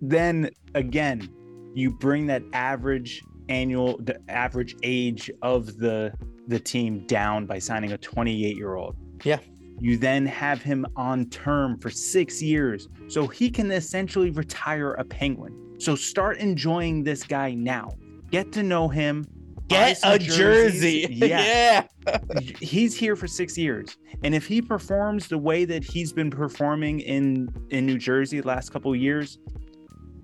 Then 0.00 0.50
again, 0.74 1.28
you 1.74 1.90
bring 1.90 2.26
that 2.26 2.42
average 2.52 3.22
annual, 3.48 3.98
the 3.98 4.20
average 4.28 4.76
age 4.82 5.30
of 5.42 5.76
the 5.78 6.12
the 6.46 6.58
team 6.58 7.06
down 7.06 7.46
by 7.46 7.58
signing 7.58 7.92
a 7.92 7.98
28 7.98 8.56
year 8.56 8.74
old. 8.74 8.96
Yeah. 9.24 9.38
You 9.80 9.96
then 9.96 10.26
have 10.26 10.62
him 10.62 10.86
on 10.96 11.26
term 11.30 11.78
for 11.78 11.90
six 11.90 12.42
years, 12.42 12.88
so 13.08 13.26
he 13.26 13.50
can 13.50 13.70
essentially 13.70 14.30
retire 14.30 14.92
a 14.92 15.04
penguin. 15.04 15.76
So 15.78 15.94
start 15.94 16.38
enjoying 16.38 17.04
this 17.04 17.22
guy 17.22 17.54
now. 17.54 17.90
Get 18.30 18.52
to 18.52 18.62
know 18.62 18.88
him. 18.88 19.26
Get 19.68 19.98
a 20.02 20.18
jersey. 20.18 21.06
jerseys. 21.06 21.08
Yeah. 21.28 21.40
yeah. 21.40 22.18
he's 22.60 22.96
here 22.96 23.16
for 23.16 23.26
six 23.26 23.56
years 23.56 23.96
and 24.24 24.34
if 24.34 24.46
he 24.46 24.62
performs 24.62 25.28
the 25.28 25.38
way 25.38 25.64
that 25.64 25.84
he's 25.84 26.12
been 26.12 26.30
performing 26.30 27.00
in 27.00 27.48
in 27.70 27.86
new 27.86 27.98
jersey 27.98 28.40
the 28.40 28.46
last 28.46 28.70
couple 28.70 28.92
of 28.92 28.98
years 28.98 29.38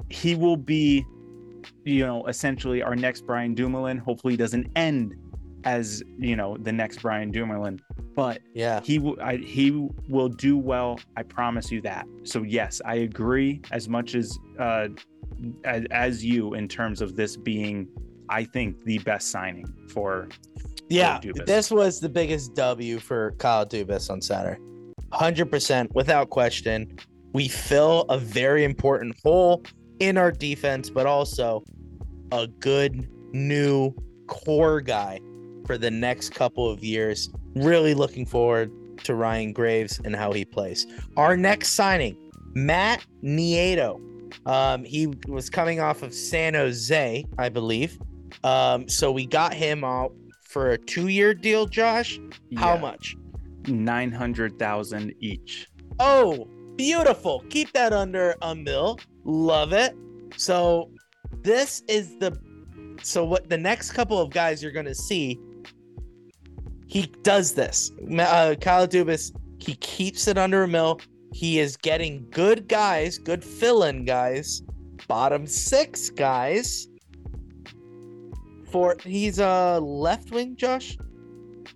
he 0.08 0.34
will 0.34 0.56
be 0.56 1.04
you 1.84 2.04
know 2.04 2.26
essentially 2.26 2.82
our 2.82 2.96
next 2.96 3.26
brian 3.26 3.54
dumoulin 3.54 3.98
hopefully 3.98 4.32
he 4.32 4.36
doesn't 4.36 4.66
end 4.76 5.14
as 5.66 6.02
you 6.18 6.36
know 6.36 6.56
the 6.58 6.72
next 6.72 7.02
brian 7.02 7.30
dumoulin 7.30 7.78
but 8.14 8.40
Yeah. 8.54 8.80
he 8.82 8.98
will 9.00 9.16
he 9.36 9.70
will 10.08 10.28
do 10.28 10.56
well 10.56 10.98
i 11.16 11.22
promise 11.22 11.70
you 11.72 11.80
that 11.82 12.06
so 12.22 12.42
yes 12.44 12.80
i 12.86 12.94
agree 12.94 13.60
as 13.72 13.88
much 13.88 14.14
as 14.14 14.38
uh 14.60 14.88
as, 15.64 15.84
as 15.90 16.24
you 16.24 16.54
in 16.54 16.68
terms 16.68 17.02
of 17.02 17.16
this 17.16 17.36
being 17.36 17.88
i 18.30 18.44
think 18.44 18.82
the 18.84 18.98
best 19.00 19.28
signing 19.30 19.66
for 19.90 20.28
Yeah. 20.88 21.18
Dubas. 21.20 21.46
This 21.46 21.68
was 21.70 21.98
the 21.98 22.08
biggest 22.08 22.54
W 22.54 23.00
for 23.00 23.32
Kyle 23.38 23.66
Dubas 23.66 24.08
on 24.08 24.22
Saturday. 24.22 24.60
100% 25.12 25.92
without 25.94 26.30
question. 26.30 26.96
We 27.32 27.48
fill 27.48 28.02
a 28.08 28.18
very 28.18 28.62
important 28.62 29.16
hole 29.24 29.64
in 29.98 30.16
our 30.16 30.30
defense, 30.30 30.88
but 30.90 31.06
also 31.06 31.64
a 32.30 32.46
good 32.46 33.08
new 33.32 33.92
core 34.28 34.80
guy 34.80 35.18
for 35.66 35.76
the 35.78 35.90
next 35.90 36.30
couple 36.30 36.70
of 36.70 36.82
years. 36.84 37.30
Really 37.54 37.94
looking 37.94 38.24
forward 38.26 38.70
to 39.04 39.14
Ryan 39.14 39.52
Graves 39.52 40.00
and 40.04 40.14
how 40.16 40.32
he 40.32 40.44
plays. 40.44 40.86
Our 41.16 41.36
next 41.36 41.72
signing, 41.72 42.16
Matt 42.54 43.04
Nieto. 43.22 44.00
Um, 44.46 44.84
he 44.84 45.08
was 45.28 45.50
coming 45.50 45.80
off 45.80 46.02
of 46.02 46.12
San 46.14 46.54
Jose, 46.54 47.24
I 47.38 47.48
believe. 47.48 47.98
Um, 48.44 48.88
so 48.88 49.10
we 49.12 49.26
got 49.26 49.54
him 49.54 49.84
out 49.84 50.12
for 50.42 50.70
a 50.72 50.78
two-year 50.78 51.34
deal, 51.34 51.66
Josh. 51.66 52.18
How 52.56 52.74
Yeah. 52.74 52.80
much? 52.80 53.16
900,000 53.68 55.12
each. 55.20 55.66
Oh, 55.98 56.46
beautiful. 56.76 57.44
Keep 57.50 57.72
that 57.72 57.92
under 57.92 58.34
a 58.42 58.54
mil. 58.54 58.98
Love 59.24 59.72
it. 59.72 59.94
So 60.36 60.90
this 61.42 61.82
is 61.88 62.16
the 62.18 62.36
so 63.02 63.24
what 63.24 63.48
the 63.48 63.58
next 63.58 63.92
couple 63.92 64.18
of 64.18 64.30
guys 64.30 64.62
you're 64.62 64.72
gonna 64.72 64.94
see. 64.94 65.38
He 66.96 67.08
does 67.22 67.52
this. 67.52 67.92
Uh, 68.18 68.54
Kyle 68.58 68.88
Dubas. 68.88 69.30
He 69.58 69.74
keeps 69.74 70.26
it 70.28 70.38
under 70.38 70.62
a 70.62 70.68
mil. 70.68 70.98
He 71.34 71.58
is 71.58 71.76
getting 71.76 72.26
good 72.30 72.68
guys, 72.68 73.18
good 73.18 73.44
fill-in 73.44 74.06
guys, 74.06 74.62
bottom 75.06 75.46
six 75.46 76.08
guys. 76.08 76.88
For 78.70 78.96
he's 79.04 79.38
a 79.40 79.78
left 79.78 80.30
wing, 80.30 80.56
Josh. 80.56 80.96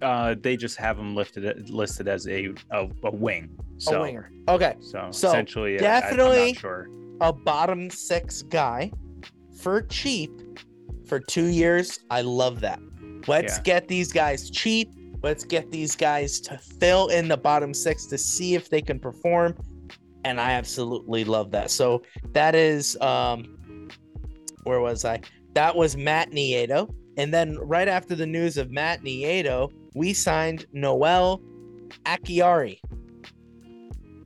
Uh, 0.01 0.37
they 0.41 0.57
just 0.57 0.79
have 0.79 0.99
him 0.99 1.15
lifted 1.15 1.69
listed 1.69 2.09
as 2.09 2.27
a 2.27 2.47
a, 2.71 2.89
a 3.05 3.11
wing. 3.15 3.51
So, 3.77 3.99
a 3.99 4.01
winger. 4.01 4.33
Okay. 4.49 4.77
So, 4.81 5.09
So, 5.11 5.29
essentially, 5.29 5.75
I- 5.75 5.77
I, 5.77 6.01
definitely- 6.01 6.55
sure. 6.55 6.89
a 7.21 7.31
bottom 7.31 7.91
six 7.91 8.41
guy 8.41 8.91
for 9.59 9.83
cheap 9.83 10.31
for 11.05 11.21
two 11.21 11.49
years. 11.49 11.99
I 12.09 12.23
love 12.23 12.61
that. 12.61 12.81
Let's 13.27 13.59
Yeah. 13.59 13.63
get 13.65 13.89
these 13.89 14.13
guys 14.13 14.49
cheap. 14.49 14.91
Let's 15.23 15.45
get 15.45 15.71
these 15.71 15.95
guys 15.97 16.41
to 16.43 16.57
fill 16.59 17.09
in 17.09 17.29
the 17.29 17.37
bottom 17.37 17.75
six 17.75 18.07
to 18.07 18.19
see 18.19 18.55
if 18.55 18.71
they 18.71 18.81
can 18.81 18.99
perform. 18.99 19.55
And 20.25 20.41
I 20.41 20.53
absolutely 20.53 21.25
love 21.25 21.51
that. 21.53 21.71
So 21.71 22.03
that 22.33 22.55
is 22.55 22.97
um 23.01 23.89
where 24.65 24.81
was 24.81 25.05
I? 25.05 25.21
That 25.55 25.75
was 25.75 25.97
Matt 25.97 26.31
Nieto. 26.31 26.95
And 27.17 27.33
then 27.35 27.59
right 27.59 27.89
after 27.89 28.15
the 28.15 28.27
news 28.27 28.57
of 28.57 28.71
Matt 28.71 29.03
Nieto, 29.03 29.71
we 29.95 30.13
signed 30.13 30.67
Noel 30.73 31.41
Acciari. 32.07 32.79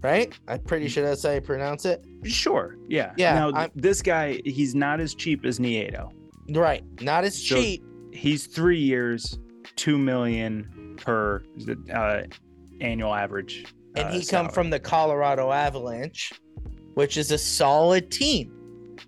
Right? 0.03 0.39
I'm 0.49 0.61
pretty 0.61 0.89
sure 0.89 1.03
that's 1.03 1.23
how 1.23 1.31
you 1.31 1.41
pronounce 1.41 1.87
it. 1.87 2.05
Sure. 2.25 2.77
Yeah. 2.89 3.13
Yeah, 3.17 3.35
Now 3.35 3.51
I'm- 3.53 3.71
this 3.75 4.03
guy, 4.03 4.41
he's 4.45 4.75
not 4.75 5.01
as 5.01 5.15
cheap 5.15 5.47
as 5.47 5.59
Nieto. 5.59 6.11
Right. 6.51 6.85
Not 7.01 7.25
as 7.25 7.35
So- 7.43 7.57
cheap. 7.57 7.83
He's 8.13 8.47
three 8.47 8.79
years, 8.79 9.39
two 9.77 9.97
million 9.99 10.69
per 10.97 11.43
uh, 11.93 12.23
annual 12.81 13.15
average. 13.15 13.65
and 13.97 14.09
uh, 14.09 14.13
he 14.13 14.25
come 14.25 14.49
from 14.49 14.71
the 14.71 14.81
Colorado 14.81 15.53
Avalanche, 15.53 16.33
which 16.95 17.17
is 17.17 17.31
a 17.31 17.39
solid 17.39 18.11
team. 18.11 18.51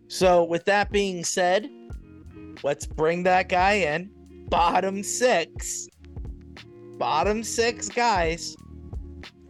So 0.09 0.45
with 0.45 0.65
that 0.67 0.91
being 0.91 1.25
said, 1.25 1.69
let's 2.63 2.87
bring 2.87 3.23
that 3.25 3.49
guy 3.49 3.73
in. 3.75 4.11
Bottom 4.49 5.03
six. 5.03 5.89
Bottom 6.99 7.43
six 7.43 7.89
guys. 7.89 8.57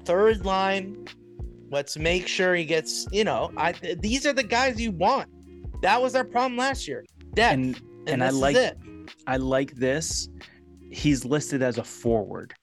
Third 0.05 0.45
line. 0.45 1.07
Let's 1.71 1.97
make 1.97 2.29
sure 2.29 2.55
he 2.55 2.65
gets, 2.65 3.07
you 3.13 3.25
know, 3.25 3.51
I 3.57 3.73
these 4.01 4.25
are 4.25 4.33
the 4.33 4.43
guys 4.45 4.81
you 4.81 4.93
want. 4.93 5.29
That 5.83 6.01
was 6.01 6.15
our 6.15 6.25
problem 6.25 6.57
last 6.57 6.89
year. 6.89 7.05
Depth. 7.35 7.55
and 7.55 7.77
and 8.07 8.09
and 8.09 8.25
I 8.25 8.31
like 8.31 8.57
it. 8.57 8.79
I 9.27 9.37
like 9.37 9.75
this. 9.75 10.29
He's 10.91 11.25
listed 11.25 11.63
as 11.63 11.79
a 11.79 11.85
forward. 11.85 12.55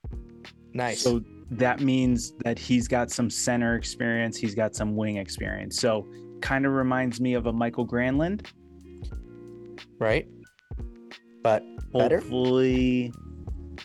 Nice. 0.74 1.02
So 1.02 1.22
that 1.52 1.82
means 1.82 2.34
that 2.44 2.58
he's 2.58 2.88
got 2.88 3.12
some 3.12 3.30
center 3.30 3.76
experience, 3.76 4.38
he's 4.38 4.56
got 4.56 4.76
some 4.76 4.96
wing 4.96 5.18
experience. 5.18 5.80
So 5.80 6.08
kind 6.42 6.66
of 6.66 6.74
reminds 6.74 7.22
me 7.22 7.34
of 7.36 7.46
a 7.48 7.54
Mikael 7.54 7.86
Granlund. 7.88 8.46
right? 10.00 10.28
But 11.44 11.64
Better? 11.94 12.20
Hopefully, 12.20 13.14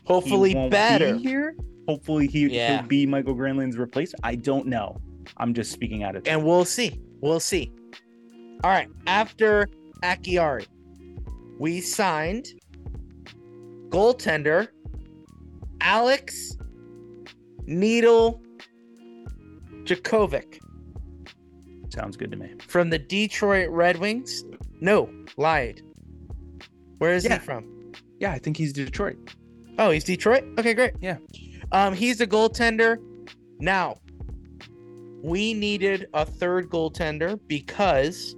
hopefully 0.04 0.54
better. 0.70 1.16
be 1.16 1.22
here. 1.22 1.54
Hopefully, 1.86 2.26
he, 2.26 2.46
Yeah. 2.48 2.78
he'll 2.78 2.88
be 2.88 3.06
Mikael 3.06 3.34
Granlund's 3.34 3.76
replacement. 3.76 4.20
I 4.24 4.34
don't 4.36 4.66
know. 4.66 4.96
I'm 5.36 5.52
just 5.54 5.72
speaking 5.72 6.02
out 6.04 6.16
of 6.16 6.26
and 6.26 6.42
we'll 6.44 6.64
see. 6.64 7.00
We'll 7.20 7.40
see. 7.40 7.72
All 8.64 8.70
right. 8.70 8.88
After 9.06 9.68
Acciari, 10.02 10.66
we 11.58 11.80
signed 11.80 12.48
goaltender 13.88 14.68
Alex 15.80 16.56
Needle 17.66 18.40
Jakovic 19.84 20.58
sounds 21.90 22.16
good 22.16 22.30
to 22.30 22.36
me. 22.36 22.52
from 22.66 22.90
the 22.90 22.98
Detroit 22.98 23.70
Red 23.70 23.96
Wings. 23.98 24.44
No, 24.80 25.10
lied. 25.36 25.82
Where 26.98 27.14
is 27.14 27.24
Yeah. 27.24 27.38
he 27.38 27.44
from? 27.44 27.92
Yeah, 28.20 28.32
I 28.32 28.38
think 28.38 28.56
he's 28.56 28.72
Detroit. 28.72 29.16
Oh, 29.78 29.90
he's 29.90 30.04
Detroit. 30.04 30.44
Okay, 30.58 30.74
great. 30.74 30.92
Yeah. 31.00 31.16
Um, 31.72 31.94
he's 31.94 32.20
a 32.20 32.26
goaltender. 32.26 32.98
Now, 33.58 33.96
we 35.22 35.54
needed 35.54 36.08
a 36.14 36.24
third 36.24 36.68
goaltender 36.68 37.38
because 37.48 38.36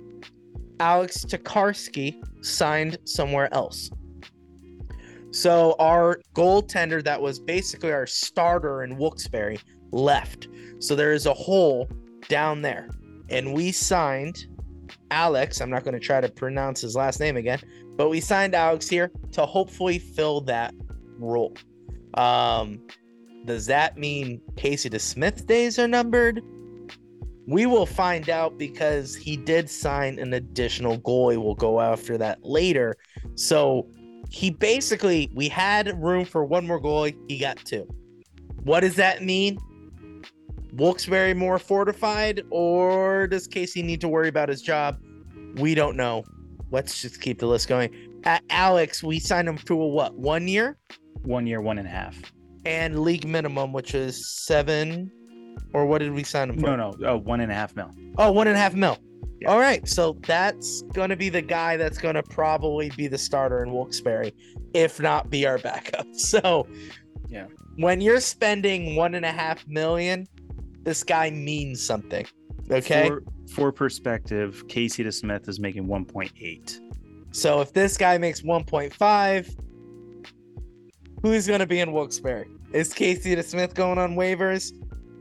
Alex 0.78 1.24
Tokarski 1.24 2.22
signed 2.44 2.98
somewhere 3.04 3.52
else. 3.52 3.90
So 5.32 5.76
our 5.78 6.20
goaltender 6.34 7.02
that 7.04 7.20
was 7.20 7.38
basically 7.38 7.92
our 7.92 8.06
starter 8.06 8.82
in 8.82 8.96
Wilkes-Barre 8.96 9.58
left. 9.92 10.48
So 10.78 10.94
there 10.94 11.12
is 11.12 11.26
a 11.26 11.34
hole 11.34 11.88
down 12.28 12.62
there. 12.62 12.88
And 13.28 13.54
we 13.54 13.70
signed 13.70 14.46
Alex. 15.10 15.60
I'm 15.60 15.70
not 15.70 15.84
going 15.84 15.94
to 15.94 16.00
try 16.00 16.20
to 16.20 16.28
pronounce 16.28 16.80
his 16.80 16.96
last 16.96 17.20
name 17.20 17.36
again, 17.36 17.60
but 17.96 18.08
we 18.08 18.20
signed 18.20 18.54
Alex 18.54 18.88
here 18.88 19.10
to 19.32 19.46
hopefully 19.46 19.98
fill 19.98 20.40
that 20.42 20.74
role. 21.18 21.54
Um, 22.14 22.80
does 23.44 23.66
that 23.66 23.96
mean 23.96 24.40
Casey 24.56 24.90
DeSmith 24.90 25.46
days 25.46 25.78
are 25.78 25.88
numbered? 25.88 26.42
We 27.46 27.66
will 27.66 27.86
find 27.86 28.28
out 28.28 28.58
because 28.58 29.16
he 29.16 29.36
did 29.36 29.70
sign 29.70 30.18
an 30.18 30.34
additional 30.34 30.98
goalie. 30.98 31.42
We'll 31.42 31.54
go 31.54 31.80
after 31.80 32.18
that 32.18 32.44
later. 32.44 32.96
So 33.34 33.88
he 34.30 34.50
basically, 34.50 35.30
we 35.34 35.48
had 35.48 36.00
room 36.02 36.24
for 36.24 36.44
one 36.44 36.66
more 36.66 36.80
goalie. 36.80 37.16
He 37.28 37.38
got 37.38 37.56
two. 37.58 37.86
What 38.62 38.80
does 38.80 38.96
that 38.96 39.22
mean? 39.22 39.58
Wilkes-Barre 40.74 41.34
more 41.34 41.58
fortified, 41.58 42.42
or 42.50 43.26
does 43.26 43.46
Casey 43.48 43.82
need 43.82 44.00
to 44.02 44.08
worry 44.08 44.28
about 44.28 44.48
his 44.48 44.62
job? 44.62 44.98
We 45.56 45.74
don't 45.74 45.96
know. 45.96 46.24
Let's 46.70 47.02
just 47.02 47.20
keep 47.20 47.40
the 47.40 47.46
list 47.46 47.66
going. 47.66 47.90
At 48.24 48.44
Alex, 48.50 49.02
we 49.02 49.18
signed 49.18 49.48
him 49.48 49.58
to 49.58 49.80
a 49.82 49.86
what? 49.88 50.16
One 50.16 50.46
year? 50.46 50.78
One 51.22 51.46
year, 51.46 51.60
one 51.60 51.78
and 51.78 51.88
a 51.88 51.90
half. 51.90 52.16
and 52.64 53.00
league 53.00 53.26
minimum, 53.26 53.72
which 53.72 53.94
is 53.94 54.26
seven, 54.28 55.10
or 55.72 55.86
what 55.86 55.98
did 55.98 56.12
we 56.12 56.22
sign 56.22 56.50
him 56.50 56.58
for? 56.58 56.76
No, 56.76 56.76
no, 56.76 56.94
oh, 57.06 57.16
one 57.18 57.40
and 57.40 57.50
a 57.50 57.54
half 57.54 57.74
mil. 57.74 57.90
Oh, 58.18 58.30
one 58.30 58.46
and 58.46 58.56
a 58.56 58.60
half 58.60 58.74
mil. 58.74 58.96
Yeah. 59.40 59.50
All 59.50 59.58
right, 59.58 59.86
so 59.88 60.18
that's 60.26 60.82
gonna 60.92 61.16
be 61.16 61.28
the 61.30 61.40
guy 61.42 61.76
that's 61.76 61.98
gonna 61.98 62.22
probably 62.22 62.90
be 62.90 63.06
the 63.08 63.16
starter 63.18 63.62
in 63.62 63.72
Wilkes-Barre, 63.72 64.32
if 64.74 65.00
not 65.00 65.30
be 65.30 65.46
our 65.46 65.58
backup. 65.58 66.06
So, 66.14 66.66
Yeah. 67.28 67.46
when 67.76 68.00
you're 68.02 68.20
spending 68.20 68.96
one 68.96 69.14
and 69.14 69.24
a 69.24 69.32
half 69.32 69.66
million, 69.66 70.26
this 70.82 71.02
guy 71.02 71.30
means 71.30 71.82
something. 71.82 72.26
Okay, 72.70 73.08
For, 73.08 73.22
for 73.54 73.72
perspective, 73.72 74.62
Casey 74.68 75.02
DeSmith 75.04 75.48
is 75.48 75.58
making 75.58 75.86
1.8. 75.86 76.80
so 77.32 77.60
if 77.62 77.72
this 77.72 77.96
guy 77.96 78.18
makes 78.18 78.42
1.5, 78.42 79.56
who's 81.22 81.46
gonna 81.46 81.66
be 81.66 81.80
in 81.80 81.92
Wilkes-Barre? 81.92 82.46
Is 82.72 82.92
Casey 82.92 83.34
DeSmith 83.34 83.74
going 83.74 83.98
on 83.98 84.14
waivers, 84.14 84.72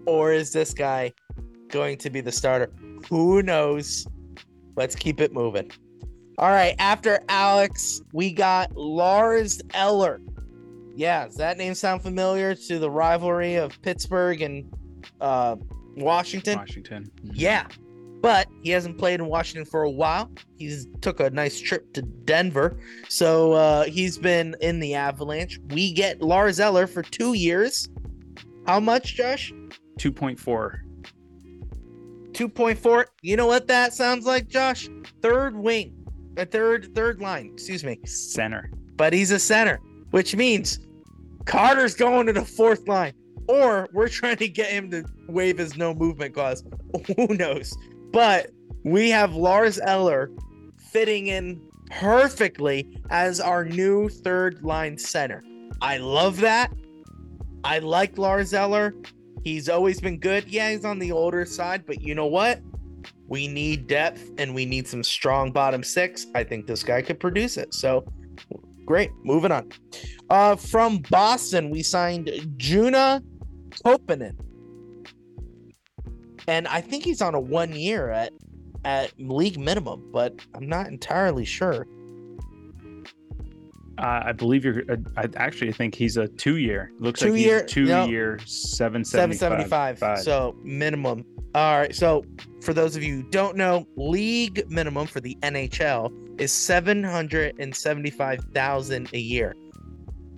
or 0.05 0.31
is 0.33 0.51
this 0.51 0.73
guy 0.73 1.11
going 1.69 1.97
to 1.99 2.09
be 2.09 2.21
the 2.21 2.31
starter? 2.31 2.71
Who 3.07 3.41
knows? 3.41 4.07
Let's 4.75 4.95
keep 4.95 5.19
it 5.21 5.33
moving. 5.33 5.71
All 6.37 6.49
right, 6.49 6.73
after 6.79 7.19
Alex, 7.27 8.01
we 8.13 8.31
got 8.31 8.75
Lars 8.75 9.61
Eller. 9.73 10.21
Yeah, 10.95 11.25
does 11.25 11.35
that 11.35 11.57
name 11.57 11.75
sound 11.75 12.01
familiar 12.01 12.55
to 12.55 12.79
the 12.79 12.89
rivalry 12.89 13.55
of 13.55 13.79
Pittsburgh 13.81 14.41
and 14.41 14.73
uh, 15.19 15.57
Washington? 15.97 16.57
Washington. 16.57 17.11
Yeah, 17.23 17.67
but 18.21 18.47
he 18.63 18.69
hasn't 18.69 18.97
played 18.97 19.19
in 19.19 19.25
Washington 19.25 19.65
for 19.65 19.83
a 19.83 19.89
while. 19.89 20.31
He's 20.57 20.87
took 21.01 21.19
a 21.19 21.29
nice 21.29 21.59
trip 21.59 21.91
to 21.93 22.01
Denver, 22.01 22.79
so 23.09 23.53
uh, 23.53 23.83
he's 23.83 24.17
been 24.17 24.55
in 24.61 24.79
the 24.79 24.95
Avalanche. 24.95 25.59
We 25.71 25.91
get 25.91 26.21
Lars 26.21 26.59
Eller 26.59 26.87
for 26.87 27.03
two 27.03 27.33
years. 27.33 27.89
How 28.65 28.79
much, 28.79 29.15
Josh? 29.15 29.51
2.4. 29.99 30.79
Two 32.39 32.47
point 32.47 32.79
four. 32.79 33.07
You 33.21 33.35
know 33.35 33.47
what 33.47 33.67
that 33.67 33.93
sounds 33.93 34.25
like, 34.25 34.47
Josh? 34.47 34.87
Third 35.21 35.57
wing, 35.57 35.93
a 36.37 36.45
third 36.45 36.95
third 36.95 37.19
line. 37.19 37.49
Excuse 37.51 37.83
me. 37.83 37.99
Center. 38.05 38.71
But 38.95 39.11
he's 39.11 39.31
a 39.31 39.39
center, 39.39 39.81
which 40.11 40.37
means 40.37 40.79
Carter's 41.43 41.95
going 41.95 42.27
to 42.27 42.31
the 42.31 42.45
fourth 42.45 42.87
line, 42.87 43.11
or 43.49 43.89
we're 43.91 44.07
trying 44.07 44.37
to 44.37 44.47
get 44.47 44.71
him 44.71 44.89
to 44.91 45.03
waive 45.27 45.57
his 45.57 45.75
no 45.75 45.93
movement 45.93 46.33
clause. 46.33 46.63
Who 47.17 47.27
knows? 47.35 47.75
But 48.13 48.51
we 48.85 49.09
have 49.09 49.35
Lars 49.35 49.77
Eller 49.77 50.31
fitting 50.93 51.27
in 51.27 51.61
perfectly 51.91 52.87
as 53.09 53.41
our 53.41 53.65
new 53.65 54.07
third 54.07 54.63
line 54.63 54.97
center. 54.97 55.43
I 55.81 55.97
love 55.97 56.37
that. 56.37 56.71
I 57.65 57.79
like 57.79 58.17
Lars 58.17 58.53
Eller. 58.53 58.95
He's 59.43 59.69
always 59.69 59.99
been 60.01 60.19
good. 60.19 60.47
Yeah, 60.47 60.71
he's 60.71 60.85
on 60.85 60.99
the 60.99 61.11
older 61.11 61.45
side, 61.45 61.85
but 61.85 62.01
you 62.01 62.15
know 62.15 62.25
what? 62.25 62.61
We 63.27 63.47
need 63.47 63.87
depth 63.87 64.29
and 64.37 64.53
we 64.53 64.65
need 64.65 64.87
some 64.87 65.03
strong 65.03 65.51
bottom 65.51 65.83
six. 65.83 66.27
I 66.35 66.43
think 66.43 66.67
this 66.67 66.83
guy 66.83 67.01
could 67.01 67.19
produce 67.19 67.57
it. 67.57 67.73
So 67.73 68.05
great. 68.85 69.11
Moving 69.23 69.51
on. 69.51 69.71
Uh 70.29 70.55
from 70.55 70.99
Boston, 71.09 71.69
we 71.69 71.83
signed 71.83 72.27
Joona 72.57 73.23
Koppanen. 73.85 74.35
And 76.47 76.67
I 76.67 76.81
think 76.81 77.03
he's 77.03 77.21
on 77.21 77.35
a 77.35 77.39
one 77.39 77.73
year 77.73 78.09
at 78.09 78.33
at 78.83 79.13
league 79.19 79.59
minimum, 79.59 80.09
but 80.11 80.39
I'm 80.55 80.67
not 80.67 80.87
entirely 80.87 81.45
sure. 81.45 81.85
Uh, 83.99 84.23
I 84.27 84.31
believe 84.31 84.63
you're. 84.63 84.83
Uh, 84.89 84.95
I 85.17 85.27
actually 85.35 85.71
think 85.73 85.93
he's 85.93 86.15
a 86.17 86.27
two-year. 86.27 86.91
Looks 86.99 87.19
Two 87.19 87.31
like 87.33 87.41
year- 87.41 87.61
he's 87.63 87.71
two-year, 87.71 88.39
seven 88.45 89.03
Seven. 89.03 89.35
seventy 89.37 89.65
five. 89.65 89.99
So 90.23 90.55
minimum. 90.63 91.25
All 91.53 91.79
right. 91.79 91.93
So 91.93 92.23
for 92.61 92.73
those 92.73 92.95
of 92.95 93.03
you 93.03 93.17
who 93.17 93.23
don't 93.23 93.57
know, 93.57 93.85
league 93.97 94.63
minimum 94.69 95.07
for 95.07 95.19
the 95.19 95.35
NHL 95.43 96.11
is 96.39 96.51
seven 96.51 97.03
hundred 97.03 97.55
and 97.59 97.75
seventy 97.75 98.09
five 98.09 98.39
thousand 98.53 99.09
a 99.13 99.19
year. 99.19 99.55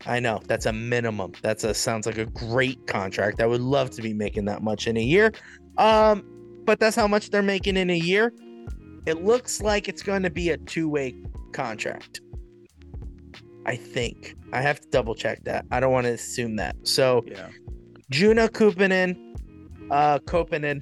I 0.08 0.20
know 0.20 0.42
that's 0.48 0.66
a 0.66 0.74
minimum. 0.74 1.34
That's 1.44 1.64
a 1.64 1.74
sounds 1.76 2.08
like 2.08 2.18
a 2.18 2.26
great 2.26 2.88
contract. 2.88 3.40
I 3.42 3.46
would 3.46 3.62
love 3.62 3.92
to 3.92 4.02
be 4.02 4.14
making 4.14 4.46
that 4.46 4.64
much 4.64 4.88
in 4.88 4.98
a 4.98 5.02
year. 5.04 5.32
Um, 5.78 6.24
but 6.66 6.80
that's 6.80 6.96
how 6.96 7.08
much 7.08 7.30
they're 7.30 7.44
making 7.44 7.78
in 7.78 7.92
a 7.92 7.98
year. 7.98 8.34
It 9.06 9.24
looks 9.24 9.62
like 9.62 9.88
it's 9.88 10.02
going 10.02 10.24
to 10.24 10.30
be 10.32 10.50
a 10.50 10.58
two-way 10.58 11.16
contract. 11.54 12.22
I 13.66 13.76
think 13.76 14.36
I 14.54 14.62
have 14.62 14.80
to 14.82 14.88
double 14.90 15.16
check 15.16 15.44
that. 15.44 15.66
I 15.72 15.80
don't 15.80 15.92
want 15.92 16.06
to 16.08 16.14
assume 16.14 16.56
that. 16.58 16.76
So 16.84 17.24
Yeah. 17.28 17.50
Joona 18.12 18.50
Kupinen, 18.50 19.36
uh, 19.92 20.20
Kopinen, 20.20 20.82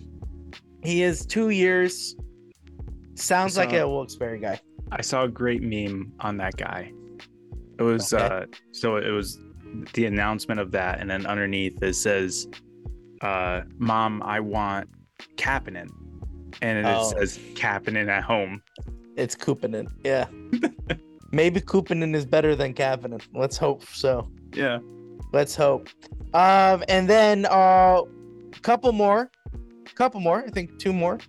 he 0.84 1.04
is 1.04 1.26
two 1.26 1.50
years. 1.50 2.16
Sounds 3.16 3.58
like 3.58 3.74
a 3.74 3.88
Wilkes-Barre 3.88 4.40
guy. 4.40 4.60
I 4.92 5.02
saw 5.02 5.24
a 5.26 5.28
great 5.30 5.62
meme 5.62 6.14
on 6.22 6.38
that 6.38 6.56
guy. 6.58 6.92
It 7.78 7.84
was 7.84 8.14
Okay. 8.14 8.24
uh 8.26 8.46
so 8.72 8.96
it 8.98 9.10
was 9.12 9.40
the 9.94 10.06
announcement 10.06 10.60
of 10.60 10.72
that, 10.72 11.00
and 11.00 11.10
then 11.10 11.26
underneath 11.26 11.82
it 11.84 11.94
says, 11.94 12.48
uh, 13.22 13.62
"Mom, 13.78 14.24
I 14.24 14.40
want 14.40 14.90
Kapanen," 15.38 15.90
and 16.62 16.80
it 16.80 16.86
Oh. 16.88 17.12
says 17.12 17.38
Kapanen 17.54 18.08
at 18.08 18.24
home. 18.24 18.62
It's 19.16 19.36
Kupinen. 19.36 19.88
Yeah. 20.04 20.28
Maybe 21.32 21.62
Kupinen 21.62 22.16
is 22.16 22.26
better 22.26 22.56
than 22.56 22.74
Kapanen. 22.74 23.22
Let's 23.34 23.58
hope 23.58 23.84
so. 23.86 24.30
Yeah. 24.54 24.80
Let's 25.32 25.56
hope. 25.56 25.90
Um, 26.34 26.84
and 26.90 27.08
then 27.10 27.46
uh, 27.50 28.02
couple 28.62 28.92
more, 28.92 29.30
couple 29.96 30.20
more. 30.22 30.44
I 30.44 30.50
think 30.50 30.80
two 30.80 30.94
more. 30.94 31.20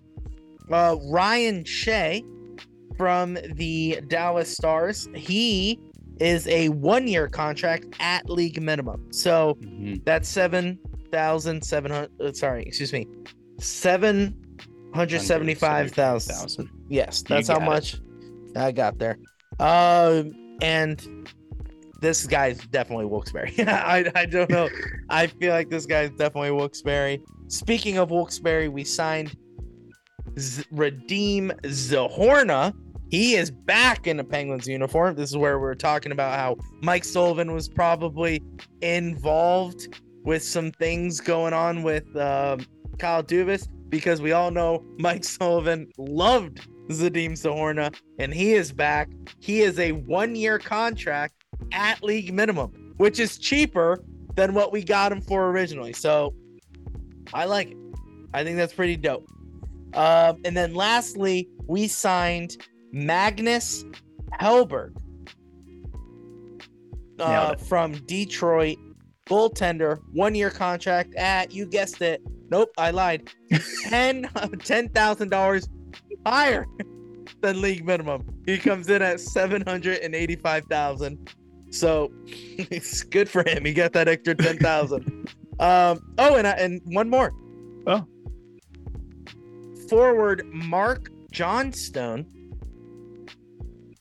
Uh, 0.71 0.95
Ryan 1.09 1.63
Shea 1.65 2.23
from 2.97 3.37
the 3.55 4.01
Dallas 4.07 4.51
Stars. 4.51 5.07
He 5.15 5.79
is 6.19 6.47
a 6.47 6.69
one-year 6.69 7.27
contract 7.27 7.85
at 7.99 8.29
league 8.29 8.61
minimum. 8.61 9.07
So 9.11 9.57
Mhm. 9.61 10.03
that's 10.05 10.29
seven 10.29 10.79
thousand 11.11 11.63
seven 11.63 11.91
hundred. 11.91 12.35
Sorry, 12.37 12.63
excuse 12.63 12.93
me, 12.93 13.07
seven 13.59 14.35
hundred 14.93 15.21
seventy-five 15.21 15.91
thousand. 15.91 16.69
Yes, 16.89 17.23
that's 17.27 17.47
how 17.47 17.55
got 17.55 17.63
it. 17.63 17.65
much 17.65 17.95
I 18.55 18.71
got 18.71 18.97
there. 18.99 19.17
Um, 19.61 20.33
and 20.61 21.29
this 22.01 22.25
guy's 22.25 22.65
definitely 22.67 23.05
Wilkes-Barre. 23.05 23.51
I, 23.59 24.11
I 24.15 24.25
don't 24.25 24.49
know. 24.49 24.69
I 25.09 25.27
feel 25.27 25.53
like 25.53 25.69
this 25.69 25.85
guy's 25.85 26.09
definitely 26.09 26.51
Wilkes-Barre. 26.51 27.19
Speaking 27.47 27.97
of 27.99 28.09
Wilkes-Barre, 28.09 28.69
we 28.69 28.83
signed 28.83 29.37
Z- 30.39 30.63
Radim 30.73 31.51
Zohorna. 31.61 32.73
He 33.09 33.35
is 33.35 33.51
back 33.51 34.07
in 34.07 34.17
the 34.17 34.23
Penguins 34.23 34.67
uniform. 34.67 35.15
This 35.15 35.29
is 35.29 35.37
where 35.37 35.59
we're 35.59 35.75
talking 35.75 36.11
about 36.11 36.39
how 36.39 36.57
Mike 36.81 37.03
Sullivan 37.03 37.53
was 37.53 37.69
probably 37.69 38.41
involved 38.81 39.99
with 40.23 40.43
some 40.43 40.71
things 40.71 41.19
going 41.19 41.53
on 41.53 41.83
with 41.83 42.05
um, 42.15 42.65
Kyle 42.97 43.23
Dubas 43.23 43.67
because 43.89 44.21
we 44.21 44.31
all 44.31 44.49
know 44.49 44.83
Mike 44.97 45.23
Sullivan 45.25 45.91
loved 45.97 46.67
Zadim 46.91 47.33
Zohorna 47.33 47.95
and 48.19 48.33
he 48.33 48.53
is 48.53 48.71
back. 48.71 49.09
He 49.39 49.61
is 49.61 49.79
a 49.79 49.91
one 49.93 50.35
year 50.35 50.59
contract 50.59 51.43
at 51.71 52.03
league 52.03 52.33
minimum, 52.33 52.93
which 52.97 53.19
is 53.19 53.37
cheaper 53.37 54.03
than 54.35 54.53
what 54.53 54.71
we 54.71 54.83
got 54.83 55.11
him 55.11 55.21
for 55.21 55.49
originally. 55.49 55.93
So 55.93 56.33
I 57.33 57.45
like 57.45 57.71
it. 57.71 57.77
I 58.33 58.43
think 58.43 58.57
that's 58.57 58.73
pretty 58.73 58.97
dope. 58.97 59.27
Um, 59.93 60.37
and 60.45 60.55
then 60.55 60.73
lastly, 60.73 61.49
we 61.67 61.87
signed 61.87 62.57
Magnus 62.91 63.83
Hellberg 64.39 64.95
uh, 67.19 67.55
from 67.55 67.93
Detroit, 68.05 68.77
goaltender, 69.27 69.99
one 70.13 70.33
year 70.33 70.49
contract 70.49 71.13
at, 71.15 71.51
you 71.53 71.65
guessed 71.65 72.01
it. 72.01 72.21
Nope, 72.49 72.71
I 72.77 72.91
lied. 72.91 73.29
Ten 73.83 74.29
ten 74.59 74.89
thousand 74.89 75.29
dollars 75.29 75.69
higher 76.25 76.65
than 77.41 77.61
league 77.61 77.85
minimum. 77.85 78.23
He 78.45 78.57
comes 78.57 78.89
in 78.89 79.01
at 79.01 79.19
seven 79.19 79.63
hundred 79.65 79.99
and 79.99 80.15
eighty 80.15 80.35
five 80.35 80.65
thousand. 80.65 81.29
So 81.69 82.11
it's 82.25 83.03
good 83.03 83.29
for 83.29 83.47
him. 83.47 83.65
He 83.65 83.73
got 83.73 83.93
that 83.93 84.07
extra 84.07 84.35
ten 84.35 84.57
thousand. 84.57 85.29
um. 85.59 86.13
Oh, 86.17 86.35
and 86.35 86.47
I, 86.47 86.51
and 86.51 86.81
one 86.85 87.09
more. 87.09 87.33
Oh. 87.87 88.05
Forward 89.89 90.45
Marc 90.53 91.09
Johnstone 91.31 92.25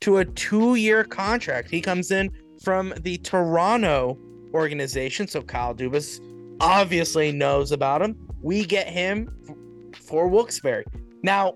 to 0.00 0.18
a 0.18 0.24
two 0.24 0.76
year 0.76 1.04
contract. 1.04 1.70
He 1.70 1.80
comes 1.80 2.10
in 2.10 2.30
from 2.62 2.94
the 3.02 3.18
Toronto 3.18 4.18
organization. 4.54 5.26
So 5.26 5.42
Kyle 5.42 5.74
Dubas 5.74 6.20
obviously 6.60 7.32
knows 7.32 7.72
about 7.72 8.02
him. 8.02 8.16
We 8.42 8.64
get 8.64 8.88
him 8.88 9.30
for 9.94 10.28
Wilkes-Barre. 10.28 10.84
Now, 11.22 11.54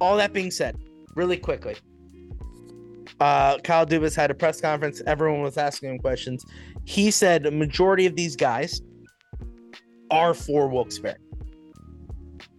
all 0.00 0.16
that 0.16 0.32
being 0.32 0.50
said, 0.50 0.76
really 1.14 1.36
quickly, 1.36 1.76
uh, 3.20 3.58
Kyle 3.58 3.86
Dubas 3.86 4.16
had 4.16 4.30
a 4.30 4.34
press 4.34 4.60
conference. 4.60 5.02
Everyone 5.06 5.42
was 5.42 5.56
asking 5.56 5.90
him 5.90 5.98
questions. 5.98 6.44
He 6.84 7.10
said 7.10 7.46
a 7.46 7.50
majority 7.50 8.06
of 8.06 8.16
these 8.16 8.36
guys 8.36 8.80
are 10.10 10.34
for 10.34 10.68
Wilkes-Barre. 10.68 11.18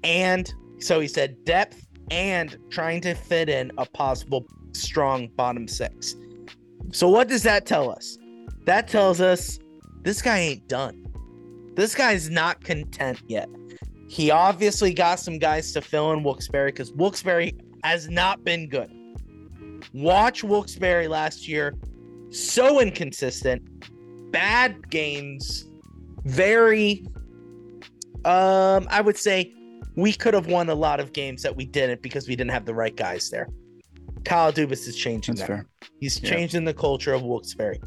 And 0.03 0.53
so 0.79 0.99
he 0.99 1.07
said 1.07 1.43
depth 1.45 1.87
and 2.09 2.57
trying 2.69 3.01
to 3.01 3.13
fit 3.13 3.49
in 3.49 3.71
a 3.77 3.85
possible 3.85 4.45
strong 4.73 5.27
bottom 5.35 5.67
six. 5.67 6.15
So 6.91 7.07
what 7.07 7.27
does 7.27 7.43
that 7.43 7.65
tell 7.65 7.89
us? 7.91 8.17
That 8.65 8.87
tells 8.87 9.21
us 9.21 9.59
this 10.03 10.21
guy 10.21 10.39
ain't 10.39 10.67
done. 10.67 11.05
This 11.75 11.95
guy's 11.95 12.29
not 12.29 12.63
content 12.63 13.21
yet. 13.27 13.49
He 14.11 14.29
obviously 14.29 14.93
got 14.93 15.21
some 15.21 15.39
guys 15.39 15.71
to 15.71 15.81
fill 15.81 16.11
in 16.11 16.21
Wilkes-Barre 16.21 16.67
because 16.67 16.91
Wilkes-Barre 16.91 17.53
has 17.85 18.09
not 18.09 18.43
been 18.43 18.67
good. 18.67 18.91
Watch 19.93 20.43
Wilkes-Barre 20.43 21.07
last 21.07 21.47
year, 21.47 21.73
so 22.29 22.81
inconsistent, 22.81 23.61
bad 24.33 24.89
games, 24.89 25.65
very 26.25 27.05
um 28.25 28.85
I 28.89 28.99
would 29.01 29.17
say 29.17 29.53
we 29.95 30.11
could 30.11 30.33
have 30.33 30.47
won 30.47 30.69
a 30.69 30.75
lot 30.75 30.99
of 30.99 31.13
games 31.13 31.41
that 31.43 31.55
we 31.55 31.65
didn't 31.65 32.01
because 32.01 32.27
we 32.27 32.35
didn't 32.35 32.51
have 32.51 32.65
the 32.65 32.73
right 32.73 32.95
guys 32.95 33.29
there. 33.29 33.47
Kyle 34.25 34.51
Dubas 34.51 34.87
is 34.89 34.97
changing 34.97 35.35
That's 35.35 35.47
that. 35.47 35.55
fair. 35.55 35.65
He's 36.01 36.21
Yeah. 36.21 36.31
changing 36.31 36.65
the 36.65 36.73
culture 36.73 37.13
of 37.13 37.23
Wilkes-Barre, 37.23 37.77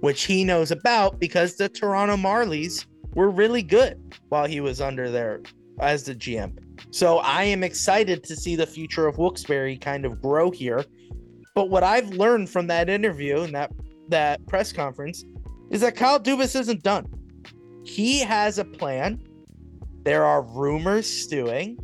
which 0.00 0.22
he 0.22 0.44
knows 0.44 0.70
about 0.70 1.18
because 1.18 1.56
the 1.56 1.68
Toronto 1.68 2.16
Marlies 2.16 2.86
were 3.14 3.28
really 3.30 3.62
good 3.62 4.00
while 4.28 4.46
he 4.46 4.60
was 4.60 4.80
under 4.80 5.10
there 5.10 5.40
as 5.80 6.04
the 6.04 6.14
GM. 6.14 6.58
So 6.90 7.18
I 7.18 7.44
am 7.44 7.62
excited 7.62 8.22
to 8.24 8.36
see 8.36 8.56
the 8.56 8.66
future 8.66 9.06
of 9.06 9.18
Wilkes-Barre 9.18 9.76
kind 9.76 10.04
of 10.04 10.20
grow 10.20 10.50
here. 10.50 10.84
But 11.54 11.70
what 11.70 11.82
I've 11.82 12.08
learned 12.10 12.50
from 12.50 12.66
that 12.68 12.88
interview 12.88 13.42
and 13.42 13.54
that 13.54 13.72
that 14.08 14.44
press 14.46 14.72
conference 14.72 15.24
is 15.70 15.80
that 15.80 15.96
Kyle 15.96 16.20
Dubas 16.20 16.58
isn't 16.58 16.82
done. 16.82 17.06
He 17.84 18.20
has 18.20 18.58
a 18.58 18.64
plan. 18.64 19.22
There 20.04 20.24
are 20.24 20.42
rumors 20.42 21.06
stewing, 21.08 21.78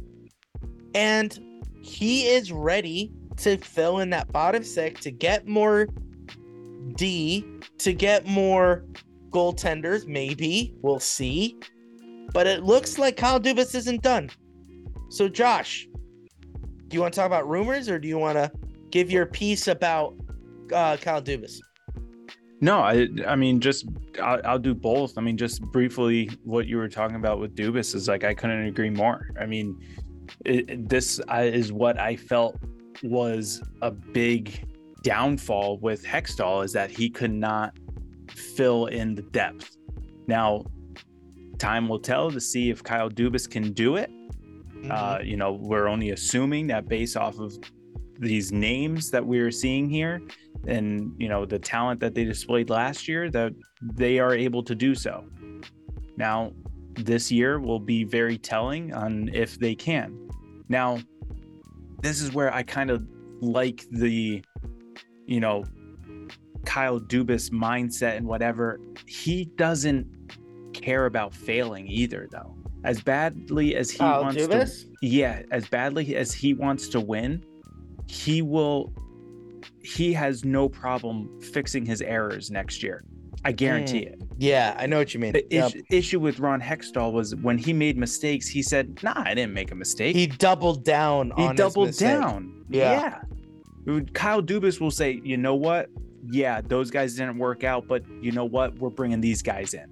and 0.94 1.62
he 1.80 2.26
is 2.26 2.52
ready 2.52 3.12
to 3.38 3.56
fill 3.58 4.00
in 4.00 4.10
that 4.10 4.30
bottom 4.32 4.62
six 4.62 5.00
to 5.02 5.10
get 5.10 5.46
more 5.46 5.88
D, 6.96 7.46
to 7.78 7.92
get 7.92 8.26
more 8.26 8.84
goaltenders. 9.30 10.06
Maybe 10.06 10.74
we'll 10.82 11.00
see, 11.00 11.58
but 12.32 12.46
it 12.46 12.62
looks 12.62 12.98
like 12.98 13.16
Kyle 13.16 13.40
Dubas 13.40 13.74
isn't 13.74 14.02
done. 14.02 14.30
So, 15.08 15.28
Josh, 15.28 15.88
do 16.88 16.96
you 16.96 17.00
want 17.00 17.14
to 17.14 17.20
talk 17.20 17.26
about 17.26 17.48
rumors, 17.48 17.88
or 17.88 17.98
do 17.98 18.08
you 18.08 18.18
want 18.18 18.36
to 18.36 18.50
give 18.90 19.10
your 19.10 19.26
piece 19.26 19.68
about 19.68 20.14
uh, 20.72 20.96
Kyle 20.96 21.22
Dubas? 21.22 21.58
No, 22.60 22.80
I 22.80 23.08
I 23.26 23.36
mean 23.36 23.58
just 23.60 23.86
I'll, 24.22 24.40
I'll 24.44 24.58
do 24.58 24.74
both. 24.74 25.16
I 25.16 25.22
mean 25.22 25.36
just 25.36 25.62
briefly 25.62 26.30
what 26.44 26.66
you 26.66 26.76
were 26.76 26.88
talking 26.88 27.16
about 27.16 27.40
with 27.40 27.56
Dubas 27.56 27.94
is 27.94 28.06
like 28.06 28.22
I 28.22 28.34
couldn't 28.34 28.66
agree 28.66 28.90
more. 28.90 29.30
I 29.40 29.46
mean 29.46 29.80
it, 30.44 30.88
this 30.88 31.20
is 31.30 31.72
what 31.72 31.98
I 31.98 32.16
felt 32.16 32.56
was 33.02 33.62
a 33.80 33.90
big 33.90 34.66
downfall 35.02 35.78
with 35.78 36.04
Hextall 36.04 36.62
is 36.64 36.72
that 36.74 36.90
he 36.90 37.08
could 37.08 37.32
not 37.32 37.78
fill 38.30 38.86
in 38.86 39.14
the 39.14 39.22
depth. 39.22 39.76
Now 40.26 40.64
time 41.60 41.88
will 41.88 42.00
tell 42.00 42.30
to 42.30 42.40
see 42.40 42.70
if 42.70 42.82
Kyle 42.82 43.10
Dubas 43.10 43.48
can 43.48 43.72
do 43.72 43.96
it. 43.96 44.10
Uh, 44.90 45.18
you 45.22 45.36
know, 45.36 45.52
we're 45.52 45.88
only 45.88 46.10
assuming 46.10 46.66
that 46.68 46.88
based 46.88 47.16
off 47.16 47.38
of 47.38 47.56
these 48.18 48.50
names 48.50 49.10
that 49.10 49.24
we're 49.24 49.50
seeing 49.50 49.88
here 49.88 50.20
and 50.66 51.14
you 51.18 51.28
know 51.28 51.46
the 51.46 51.58
talent 51.58 52.00
that 52.00 52.14
they 52.14 52.24
displayed 52.24 52.68
last 52.68 53.08
year 53.08 53.30
that 53.30 53.52
they 53.80 54.18
are 54.18 54.34
able 54.34 54.62
to 54.62 54.74
do 54.74 54.94
so. 54.94 55.24
Now, 56.16 56.52
this 56.94 57.30
year 57.32 57.60
will 57.60 57.80
be 57.80 58.04
very 58.04 58.36
telling 58.36 58.92
on 58.92 59.30
if 59.32 59.58
they 59.58 59.74
can. 59.74 60.28
Now, 60.68 60.98
this 62.02 62.20
is 62.20 62.32
where 62.32 62.52
I 62.52 62.62
kind 62.62 62.90
of 62.90 63.06
like 63.40 63.86
the 63.90 64.42
you 65.26 65.40
know 65.40 65.64
Kyle 66.64 67.00
Dubas 67.00 67.50
mindset 67.50 68.16
and 68.16 68.26
whatever, 68.26 68.80
he 69.06 69.46
doesn't 69.56 70.06
care 70.80 71.06
about 71.06 71.34
failing 71.34 71.86
either, 71.88 72.28
though. 72.30 72.54
As 72.84 73.00
badly 73.02 73.76
as 73.76 73.90
he 73.90 73.98
Kyle 73.98 74.22
wants 74.22 74.46
to, 74.46 74.86
yeah, 75.02 75.42
as 75.50 75.68
badly 75.68 76.16
as 76.16 76.32
he 76.32 76.54
wants 76.54 76.88
to 76.88 77.00
win, 77.00 77.44
he 78.06 78.42
will. 78.42 78.92
He 79.82 80.12
has 80.14 80.44
no 80.44 80.68
problem 80.68 81.40
fixing 81.40 81.84
his 81.84 82.00
errors 82.00 82.50
next 82.50 82.82
year. 82.82 83.04
I 83.44 83.52
guarantee 83.52 84.00
it. 84.00 84.20
Yeah, 84.38 84.76
I 84.78 84.86
know 84.86 84.98
what 84.98 85.14
you 85.14 85.20
mean. 85.20 85.32
The 85.32 85.46
Yep. 85.50 85.68
issue, 85.68 85.82
issue 85.90 86.20
with 86.20 86.40
Ron 86.40 86.60
Hextall 86.60 87.12
was 87.12 87.34
when 87.36 87.56
he 87.56 87.72
made 87.72 87.96
mistakes, 87.96 88.46
he 88.48 88.62
said, 88.62 89.02
"Nah, 89.02 89.14
I 89.16 89.34
didn't 89.34 89.54
make 89.54 89.70
a 89.70 89.74
mistake." 89.74 90.14
He 90.14 90.26
doubled 90.26 90.84
down 90.84 91.32
he 91.36 91.52
doubled 91.54 91.96
down. 91.96 92.64
Yeah. 92.68 93.20
yeah. 93.86 94.00
Kyle 94.12 94.42
Dubas 94.42 94.80
will 94.80 94.90
say, 94.90 95.20
you 95.24 95.36
know 95.36 95.54
what? 95.54 95.88
Yeah, 96.30 96.60
those 96.60 96.90
guys 96.90 97.14
didn't 97.14 97.38
work 97.38 97.64
out, 97.64 97.88
but 97.88 98.02
you 98.20 98.30
know 98.30 98.44
what? 98.44 98.78
We're 98.78 98.90
bringing 98.90 99.20
these 99.20 99.42
guys 99.42 99.74
in. 99.74 99.86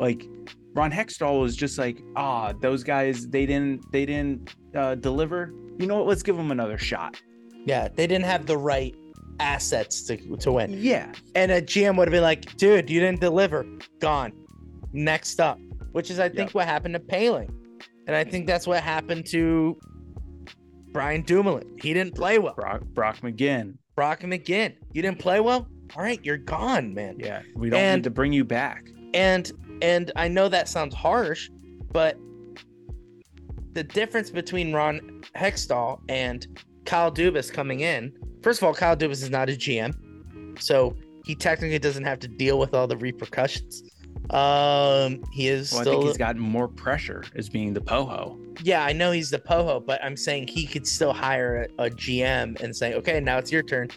Like 0.00 0.26
Ron 0.74 0.90
Hextall 0.90 1.40
was 1.40 1.54
just 1.56 1.78
like, 1.78 2.02
ah, 2.16 2.52
those 2.60 2.82
guys 2.82 3.28
they 3.28 3.44
didn't 3.46 3.90
they 3.92 4.06
didn't 4.06 4.54
uh, 4.74 4.94
deliver. 4.96 5.52
You 5.78 5.86
know 5.86 5.98
what? 5.98 6.06
Let's 6.06 6.22
give 6.22 6.36
them 6.36 6.50
another 6.50 6.78
shot. 6.78 7.20
Yeah, 7.66 7.88
they 7.88 8.06
didn't 8.06 8.24
have 8.24 8.46
the 8.46 8.56
right 8.56 8.94
assets 9.38 10.02
to, 10.04 10.16
to 10.38 10.52
win. 10.52 10.74
Yeah, 10.78 11.12
And 11.34 11.50
a 11.52 11.62
GM 11.62 11.96
would 11.96 12.08
have 12.08 12.12
been 12.12 12.22
like, 12.22 12.56
dude, 12.56 12.90
you 12.90 13.00
didn't 13.00 13.20
deliver. 13.20 13.64
Gone. 13.98 14.32
Next 14.92 15.40
up. 15.40 15.58
Which 15.92 16.10
is, 16.10 16.18
I 16.20 16.28
think, 16.28 16.50
Yep. 16.50 16.54
what 16.54 16.66
happened 16.66 16.94
to 16.94 17.00
Poehling. 17.00 17.50
And 18.06 18.14
I 18.16 18.22
think 18.24 18.46
that's 18.46 18.66
what 18.66 18.82
happened 18.82 19.26
to 19.26 19.78
Brian 20.92 21.22
Dumoulin. 21.22 21.76
He 21.80 21.92
didn't 21.94 22.14
play 22.14 22.38
well. 22.38 22.54
Brock 22.54 22.82
Brock 22.92 23.18
McGinn. 23.20 23.74
Brock 23.96 24.20
McGinn. 24.20 24.74
You 24.92 25.02
didn't 25.02 25.18
play 25.18 25.40
well? 25.40 25.68
All 25.96 26.02
right, 26.02 26.20
you're 26.22 26.36
gone, 26.38 26.94
man. 26.94 27.16
Yeah, 27.18 27.42
we 27.54 27.70
don't 27.70 27.80
And- 27.80 27.98
need 28.00 28.04
to 28.04 28.10
bring 28.10 28.32
you 28.32 28.44
back. 28.44 28.88
And 29.14 29.50
and 29.82 30.12
I 30.16 30.28
know 30.28 30.48
that 30.48 30.68
sounds 30.68 30.94
harsh, 30.94 31.50
but 31.92 32.16
the 33.72 33.84
difference 33.84 34.30
between 34.30 34.72
Ron 34.72 35.22
Hextall 35.36 36.00
and 36.08 36.46
Kyle 36.84 37.12
Dubas 37.12 37.52
coming 37.52 37.80
in, 37.80 38.12
first 38.42 38.60
of 38.60 38.66
all, 38.66 38.74
Kyle 38.74 38.96
Dubas 38.96 39.22
is 39.22 39.30
not 39.30 39.48
a 39.48 39.52
GM, 39.52 40.60
so 40.60 40.96
he 41.24 41.34
technically 41.34 41.78
doesn't 41.78 42.04
have 42.04 42.18
to 42.20 42.28
deal 42.28 42.58
with 42.58 42.74
all 42.74 42.86
the 42.86 42.96
repercussions. 42.96 43.82
Um, 44.30 45.22
he 45.32 45.48
is 45.48 45.72
Well, 45.72 45.80
I 45.80 45.84
think 45.84 46.04
he's 46.04 46.16
got 46.16 46.36
more 46.36 46.68
pressure 46.68 47.24
as 47.34 47.48
being 47.48 47.72
the 47.74 47.80
poho. 47.80 48.38
yeah, 48.62 48.84
I 48.84 48.92
know 48.92 49.10
he's 49.10 49.30
the 49.30 49.38
poho, 49.40 49.80
but 49.80 50.02
I'm 50.04 50.16
saying 50.16 50.48
he 50.48 50.66
could 50.66 50.86
still 50.86 51.12
hire 51.12 51.68
a, 51.78 51.86
a 51.86 51.90
GM 51.90 52.60
and 52.60 52.74
say, 52.74 52.94
okay, 52.94 53.18
now 53.20 53.38
it's 53.38 53.50
your 53.50 53.62
turn. 53.62 53.88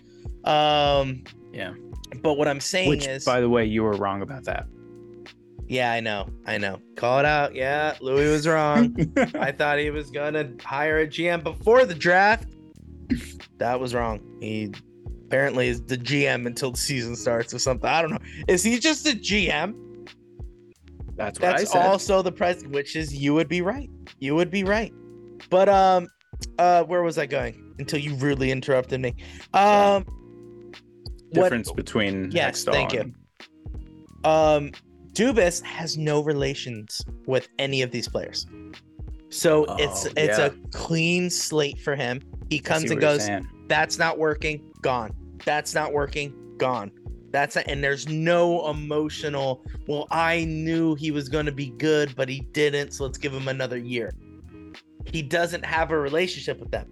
Um, 0.45 1.23
Yeah. 1.51 1.73
but 2.21 2.33
what 2.35 2.47
I'm 2.47 2.59
saying 2.59 2.89
Which, 2.89 3.07
is, 3.07 3.23
by 3.25 3.41
the 3.41 3.49
way, 3.49 3.65
you 3.65 3.83
were 3.83 3.93
wrong 3.93 4.21
about 4.21 4.43
that. 4.45 4.65
Yeah, 5.73 5.91
I 5.91 6.01
know, 6.01 6.29
I 6.45 6.59
know, 6.59 6.79
call 6.95 7.17
it 7.17 7.25
out. 7.25 7.55
Yeah, 7.55 7.95
Louis 7.99 8.29
was 8.29 8.47
wrong. 8.47 8.95
I 9.33 9.51
thought 9.57 9.79
he 9.79 9.89
was 9.89 10.11
gonna 10.11 10.51
hire 10.63 10.99
a 10.99 11.07
GM 11.07 11.43
before 11.43 11.85
the 11.85 11.95
draft. 11.95 12.53
That 13.57 13.79
was 13.79 13.95
wrong. 13.95 14.19
He 14.39 14.71
apparently 15.25 15.69
is 15.69 15.81
the 15.81 15.97
GM 15.97 16.45
until 16.45 16.71
the 16.71 16.77
season 16.77 17.15
starts 17.15 17.55
or 17.55 17.59
something. 17.59 17.89
I 17.89 18.03
don't 18.03 18.11
know. 18.11 18.19
Is 18.47 18.61
he 18.61 18.77
just 18.77 19.07
a 19.07 19.17
GM? 19.17 19.73
That's 21.15 21.39
what 21.39 21.55
I 21.55 21.63
said. 21.63 21.87
also 21.87 22.21
the 22.21 22.31
president, 22.31 22.73
which 22.73 22.95
is 22.95 23.11
you 23.15 23.33
would 23.33 23.49
be 23.49 23.63
right. 23.63 23.89
You 24.19 24.35
would 24.35 24.51
be 24.51 24.63
right. 24.63 24.93
But 25.49 25.69
um, 25.69 26.07
uh, 26.59 26.83
where 26.83 27.01
was 27.01 27.17
I 27.17 27.25
going 27.25 27.73
until 27.79 27.99
you 27.99 28.13
rudely 28.15 28.51
interrupted 28.51 29.01
me? 29.01 29.15
Um, 29.55 30.05
what- 31.29 31.33
difference 31.33 31.71
between 31.71 32.29
Yes, 32.29 32.63
thank 32.63 32.93
you. 32.93 33.11
um, 34.23 34.71
Dubas 35.13 35.61
has 35.63 35.97
no 35.97 36.21
relations 36.21 37.01
with 37.25 37.47
any 37.59 37.81
of 37.81 37.91
these 37.91 38.07
players, 38.07 38.45
so 39.29 39.65
it's 39.77 40.05
Oh, 40.07 40.11
it's 40.17 40.37
yeah. 40.37 40.45
a 40.47 40.49
clean 40.71 41.29
slate 41.29 41.79
for 41.79 41.95
him. 41.95 42.21
He 42.49 42.59
comes 42.59 42.91
and 42.91 42.99
goes. 42.99 43.29
That's 43.67 43.97
not 43.97 44.17
working. 44.19 44.63
Gone. 44.81 45.11
That's 45.45 45.73
not 45.73 45.93
working. 45.93 46.33
Gone. 46.57 46.91
That's. 47.31 47.57
And 47.57 47.83
there's 47.83 48.07
no 48.07 48.69
emotional. 48.69 49.63
Well, 49.87 50.07
I 50.11 50.45
knew 50.45 50.95
he 50.95 51.11
was 51.11 51.29
going 51.29 51.45
to 51.45 51.51
be 51.51 51.69
good, 51.71 52.15
but 52.15 52.29
he 52.29 52.41
didn't. 52.51 52.91
So 52.93 53.05
let's 53.05 53.17
give 53.17 53.33
him 53.33 53.47
another 53.47 53.77
year. 53.77 54.11
He 55.05 55.21
doesn't 55.21 55.65
have 55.65 55.91
a 55.91 55.97
relationship 55.99 56.59
with 56.59 56.71
them. 56.71 56.87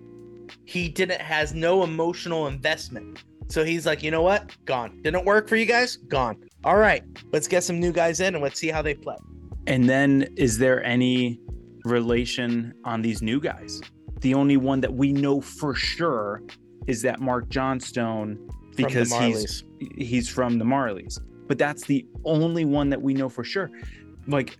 He 0.65 0.89
didn't 0.89 1.22
has 1.22 1.53
no 1.53 1.84
emotional 1.84 2.47
investment. 2.47 3.24
So 3.49 3.63
he's 3.63 3.86
like, 3.86 4.01
you 4.03 4.11
know 4.11 4.22
what? 4.22 4.55
Gone. 4.65 4.99
Didn't 5.01 5.26
work 5.26 5.47
for 5.47 5.55
you 5.57 5.65
guys. 5.65 5.97
Gone. 5.97 6.43
All 6.64 6.78
right. 6.78 7.03
Let's 7.32 7.47
get 7.47 7.64
some 7.64 7.80
new 7.80 7.91
guys 7.91 8.20
in 8.20 8.36
and 8.36 8.43
let's 8.43 8.59
see 8.59 8.70
how 8.70 8.82
they 8.82 8.93
play. 8.93 9.18
And 9.68 9.89
then, 9.89 10.28
is 10.36 10.57
there 10.57 10.84
any 10.84 11.39
relation 11.84 12.74
on 12.84 13.01
these 13.01 13.22
new 13.22 13.39
guys? 13.39 13.82
The 14.22 14.34
only 14.34 14.57
one 14.57 14.82
that 14.82 14.93
we 14.93 15.12
know 15.12 15.41
for 15.41 15.74
sure 15.74 16.43
is 16.88 17.01
that 17.03 17.20
Marc 17.20 17.49
Johnstone 17.49 18.49
because 18.76 19.12
he's 19.14 19.64
he's 19.97 20.30
from 20.30 20.57
the 20.57 20.66
Marlies. 20.66 21.20
But 21.47 21.57
that's 21.57 21.86
the 21.86 22.05
only 22.24 22.66
one 22.66 22.89
that 22.89 23.01
we 23.01 23.14
know 23.14 23.28
for 23.28 23.43
sure. 23.43 23.70
Like, 24.28 24.57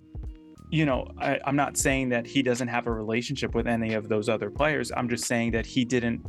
you 0.72 0.86
know, 0.86 1.08
I, 1.20 1.40
I'm 1.46 1.56
not 1.56 1.78
saying 1.78 2.10
that 2.10 2.26
he 2.26 2.42
doesn't 2.42 2.68
have 2.68 2.88
a 2.88 2.92
relationship 2.92 3.56
with 3.56 3.68
any 3.68 3.94
of 3.94 4.10
those 4.10 4.28
other 4.28 4.50
players. 4.50 4.92
I'm 4.96 5.08
just 5.08 5.26
saying 5.26 5.52
that 5.52 5.66
he 5.66 5.86
didn't 5.86 6.26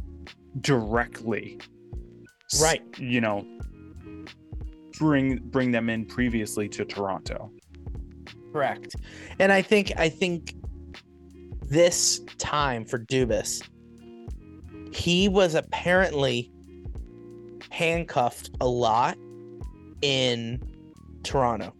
directly, 0.60 1.58
Right. 2.60 2.82
You 2.98 3.20
know, 3.20 3.46
bring 5.02 5.38
bring 5.38 5.72
them 5.72 5.90
in 5.90 6.06
previously 6.06 6.68
to 6.68 6.84
Toronto. 6.84 7.50
Correct. 8.52 8.94
And 9.40 9.50
I 9.52 9.60
think 9.60 9.92
I 9.96 10.08
think 10.08 10.54
this 11.68 12.20
time 12.38 12.84
for 12.84 13.00
Dubas, 13.00 13.62
he 14.94 15.28
was 15.28 15.56
apparently 15.56 16.52
handcuffed 17.70 18.50
a 18.60 18.66
lot 18.66 19.18
in 20.02 20.62
Toronto. 21.24 21.74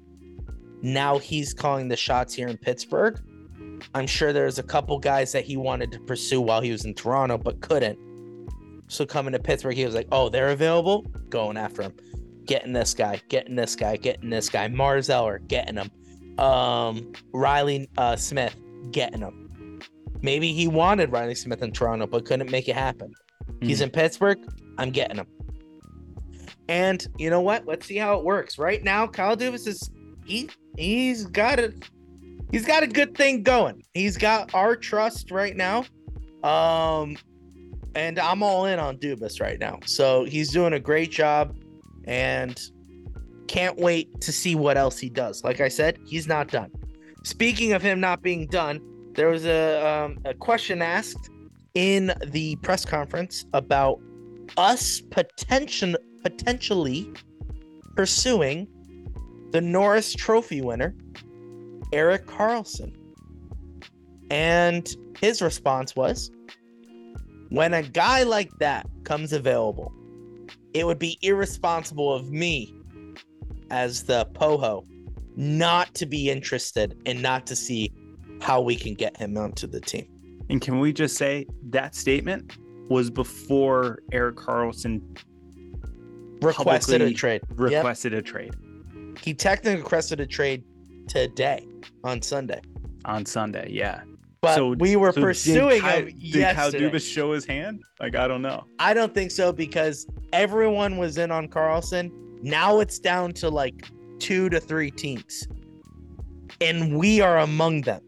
Now 0.83 1.19
he's 1.19 1.55
calling 1.55 1.87
the 1.87 1.97
shots 1.97 2.35
here 2.35 2.49
in 2.49 2.57
Pittsburgh. 2.57 3.21
I'm 3.95 4.07
sure 4.09 4.33
there's 4.33 4.59
a 4.59 4.65
couple 4.65 4.99
guys 4.99 5.31
that 5.33 5.45
he 5.45 5.57
wanted 5.57 5.93
to 5.93 6.01
pursue 6.01 6.41
while 6.41 6.61
he 6.61 6.73
was 6.73 6.85
in 6.85 6.95
Toronto 6.95 7.39
but 7.39 7.61
couldn't. 7.61 7.99
So 8.89 9.07
coming 9.07 9.33
to 9.33 9.39
Pittsburgh, 9.39 9.77
he 9.77 9.85
was 9.85 9.95
like, 9.95 10.09
"Oh, 10.11 10.29
they're 10.29 10.51
available, 10.51 11.03
going 11.29 11.57
after 11.57 11.83
him, 11.83 11.95
getting 12.47 12.73
this 12.73 12.95
guy, 12.95 13.21
getting 13.29 13.57
this 13.57 13.77
guy, 13.77 13.97
getting 13.97 14.31
this 14.31 14.49
guy, 14.49 14.69
Mars 14.69 15.11
Eller, 15.11 15.39
getting 15.41 15.77
him." 15.77 15.91
um 16.39 17.13
Reilly 17.35 17.91
uh 17.99 18.17
Smith 18.17 18.57
getting 18.91 19.21
him. 19.21 19.81
Maybe 20.23 20.53
he 20.55 20.67
wanted 20.67 21.13
Reilly 21.13 21.35
Smith 21.35 21.63
in 21.63 21.73
Toronto 21.73 22.07
but 22.07 22.25
couldn't 22.25 22.51
make 22.51 22.69
it 22.69 22.75
happen. 22.75 23.13
He's 23.61 23.79
Hmm. 23.79 23.85
in 23.85 23.91
Pittsburgh, 23.91 24.39
I'm 24.79 24.91
getting 24.91 25.19
him. 25.19 25.27
And 26.69 27.07
you 27.19 27.29
know 27.29 27.41
what? 27.43 27.67
Let's 27.67 27.87
see 27.87 27.97
how 27.97 28.19
it 28.19 28.25
works. 28.25 28.57
Right 28.59 28.83
now, 28.83 29.07
Kyle 29.07 29.37
Dubas 29.37 29.67
is 29.67 29.91
he 30.25 30.49
he's 30.79 31.27
got 31.27 31.59
a 31.59 31.75
he's 32.51 32.65
got 32.65 32.83
a 32.83 32.87
good 32.87 33.15
thing 33.15 33.43
going. 33.43 33.83
He's 33.93 34.17
got 34.17 34.55
our 34.55 34.75
trust 34.75 35.31
right 35.31 35.55
now. 35.57 35.85
Um 36.43 37.17
and 37.95 38.19
I'm 38.19 38.43
all 38.43 38.65
in 38.65 38.79
on 38.79 38.97
Dubas 38.97 39.39
right 39.41 39.59
now. 39.61 39.81
So 39.85 40.25
he's 40.25 40.51
doing 40.51 40.73
a 40.73 40.81
great 40.81 41.11
job 41.11 41.55
and 42.05 42.61
can't 43.49 43.79
wait 43.79 44.21
to 44.21 44.33
see 44.33 44.55
what 44.55 44.77
else 44.77 44.99
he 44.99 45.09
does. 45.09 45.45
Like 45.45 45.61
I 45.61 45.69
said, 45.69 45.99
he's 46.05 46.27
not 46.27 46.49
done. 46.49 46.71
Speaking 47.25 47.73
of 47.73 47.83
him 47.83 48.01
not 48.01 48.23
being 48.23 48.47
done, 48.47 48.81
there 49.15 49.29
was 49.29 49.45
a 49.45 49.87
um, 49.87 50.19
a 50.25 50.35
question 50.35 50.81
asked 50.83 51.31
in 51.75 52.13
the 52.27 52.57
press 52.57 52.85
conference 52.85 53.45
about 53.53 54.01
us 54.57 55.01
potential 55.01 55.95
potentially 56.23 57.13
pursuing 57.95 58.67
the 59.51 59.61
Norris 59.61 60.15
Trophy 60.15 60.63
winner, 60.63 60.95
Erik 61.93 62.27
Karlsson. 62.27 62.95
And 64.31 64.89
his 65.21 65.43
response 65.43 65.95
was 65.95 66.31
when 67.51 67.75
a 67.75 67.83
guy 67.83 68.23
like 68.23 68.51
that 68.61 68.87
comes 69.05 69.33
available, 69.35 69.93
it 70.75 70.87
would 70.87 70.99
be 70.99 71.19
irresponsible 71.23 72.13
of 72.13 72.31
me 72.31 72.75
as 73.71 74.03
the 74.05 74.27
Poho 74.35 74.85
not 75.37 75.95
to 75.95 76.07
be 76.07 76.31
interested 76.31 76.97
and 77.07 77.23
not 77.23 77.47
to 77.47 77.57
see 77.57 77.93
how 78.41 78.61
we 78.61 78.77
can 78.77 78.95
get 78.95 79.17
him 79.17 79.37
onto 79.39 79.67
the 79.67 79.81
team. 79.81 80.07
And 80.51 80.61
can 80.61 80.79
we 80.79 80.93
just 80.93 81.17
say 81.17 81.47
that 81.71 81.95
statement 81.95 82.57
was 82.89 83.11
before 83.11 84.01
Erik 84.13 84.37
Karlsson 84.37 85.01
Requested 86.43 87.01
a 87.01 87.13
trade. 87.13 87.41
Yep. 87.51 87.59
requested 87.59 88.13
a 88.15 88.21
trade 88.21 88.53
He 89.23 89.33
technically 89.33 89.81
requested 89.81 90.19
a 90.19 90.27
trade 90.27 90.65
today 91.09 91.67
on 92.03 92.21
Sunday, 92.21 92.61
on 93.05 93.25
Sunday? 93.25 93.69
Yeah. 93.71 94.03
But 94.43 94.57
So- 94.57 94.75
we 94.81 94.97
were 94.97 95.13
So 95.13 95.21
did 95.21 95.25
pursuing 95.25 95.81
Ky- 95.83 95.87
him 95.87 96.19
Did 96.33 96.57
Kyle. 96.57 96.73
Dubas 96.73 97.09
show 97.11 97.33
his 97.33 97.45
hand? 97.47 97.81
Like 98.01 98.17
I 98.17 98.27
don't 98.27 98.43
know. 98.43 98.65
I 98.81 98.93
don't 98.93 99.15
think 99.15 99.31
so 99.31 99.53
because 99.53 100.07
everyone 100.33 100.97
was 100.99 101.17
in 101.17 101.31
on 101.31 101.47
Karlsson 101.49 102.11
Now 102.43 102.81
it's 102.81 102.99
down 102.99 103.33
to 103.35 103.49
like 103.49 103.87
two 104.19 104.49
to 104.51 104.59
three 104.59 104.91
teams. 104.91 105.47
And 106.61 106.99
we 106.99 107.21
are 107.21 107.39
among 107.39 107.83
them. 107.83 108.03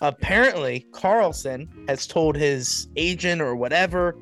Apparently, 0.00 0.86
Karlsson 0.92 1.66
has 1.88 2.06
told 2.06 2.36
his 2.36 2.86
agent 2.94 3.42
or 3.42 3.56
whatever, 3.56 4.16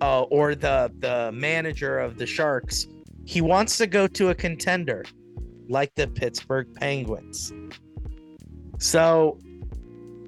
uh, 0.00 0.22
or 0.22 0.54
the 0.54 0.90
the 1.00 1.30
manager 1.32 1.98
of 1.98 2.16
the 2.16 2.24
Sharks, 2.24 2.86
he 3.26 3.42
wants 3.42 3.76
to 3.76 3.86
go 3.86 4.06
to 4.06 4.30
a 4.30 4.34
contender 4.34 5.04
like 5.68 5.94
the 5.94 6.06
Pittsburgh 6.08 6.68
Penguins. 6.74 7.52
So 8.78 9.38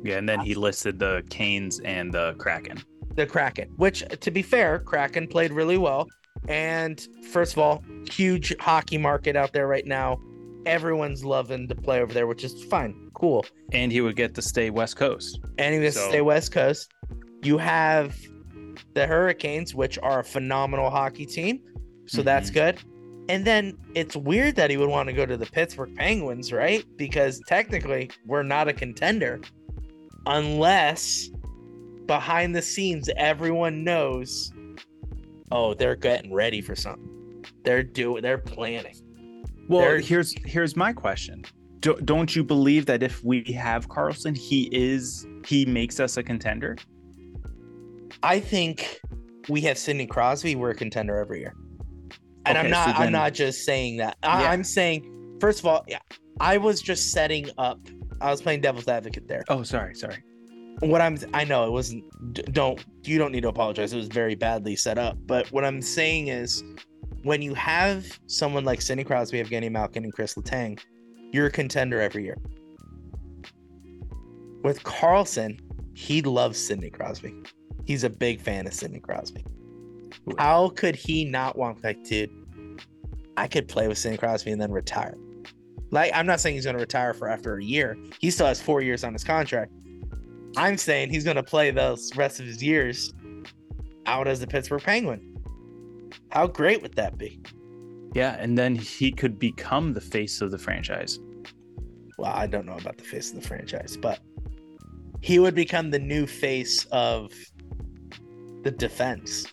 Yeah, 0.02 0.18
and 0.18 0.28
then 0.28 0.40
he 0.40 0.54
listed 0.54 0.98
the 0.98 1.22
Canes 1.30 1.80
and 1.80 2.12
the 2.12 2.34
Kraken. 2.38 2.82
the 3.14 3.26
Kraken, 3.26 3.68
which 3.76 4.04
to 4.20 4.30
be 4.30 4.42
fair, 4.42 4.78
Kraken 4.78 5.26
played 5.26 5.52
really 5.52 5.78
well. 5.78 6.06
And 6.48 7.04
first 7.30 7.52
of 7.52 7.58
all, 7.58 7.82
huge 8.10 8.54
hockey 8.60 8.96
market 8.96 9.34
out 9.34 9.52
there 9.52 9.66
right 9.66 9.86
now. 9.86 10.20
Everyone's 10.66 11.24
loving 11.24 11.66
to 11.68 11.74
play 11.74 12.00
over 12.00 12.12
there, 12.12 12.26
which 12.26 12.44
is 12.44 12.62
fine, 12.64 13.10
cool. 13.14 13.44
And 13.72 13.90
he 13.90 14.00
would 14.00 14.16
get 14.16 14.34
to 14.36 14.42
stay 14.42 14.70
West 14.70 14.96
Coast. 14.96 15.40
And 15.58 15.74
he 15.74 15.80
would 15.80 15.94
So- 15.94 16.08
stay 16.08 16.20
West 16.20 16.52
Coast. 16.52 16.92
You 17.42 17.58
have 17.58 18.16
the 18.94 19.06
Hurricanes, 19.06 19.74
which 19.74 19.98
are 20.02 20.20
a 20.20 20.24
phenomenal 20.24 20.90
hockey 20.90 21.26
team. 21.26 21.60
So 22.06 22.22
that's 22.22 22.50
mm-hmm. 22.50 22.54
good. 22.54 22.78
And 23.28 23.44
then 23.44 23.76
it's 23.94 24.16
weird 24.16 24.56
that 24.56 24.70
he 24.70 24.76
would 24.76 24.88
want 24.88 25.08
to 25.08 25.12
go 25.12 25.26
to 25.26 25.36
the 25.36 25.44
Pittsburgh 25.46 25.94
Penguins, 25.96 26.52
right? 26.52 26.84
Because 26.96 27.40
technically 27.46 28.10
we're 28.26 28.42
not 28.42 28.68
a 28.68 28.72
contender 28.72 29.40
unless 30.28 31.28
behind 32.06 32.54
the 32.54 32.62
scenes 32.62 33.10
everyone 33.16 33.82
knows 33.84 34.52
oh, 35.50 35.72
they're 35.74 35.96
getting 35.96 36.32
ready 36.32 36.60
for 36.60 36.76
something. 36.76 37.44
They're 37.64 37.82
doing 37.82 38.22
they're 38.22 38.38
planning. 38.38 38.94
Well, 39.68 39.80
There- 39.82 40.00
here's 40.00 40.34
here's 40.44 40.76
my 40.76 40.92
question. 40.92 41.44
Do, 41.80 41.94
don't 42.04 42.34
you 42.34 42.42
believe 42.42 42.86
that 42.86 43.02
if 43.04 43.22
we 43.22 43.44
have 43.52 43.88
Karlsson, 43.88 44.36
he 44.36 44.68
is 44.72 45.26
he 45.46 45.64
makes 45.64 46.00
us 46.00 46.16
a 46.16 46.22
contender? 46.22 46.76
I 48.22 48.40
think 48.40 49.00
we 49.48 49.60
have 49.62 49.78
Sidney 49.78 50.06
Crosby, 50.06 50.56
we're 50.56 50.70
a 50.70 50.74
contender 50.74 51.16
every 51.18 51.40
year. 51.40 51.54
And 52.46 52.58
I'm 52.58 52.70
not 52.70 52.96
so 52.96 53.02
I'm 53.02 53.12
not 53.12 53.32
just 53.32 53.64
saying 53.64 53.98
that. 53.98 54.16
I, 54.22 54.42
Yeah. 54.42 54.50
I'm 54.50 54.64
saying 54.64 55.36
first 55.40 55.60
of 55.60 55.66
all, 55.66 55.84
yeah, 55.88 56.00
I 56.40 56.58
was 56.58 56.82
just 56.82 57.12
setting 57.12 57.48
up 57.58 57.80
I 58.20 58.30
was 58.30 58.42
playing 58.42 58.60
devil's 58.60 58.88
advocate 58.88 59.28
there. 59.28 59.44
Oh, 59.48 59.62
sorry, 59.62 59.94
sorry. 59.94 60.22
what 60.80 61.00
I'm 61.00 61.18
I 61.34 61.44
know 61.44 61.66
it 61.66 61.70
wasn't 61.70 62.04
don't 62.52 62.84
you 63.04 63.18
don't 63.18 63.32
need 63.32 63.42
to 63.42 63.48
apologize. 63.48 63.92
It 63.92 63.96
was 63.96 64.08
very 64.08 64.34
badly 64.34 64.76
set 64.76 64.98
up. 64.98 65.16
But 65.26 65.50
what 65.52 65.64
I'm 65.64 65.82
saying 65.82 66.28
is 66.28 66.62
when 67.22 67.42
you 67.42 67.54
have 67.54 68.18
someone 68.26 68.64
like 68.64 68.80
Sidney 68.80 69.04
Crosby, 69.04 69.42
Evgeny 69.42 69.70
Malkin, 69.70 70.04
and 70.04 70.12
Chris 70.12 70.34
Letang, 70.34 70.78
you're 71.32 71.46
a 71.46 71.50
contender 71.50 72.00
every 72.00 72.24
year. 72.24 72.38
With 74.62 74.82
Karlsson, 74.82 75.60
he 75.94 76.22
loves 76.22 76.58
Sidney 76.58 76.90
Crosby. 76.90 77.34
He's 77.84 78.04
a 78.04 78.10
big 78.10 78.40
fan 78.40 78.66
of 78.66 78.74
Sidney 78.74 79.00
Crosby. 79.00 79.44
How 80.38 80.70
could 80.70 80.94
he 80.94 81.24
not 81.24 81.56
want 81.56 81.82
like, 81.82 82.02
dude? 82.04 82.30
I 83.36 83.46
could 83.46 83.68
play 83.68 83.88
with 83.88 83.98
Sidney 83.98 84.18
Crosby 84.18 84.50
and 84.50 84.60
then 84.60 84.72
retire. 84.72 85.16
Like, 85.90 86.12
I'm 86.14 86.26
not 86.26 86.40
saying 86.40 86.54
he's 86.54 86.64
going 86.64 86.76
to 86.76 86.80
retire 86.80 87.14
for 87.14 87.28
after 87.28 87.56
a 87.56 87.64
year. 87.64 87.96
He 88.20 88.30
still 88.30 88.46
has 88.46 88.60
four 88.60 88.82
years 88.82 89.04
on 89.04 89.12
his 89.12 89.24
contract. 89.24 89.72
I'm 90.56 90.76
saying 90.76 91.10
he's 91.10 91.24
going 91.24 91.36
to 91.36 91.42
play 91.42 91.70
those 91.70 92.14
rest 92.16 92.40
of 92.40 92.46
his 92.46 92.62
years 92.62 93.12
out 94.06 94.26
as 94.28 94.40
the 94.40 94.46
Pittsburgh 94.46 94.82
Penguin. 94.82 95.36
How 96.30 96.46
great 96.46 96.82
would 96.82 96.94
that 96.96 97.16
be? 97.16 97.40
Yeah, 98.14 98.36
and 98.38 98.56
then 98.56 98.74
he 98.74 99.12
could 99.12 99.38
become 99.38 99.92
the 99.92 100.00
face 100.00 100.40
of 100.40 100.50
the 100.50 100.58
franchise. 100.58 101.18
Well, 102.16 102.32
I 102.32 102.46
don't 102.46 102.66
know 102.66 102.76
about 102.76 102.98
the 102.98 103.04
face 103.04 103.30
of 103.30 103.40
the 103.40 103.46
franchise, 103.46 103.96
but 103.96 104.20
he 105.20 105.38
would 105.38 105.54
become 105.54 105.90
the 105.90 105.98
new 105.98 106.26
face 106.26 106.86
of 106.86 107.32
the 108.62 108.70
defense 108.70 109.46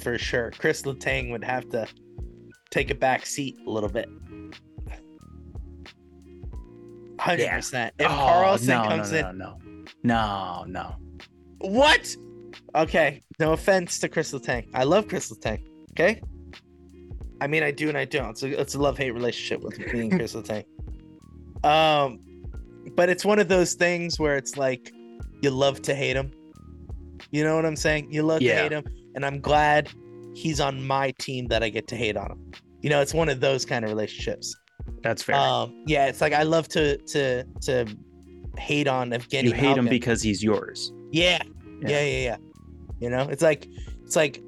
for 0.00 0.18
sure. 0.18 0.52
Chris 0.58 0.82
Letang 0.82 1.30
would 1.30 1.44
have 1.44 1.68
to 1.70 1.86
take 2.70 2.90
a 2.90 2.94
back 2.94 3.26
seat 3.26 3.56
a 3.66 3.70
little 3.70 3.88
bit. 3.88 4.08
Hundred 7.22 7.48
percent. 7.50 7.94
If 7.98 8.06
Oh, 8.06 8.10
Karlsson 8.10 8.66
no, 8.68 8.88
comes 8.88 9.12
no, 9.12 9.18
in, 9.30 9.38
no, 9.38 9.58
no, 10.02 10.64
no, 10.64 10.64
no. 10.66 10.96
what? 11.58 12.14
Okay, 12.74 13.22
no 13.38 13.52
offense 13.52 13.98
to 14.00 14.08
Chris 14.08 14.32
Letang. 14.32 14.66
I 14.74 14.84
love 14.84 15.08
Chris 15.08 15.30
Letang. 15.32 15.62
Okay, 15.92 16.20
I 17.40 17.46
mean 17.46 17.62
I 17.62 17.70
do 17.70 17.88
and 17.88 17.96
I 17.98 18.04
don't. 18.04 18.30
It's 18.42 18.74
a, 18.74 18.78
a 18.78 18.80
love 18.80 18.98
hate 18.98 19.12
relationship 19.12 19.62
with 19.62 19.78
me 19.78 20.00
and 20.00 20.10
Chris 20.18 20.34
Letang. 20.34 20.64
Um, 21.64 22.18
but 22.96 23.08
it's 23.08 23.24
one 23.24 23.38
of 23.38 23.48
those 23.48 23.74
things 23.74 24.18
where 24.18 24.36
it's 24.36 24.56
like 24.56 24.92
you 25.42 25.50
love 25.50 25.82
to 25.82 25.94
hate 25.94 26.16
him. 26.16 26.32
You 27.30 27.44
know 27.44 27.54
what 27.56 27.64
I'm 27.64 27.76
saying? 27.76 28.12
You 28.12 28.22
love 28.24 28.42
Yeah. 28.42 28.56
to 28.56 28.62
hate 28.62 28.72
him, 28.72 28.84
and 29.14 29.24
I'm 29.24 29.40
glad 29.40 29.88
he's 30.34 30.60
on 30.60 30.84
my 30.86 31.12
team 31.18 31.46
that 31.48 31.62
I 31.62 31.68
get 31.68 31.86
to 31.88 31.96
hate 31.96 32.16
on 32.16 32.32
him. 32.32 32.52
You 32.80 32.90
know, 32.90 33.00
it's 33.00 33.14
one 33.14 33.28
of 33.28 33.38
those 33.40 33.64
kind 33.64 33.84
of 33.84 33.90
relationships. 33.90 34.54
That's 35.02 35.22
fair. 35.22 35.36
Um, 35.36 35.82
yeah, 35.86 36.06
it's 36.06 36.20
like 36.20 36.32
I 36.32 36.42
love 36.44 36.68
to 36.68 36.96
to 36.98 37.44
to 37.62 37.86
hate 38.58 38.86
on 38.88 39.10
Evgeny. 39.10 39.44
you 39.44 39.52
hate 39.52 39.76
him 39.76 39.86
because 39.88 40.22
he's 40.22 40.42
yours. 40.42 40.92
Yeah. 41.10 41.42
Yeah. 41.80 41.88
Yeah, 41.88 42.04
yeah, 42.04 42.18
yeah. 42.24 42.36
You 43.00 43.10
know, 43.10 43.28
it's 43.28 43.42
like 43.42 43.66
it's 44.04 44.14
like 44.16 44.42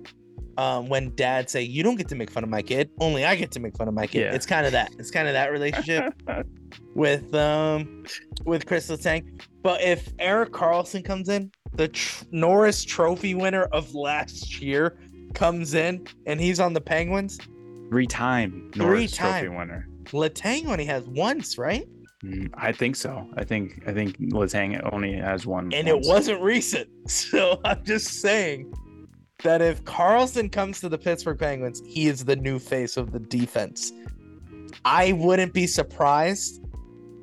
um 0.57 0.89
when 0.89 1.13
dads 1.17 1.51
say, 1.53 1.63
You 1.63 1.83
don't 1.83 1.97
get 1.97 2.09
to 2.09 2.15
make 2.15 2.31
fun 2.31 2.45
of 2.45 2.51
my 2.51 2.63
kid, 2.63 2.91
only 3.01 3.25
I 3.25 3.35
get 3.35 3.51
to 3.53 3.61
make 3.61 3.77
fun 3.77 3.89
of 3.89 3.95
my 3.95 4.07
kid. 4.07 4.21
Yeah. 4.21 4.35
It's 4.35 4.47
kind 4.47 4.67
of 4.67 4.73
that. 4.73 4.93
It's 4.99 5.11
kind 5.11 5.27
of 5.27 5.35
that 5.35 5.51
relationship 5.51 6.15
with 6.95 7.35
um 7.35 8.05
with 8.45 8.67
Chris 8.67 8.89
Letang. 8.91 9.41
But 9.63 9.81
if 9.83 10.13
Erik 10.19 10.53
Karlsson 10.53 11.05
comes 11.05 11.29
in, 11.29 11.51
the 11.75 11.89
tr- 11.89 12.25
Norris 12.31 12.85
Trophy 12.85 13.35
winner 13.35 13.65
of 13.65 13.95
last 13.95 14.61
year 14.61 14.99
comes 15.35 15.75
in 15.75 16.07
and 16.27 16.39
he's 16.41 16.61
on 16.61 16.75
the 16.75 16.81
Penguins, 16.81 17.39
Three-time 17.91 18.71
Norris 18.77 19.13
Trophy 19.17 19.41
Three-time. 19.41 19.57
winner. 19.57 19.89
Letang 20.13 20.67
only 20.67 20.85
has 20.85 21.05
once, 21.07 21.59
right? 21.59 21.87
Mm, 22.25 22.51
I 22.55 22.73
think 22.73 22.97
so. 22.97 23.29
I 23.37 23.45
think 23.45 23.83
I 23.87 23.93
think 23.93 24.19
Letang 24.19 24.81
only 24.93 25.15
has 25.15 25.47
one. 25.47 25.73
and 25.73 25.89
once. 25.89 26.07
it 26.07 26.09
wasn't 26.09 26.43
recent. 26.43 26.89
So 27.09 27.61
I'm 27.65 27.85
just 27.85 28.21
saying 28.23 28.73
that 29.43 29.61
if 29.61 29.85
Karlsson 29.85 30.51
comes 30.51 30.81
to 30.81 30.89
the 30.89 30.97
Pittsburgh 30.97 31.39
Penguins, 31.39 31.83
he 31.87 32.07
is 32.07 32.25
the 32.25 32.37
new 32.37 32.59
face 32.59 32.97
of 32.97 33.13
the 33.13 33.21
defense. 33.21 33.93
I 34.87 35.13
wouldn't 35.13 35.53
be 35.53 35.67
surprised 35.67 36.65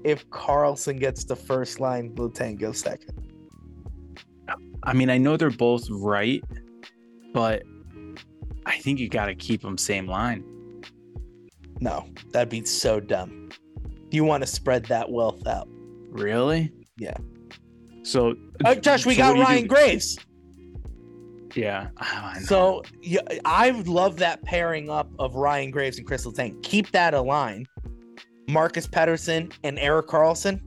if 0.03 0.27
Karlsson 0.29 0.99
gets 0.99 1.23
the 1.23 1.35
first 1.35 1.79
line, 1.79 2.13
Letang 2.15 2.59
goes 2.59 2.79
second. 2.79 3.11
I 4.83 4.93
mean, 4.93 5.09
I 5.09 5.17
know 5.17 5.37
they're 5.37 5.49
both 5.49 5.87
right, 5.89 6.43
but 7.33 7.63
I 8.65 8.77
think 8.77 8.99
you 8.99 9.09
got 9.09 9.25
to 9.27 9.35
keep 9.35 9.61
them 9.61 9.77
same 9.77 10.07
line. 10.07 10.43
No, 11.81 12.05
that'd 12.31 12.47
be 12.49 12.63
so 12.63 12.99
dumb. 12.99 13.49
You 14.11 14.23
want 14.23 14.43
to 14.43 14.47
spread 14.47 14.85
that 14.85 15.09
wealth 15.11 15.45
out. 15.47 15.67
Really? 16.11 16.71
Yeah. 16.97 17.17
So, 18.03 18.35
Uh, 18.63 18.75
Josh, 18.75 19.05
we 19.05 19.15
so 19.15 19.19
got 19.19 19.27
what 19.29 19.33
do 19.33 19.39
you 19.39 19.45
Ryan 19.47 19.67
Graves. 19.67 20.17
Yeah. 21.55 21.87
So 22.45 22.83
yeah, 23.01 23.21
I 23.45 23.71
love 23.71 24.17
that 24.17 24.41
pairing 24.43 24.89
up 24.89 25.09
of 25.19 25.35
Ryan 25.35 25.69
Graves 25.71 25.97
and 25.97 26.07
Chris 26.07 26.25
Letang. 26.25 26.61
Keep 26.63 26.91
that 26.91 27.13
aligned. 27.13 27.67
Marcus 28.47 28.87
Pettersson 28.87 29.51
and 29.63 29.77
Erik 29.79 30.07
Karlsson. 30.07 30.61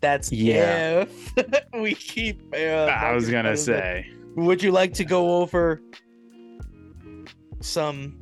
That's 0.00 0.32
Yeah. 0.32 1.02
if 1.02 1.64
we 1.80 1.94
keep. 1.94 2.40
Uh, 2.54 2.56
I 2.56 3.12
was 3.12 3.24
Marcus 3.24 3.30
gonna 3.30 3.56
say. 3.56 4.10
Would 4.36 4.62
you 4.62 4.72
like 4.72 4.94
to 4.94 5.04
go 5.04 5.36
over 5.40 5.82
some 7.60 8.19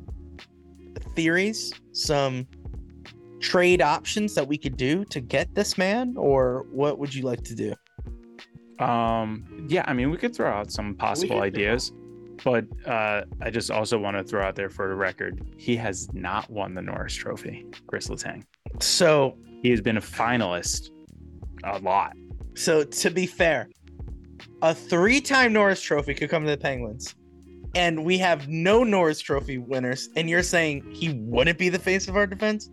theories, 1.19 1.73
some 1.91 2.47
trade 3.41 3.81
options 3.81 4.33
that 4.35 4.47
we 4.47 4.57
could 4.57 4.77
do 4.77 5.03
to 5.03 5.19
get 5.19 5.53
this 5.53 5.77
man, 5.77 6.15
or 6.15 6.65
what 6.71 6.97
would 6.97 7.13
you 7.13 7.23
like 7.23 7.43
to 7.43 7.53
do? 7.53 7.73
Um, 8.83 9.65
yeah, 9.67 9.83
I 9.85 9.91
mean, 9.91 10.11
we 10.11 10.17
could 10.17 10.33
throw 10.33 10.49
out 10.49 10.71
some 10.71 10.95
possible 10.95 11.41
ideas, 11.41 11.91
but 12.41 12.63
uh, 12.85 13.23
I 13.41 13.49
just 13.49 13.69
also 13.69 13.99
want 13.99 14.15
to 14.17 14.23
throw 14.23 14.41
out 14.41 14.55
there 14.55 14.69
for 14.69 14.87
the 14.87 14.95
record, 14.95 15.33
he 15.57 15.75
has 15.75 16.07
not 16.13 16.49
won 16.49 16.73
the 16.73 16.81
Norris 16.81 17.15
Trophy, 17.15 17.65
Chris 17.87 18.07
Letang. 18.07 18.43
So 18.79 19.37
He 19.61 19.69
has 19.71 19.81
been 19.81 19.97
a 19.97 20.01
finalist 20.01 20.91
a 21.65 21.79
lot. 21.79 22.13
So 22.55 22.83
to 22.83 23.09
be 23.09 23.25
fair, 23.25 23.67
a 24.61 24.73
three-time 24.73 25.51
Norris 25.51 25.81
Trophy 25.81 26.13
could 26.13 26.29
come 26.29 26.45
to 26.45 26.51
the 26.51 26.57
Penguins, 26.57 27.13
and 27.75 28.03
we 28.03 28.17
have 28.17 28.47
no 28.47 28.83
Norris 28.83 29.19
Trophy 29.19 29.57
winners. 29.57 30.09
And 30.15 30.29
you're 30.29 30.43
saying 30.43 30.89
he 30.91 31.09
wouldn't 31.09 31.57
be 31.57 31.69
the 31.69 31.79
face 31.79 32.07
of 32.07 32.15
our 32.15 32.27
defense? 32.27 32.69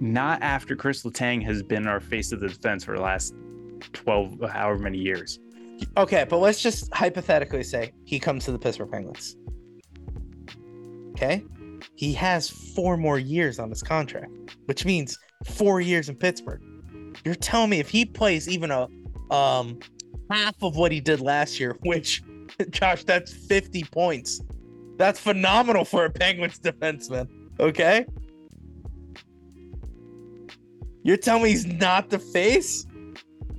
Not 0.00 0.42
after 0.42 0.76
Chris 0.76 1.02
Letang 1.02 1.42
has 1.44 1.62
been 1.62 1.86
our 1.86 2.00
face 2.00 2.32
of 2.32 2.40
the 2.40 2.48
defense 2.48 2.84
for 2.84 2.96
the 2.96 3.02
last 3.02 3.34
12, 3.92 4.40
however 4.50 4.78
many 4.78 4.98
years. 4.98 5.38
Okay, 5.96 6.24
but 6.28 6.38
let's 6.38 6.62
just 6.62 6.92
hypothetically 6.94 7.62
say 7.62 7.92
he 8.04 8.18
comes 8.18 8.44
to 8.44 8.52
the 8.52 8.58
Pittsburgh 8.58 8.90
Penguins. 8.90 9.36
Okay. 11.10 11.44
He 11.96 12.12
has 12.14 12.50
four 12.50 12.96
more 12.96 13.18
years 13.18 13.58
on 13.58 13.70
his 13.70 13.82
contract, 13.82 14.32
which 14.66 14.84
means 14.84 15.16
four 15.44 15.80
years 15.80 16.08
in 16.08 16.16
Pittsburgh. 16.16 16.60
You're 17.24 17.34
telling 17.34 17.70
me 17.70 17.78
if 17.78 17.88
he 17.88 18.04
plays 18.04 18.48
even 18.48 18.70
a 18.70 18.88
um 19.30 19.78
half 20.30 20.54
of 20.62 20.76
what 20.76 20.90
he 20.92 21.00
did 21.00 21.20
last 21.20 21.60
year, 21.60 21.76
which 21.84 22.22
Josh, 22.70 23.04
that's 23.04 23.32
50 23.32 23.84
points. 23.84 24.40
That's 24.96 25.18
phenomenal 25.18 25.84
for 25.84 26.04
a 26.04 26.10
Penguins 26.10 26.58
defenseman. 26.58 27.28
Okay. 27.60 28.06
You're 31.02 31.16
telling 31.16 31.42
me 31.44 31.50
he's 31.50 31.66
not 31.66 32.10
the 32.10 32.18
face? 32.18 32.86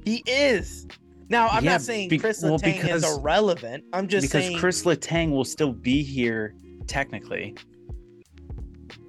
He 0.04 0.24
is. 0.26 0.88
Now, 1.30 1.48
I'm 1.48 1.64
Yeah, 1.64 1.72
not 1.74 1.82
saying 1.82 2.10
be- 2.10 2.18
Chris 2.18 2.42
well, 2.42 2.58
Letang 2.60 2.82
because- 2.82 3.04
is 3.04 3.18
irrelevant. 3.18 3.84
I'm 3.94 4.08
just 4.08 4.28
because 4.28 4.46
saying. 4.46 4.58
Chris 4.60 4.84
Letang 4.84 5.32
will 5.32 5.46
still 5.46 5.74
be 5.74 6.04
here 6.04 6.56
technically. 6.88 7.56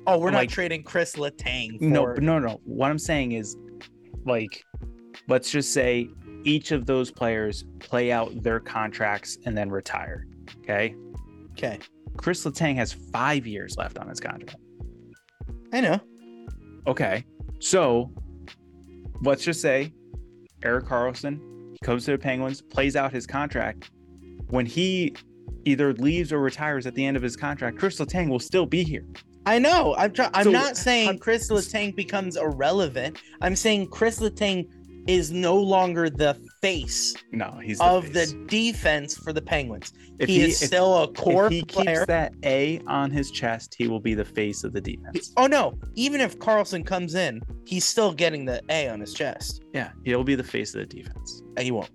oh, 0.07 0.19
we're 0.19 0.31
like- 0.31 0.49
not 0.49 0.55
trading 0.55 0.83
Chris 0.83 1.15
Letang 1.17 1.79
for. 1.79 1.85
No, 1.85 2.13
no, 2.15 2.39
no. 2.39 2.61
What 2.65 2.91
I'm 2.91 2.99
saying 2.99 3.33
is, 3.33 3.57
like, 4.25 4.65
let's 5.29 5.51
just 5.51 5.73
say 5.73 6.09
each 6.47 6.71
of 6.71 6.87
those 6.87 7.11
players 7.11 7.65
play 7.81 8.13
out 8.13 8.43
their 8.43 8.61
contracts 8.61 9.37
and 9.45 9.57
then 9.59 9.69
retire. 9.69 10.27
Okay. 10.61 10.95
Okay, 11.53 11.79
Chris 12.19 12.45
Letang 12.45 12.77
has 12.77 12.93
five 12.93 13.47
years 13.47 13.77
left 13.79 13.99
on 13.99 14.09
his 14.09 14.21
contract. 14.21 14.57
I 15.73 15.81
know. 15.81 15.99
Okay. 16.87 17.25
So 17.61 18.13
let's 19.23 19.43
just 19.43 19.63
say 19.63 19.93
Erik 20.63 20.85
Karlsson 20.85 21.41
comes 21.83 22.05
to 22.05 22.11
the 22.13 22.19
Penguins, 22.19 22.61
plays 22.61 22.95
out 22.95 23.11
his 23.11 23.27
contract. 23.27 23.91
When 24.51 24.67
he 24.67 25.15
either 25.65 25.95
leaves 25.95 26.31
or 26.33 26.41
retires 26.41 26.87
at 26.87 26.95
the 26.95 27.05
end 27.05 27.17
of 27.17 27.23
his 27.23 27.37
contract, 27.37 27.79
Chris 27.79 27.99
Letang 27.99 28.29
will 28.29 28.39
still 28.39 28.67
be 28.67 28.85
here. 28.85 29.05
I 29.47 29.59
know. 29.59 29.95
I'm 29.97 30.13
try- 30.13 30.31
I'm 30.35 30.45
So, 30.45 30.51
not 30.51 30.77
saying 30.77 31.19
Chris 31.21 31.51
Letang 31.51 31.97
becomes 31.97 32.37
irrelevant. 32.37 33.19
I'm 33.41 33.57
saying 33.57 33.89
Chris 33.89 34.21
Letang 34.21 34.69
is 35.07 35.31
no 35.31 35.57
longer 35.57 36.11
the 36.11 36.35
face 36.61 37.15
No, 37.33 37.59
he's 37.63 37.79
the 37.79 37.85
of 37.85 38.09
face. 38.09 38.33
the 38.33 38.45
defense 38.47 39.17
for 39.17 39.33
the 39.33 39.41
Penguins. 39.43 39.93
If 40.19 40.29
he, 40.29 40.41
is 40.43 40.61
if- 40.63 40.69
still 40.69 41.03
a 41.03 41.09
core 41.13 41.47
if 41.47 41.53
he 41.53 41.63
player. 41.63 41.99
keeps 41.99 42.07
that 42.07 42.33
A 42.45 42.81
on 42.87 43.11
his 43.11 43.31
chest, 43.31 43.75
he 43.79 43.87
will 43.89 44.01
be 44.01 44.15
the 44.15 44.25
face 44.25 44.65
of 44.65 44.73
the 44.73 44.81
defense. 44.81 45.33
Oh 45.37 45.47
no! 45.47 45.79
Even 45.95 46.21
if 46.21 46.39
Karlsson 46.39 46.85
comes 46.85 47.15
in, 47.15 47.41
he's 47.67 47.85
still 47.85 48.13
getting 48.13 48.45
the 48.45 48.61
A 48.71 48.89
on 48.89 49.01
his 49.01 49.13
chest. 49.15 49.63
Yeah, 49.75 49.91
he'll 50.05 50.25
be 50.25 50.35
the 50.35 50.43
face 50.45 50.75
of 50.75 50.81
the 50.89 51.03
defense. 51.03 51.43
Uh, 51.59 51.63
he 51.63 51.71
won't. 51.71 51.91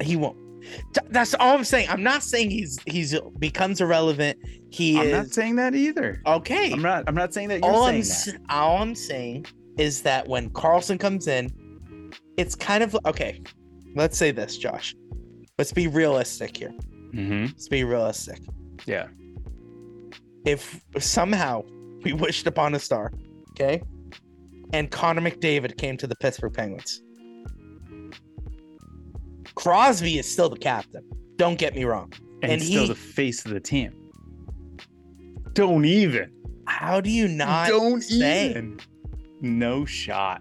Uh, 0.00 0.04
he 0.04 0.16
won't. 0.16 0.36
That's 1.10 1.34
all 1.34 1.54
I'm 1.56 1.64
saying. 1.64 1.88
I'm 1.90 2.02
not 2.02 2.22
saying 2.22 2.50
he's 2.50 2.78
he's 2.86 3.18
becomes 3.38 3.80
irrelevant. 3.80 4.38
He 4.70 4.98
I'm 4.98 5.06
is 5.06 5.12
not 5.12 5.26
saying 5.28 5.56
that 5.56 5.74
either. 5.74 6.22
okay. 6.26 6.72
I'm 6.72 6.80
not. 6.82 7.04
I'm 7.08 7.14
not 7.14 7.34
saying 7.34 7.48
that 7.48 7.60
you're 7.62 7.70
all 7.70 7.84
I'm 7.84 8.02
saying 8.02 8.36
s- 8.38 8.42
all 8.48 8.78
I'm 8.80 8.94
saying 8.94 9.46
is 9.76 10.02
that 10.02 10.28
when 10.28 10.50
Karlsson 10.50 10.98
comes 11.00 11.26
in, 11.26 11.50
it's 12.36 12.54
kind 12.54 12.82
of 12.82 12.96
okay. 13.06 13.40
Let's 13.94 14.16
say 14.16 14.30
this, 14.30 14.56
Josh. 14.58 14.94
Let's 15.58 15.72
be 15.72 15.86
realistic 15.86 16.56
here. 16.56 16.72
Mm-hmm. 17.14 17.44
Let's 17.46 17.68
be 17.68 17.84
realistic. 17.84 18.40
Yeah. 18.86 19.08
If 20.46 20.80
somehow 20.98 21.62
we 22.02 22.12
wished 22.14 22.46
upon 22.46 22.74
a 22.74 22.78
star, 22.78 23.12
okay, 23.50 23.82
and 24.72 24.90
Connor 24.90 25.20
McDavid 25.20 25.76
came 25.76 25.96
to 25.98 26.06
the 26.06 26.16
Pittsburgh 26.16 26.52
Penguins, 26.54 27.02
Crosby 29.54 30.18
is 30.18 30.30
still 30.30 30.48
the 30.48 30.58
captain. 30.58 31.04
Don't 31.36 31.58
get 31.58 31.74
me 31.74 31.84
wrong. 31.84 32.12
And, 32.42 32.52
And 32.52 32.60
he's 32.60 32.70
still 32.70 32.82
he- 32.82 32.88
the 32.88 32.94
face 32.94 33.44
of 33.44 33.52
the 33.52 33.60
team. 33.60 33.92
Don't 35.52 35.84
even. 35.84 36.32
How 36.66 37.00
do 37.00 37.10
you 37.10 37.28
not 37.28 37.68
Don't 37.68 38.00
say? 38.02 38.50
even. 38.50 38.80
No 39.40 39.84
shot. 39.84 40.40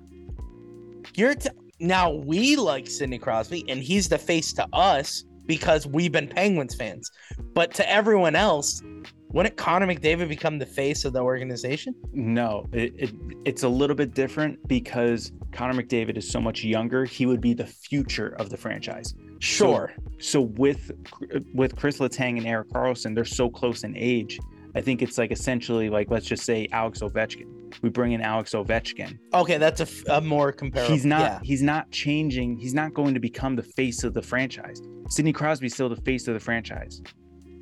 You're 1.15 1.35
t- 1.35 1.49
now 1.81 2.11
we 2.11 2.55
like 2.55 2.87
Sidney 2.87 3.17
Crosby, 3.17 3.65
and 3.67 3.81
he's 3.81 4.07
the 4.07 4.17
face 4.17 4.53
to 4.53 4.67
us 4.71 5.25
because 5.45 5.87
we've 5.87 6.11
been 6.11 6.27
Penguins 6.27 6.75
fans. 6.75 7.11
But 7.53 7.73
to 7.73 7.89
everyone 7.89 8.35
else, 8.35 8.81
wouldn't 9.29 9.57
Connor 9.57 9.87
McDavid 9.87 10.29
become 10.29 10.59
the 10.59 10.65
face 10.65 11.05
of 11.05 11.13
the 11.13 11.21
organization? 11.21 11.95
No, 12.13 12.67
it, 12.71 12.93
it 12.97 13.11
it's 13.45 13.63
a 13.63 13.69
little 13.69 13.95
bit 13.95 14.13
different 14.13 14.65
because 14.67 15.31
Connor 15.51 15.81
McDavid 15.81 16.17
is 16.17 16.29
so 16.29 16.39
much 16.39 16.63
younger. 16.63 17.05
He 17.05 17.25
would 17.25 17.41
be 17.41 17.53
the 17.53 17.65
future 17.65 18.35
of 18.37 18.49
the 18.49 18.57
franchise. 18.57 19.15
Sure. 19.39 19.91
So 20.19 20.41
with 20.41 20.91
with 21.53 21.75
Chris 21.75 21.97
Letang 21.97 22.37
and 22.37 22.45
Eric 22.45 22.71
Carlson, 22.71 23.15
they're 23.15 23.25
so 23.25 23.49
close 23.49 23.83
in 23.83 23.97
age. 23.97 24.39
I 24.75 24.81
think 24.81 25.01
it's 25.01 25.17
like 25.17 25.31
essentially 25.31 25.89
like 25.89 26.09
let's 26.09 26.25
just 26.25 26.43
say 26.43 26.67
Alex 26.71 26.99
Ovechkin. 26.99 27.47
We 27.81 27.89
bring 27.89 28.11
in 28.13 28.21
Alex 28.21 28.51
Ovechkin. 28.51 29.17
Okay, 29.33 29.57
that's 29.57 29.79
a, 29.79 29.83
f- 29.83 30.03
a 30.09 30.21
more 30.21 30.51
comparable. 30.51 30.91
He's 30.93 31.05
not 31.05 31.21
Yeah. 31.21 31.39
he's 31.43 31.61
not 31.61 31.89
changing. 31.91 32.57
He's 32.57 32.73
not 32.73 32.93
going 32.93 33.13
to 33.13 33.19
become 33.19 33.55
the 33.55 33.63
face 33.63 34.03
of 34.03 34.13
the 34.13 34.21
franchise. 34.21 34.81
Sidney 35.09 35.33
Crosby's 35.33 35.73
still 35.73 35.89
the 35.89 36.01
face 36.01 36.27
of 36.27 36.33
the 36.33 36.39
franchise. 36.39 37.01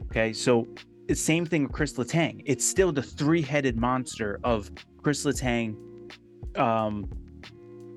Okay, 0.05 0.33
so 0.33 0.67
it's 1.07 1.21
same 1.21 1.45
thing 1.45 1.63
with 1.63 1.71
Chris 1.71 1.93
Letang. 1.93 2.41
It's 2.45 2.65
still 2.65 2.91
the 2.91 3.01
three-headed 3.03 3.77
monster 3.77 4.39
of 4.43 4.69
Chris 5.01 5.25
Letang, 5.25 5.75
um, 6.57 7.07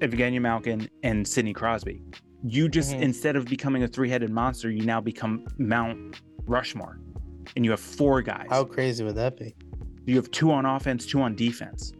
Evgeny 0.00 0.40
Malkin, 0.40 0.88
and 1.02 1.26
Sidney 1.26 1.52
Crosby. 1.52 2.02
You 2.44 2.68
just 2.68 2.92
Mhm. 2.94 3.02
instead 3.02 3.36
of 3.36 3.44
becoming 3.46 3.82
a 3.84 3.88
three-headed 3.88 4.30
monster, 4.30 4.70
you 4.70 4.84
now 4.84 5.00
become 5.00 5.46
Mount 5.58 6.20
Rushmore, 6.46 6.98
and 7.56 7.64
you 7.64 7.70
have 7.70 7.80
four 7.80 8.22
guys. 8.22 8.46
How 8.50 8.64
crazy 8.64 9.04
would 9.04 9.14
that 9.16 9.36
be? 9.36 9.54
You 10.06 10.16
have 10.16 10.30
two 10.30 10.50
on 10.52 10.64
offense, 10.66 11.06
two 11.06 11.20
on 11.22 11.34
defense. 11.36 11.92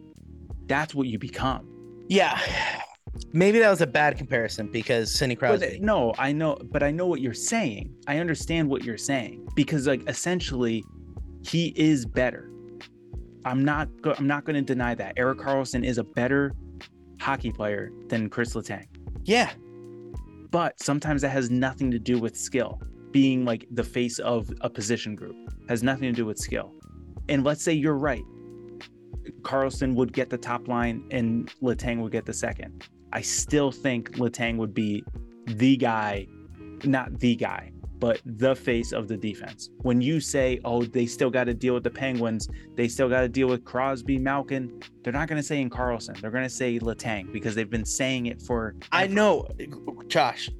That's 0.66 0.94
what 0.94 1.06
you 1.08 1.18
become. 1.18 1.68
Yeah. 2.08 2.38
Maybe 3.32 3.58
that 3.58 3.68
was 3.70 3.80
a 3.80 3.86
bad 3.86 4.16
comparison 4.16 4.68
because 4.70 5.12
Sidney 5.12 5.36
But, 5.36 5.46
uh, 5.46 5.58
Crosby. 5.58 5.78
no, 5.80 6.14
I 6.18 6.32
know, 6.32 6.56
but 6.70 6.82
I 6.82 6.90
know 6.90 7.06
what 7.06 7.20
you're 7.20 7.34
saying. 7.34 7.94
I 8.06 8.18
understand 8.18 8.68
what 8.70 8.84
you're 8.84 8.96
saying 8.98 9.46
because, 9.54 9.86
like, 9.86 10.08
essentially, 10.08 10.82
he 11.42 11.72
is 11.76 12.06
better. 12.06 12.50
I'm 13.44 13.64
not. 13.64 13.88
Go- 14.02 14.14
I'm 14.16 14.26
not 14.26 14.44
going 14.44 14.54
to 14.56 14.62
deny 14.62 14.94
that 14.94 15.14
Erik 15.16 15.38
Karlsson 15.40 15.84
is 15.84 15.98
a 15.98 16.04
better 16.04 16.54
hockey 17.20 17.50
player 17.52 17.90
than 18.08 18.28
Chris 18.30 18.54
Letang. 18.54 18.86
yeah. 19.24 19.50
But 20.50 20.78
sometimes 20.80 21.22
that 21.22 21.30
has 21.30 21.50
nothing 21.50 21.90
to 21.92 21.98
do 21.98 22.18
with 22.18 22.36
skill. 22.36 22.80
Being 23.12 23.44
like 23.44 23.66
the 23.70 23.84
face 23.84 24.18
of 24.18 24.50
a 24.62 24.70
position 24.70 25.14
group 25.14 25.36
has 25.68 25.82
nothing 25.82 26.04
to 26.04 26.12
do 26.12 26.26
with 26.26 26.38
skill. 26.38 26.72
And 27.28 27.44
let's 27.44 27.62
say 27.62 27.72
you're 27.72 27.96
right. 27.98 28.24
Karlsson 29.42 29.94
would 29.94 30.12
get 30.12 30.30
the 30.30 30.38
top 30.38 30.66
line 30.68 31.04
and 31.10 31.52
Letang 31.62 32.00
would 32.00 32.12
get 32.12 32.26
the 32.26 32.32
second. 32.32 32.86
I 33.12 33.20
still 33.20 33.70
think 33.70 34.12
Letang 34.12 34.56
would 34.56 34.74
be 34.74 35.04
the 35.46 35.76
guy, 35.76 36.26
not 36.84 37.18
the 37.18 37.36
guy, 37.36 37.72
but 37.98 38.20
the 38.24 38.56
face 38.56 38.90
of 38.92 39.06
the 39.06 39.16
defense. 39.16 39.70
When 39.82 40.00
you 40.00 40.18
say, 40.18 40.60
oh, 40.64 40.82
they 40.82 41.06
still 41.06 41.30
got 41.30 41.44
to 41.44 41.54
deal 41.54 41.74
with 41.74 41.84
the 41.84 41.90
Penguins, 41.90 42.48
they 42.74 42.88
still 42.88 43.08
got 43.08 43.20
to 43.20 43.28
deal 43.28 43.46
with 43.46 43.64
Crosby, 43.64 44.18
Malkin, 44.18 44.82
they're 45.04 45.12
not 45.12 45.28
going 45.28 45.40
to 45.40 45.46
say 45.46 45.60
in 45.60 45.70
Karlsson. 45.70 46.20
They're 46.20 46.32
going 46.32 46.42
to 46.42 46.50
say 46.50 46.78
Letang 46.80 47.32
because 47.32 47.54
they've 47.54 47.70
been 47.70 47.84
saying 47.84 48.26
it 48.26 48.42
for. 48.42 48.74
I 48.90 49.06
know, 49.06 49.46
Josh. 50.08 50.50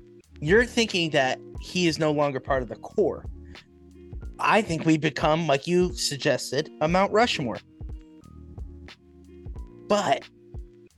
You're 0.43 0.67
thinking 0.67 1.11
that 1.11 1.39
he 1.61 1.87
is 1.87 2.01
no 2.01 2.11
longer 2.11 2.41
part 2.41 2.65
of 2.65 2.69
the 2.69 2.75
core. 2.75 3.25
I 4.41 4.61
think 4.61 4.85
we 4.85 4.99
become, 4.99 5.47
like 5.47 5.69
you 5.69 5.95
suggested, 5.95 6.69
a 6.81 6.89
Mount 6.89 7.13
Rushmore. 7.13 7.59
But 9.87 10.25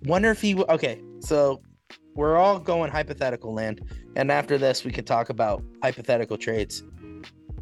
wonder 0.04 0.30
if 0.30 0.40
he. 0.40 0.54
Okay, 0.54 1.02
so 1.20 1.60
we're 2.14 2.36
all 2.36 2.58
going 2.58 2.90
hypothetical 2.90 3.52
land, 3.52 3.82
and 4.16 4.32
after 4.32 4.56
this, 4.56 4.82
we 4.82 4.90
could 4.90 5.06
talk 5.06 5.28
about 5.28 5.62
hypothetical 5.82 6.38
trades. 6.38 6.82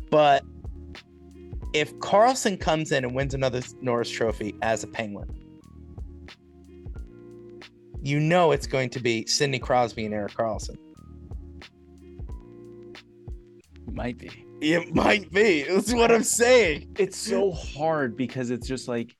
But 0.09 0.45
if 1.73 1.93
Karlsson 1.97 2.61
comes 2.61 2.93
in 2.93 3.05
and 3.05 3.13
wins 3.13 3.35
another 3.35 3.61
Norris 3.81 4.09
Trophy 4.09 4.55
as 4.63 4.85
a 4.85 4.87
Penguin, 4.87 5.37
you 8.05 8.21
know 8.21 8.53
it's 8.53 8.69
going 8.69 8.91
to 8.91 9.01
be 9.01 9.27
Sidney 9.27 9.59
Crosby 9.59 10.05
and 10.05 10.15
Erik 10.15 10.35
Karlsson. 10.35 10.77
Might 13.91 14.19
be. 14.19 14.31
It 14.61 14.95
might 14.95 15.31
be. 15.33 15.65
That's 15.65 15.93
what 15.93 16.13
I'm 16.13 16.23
saying. 16.23 16.95
It's 16.99 17.17
so 17.17 17.51
hard 17.51 18.17
because 18.17 18.51
it's 18.51 18.67
just 18.69 18.87
like 18.89 19.15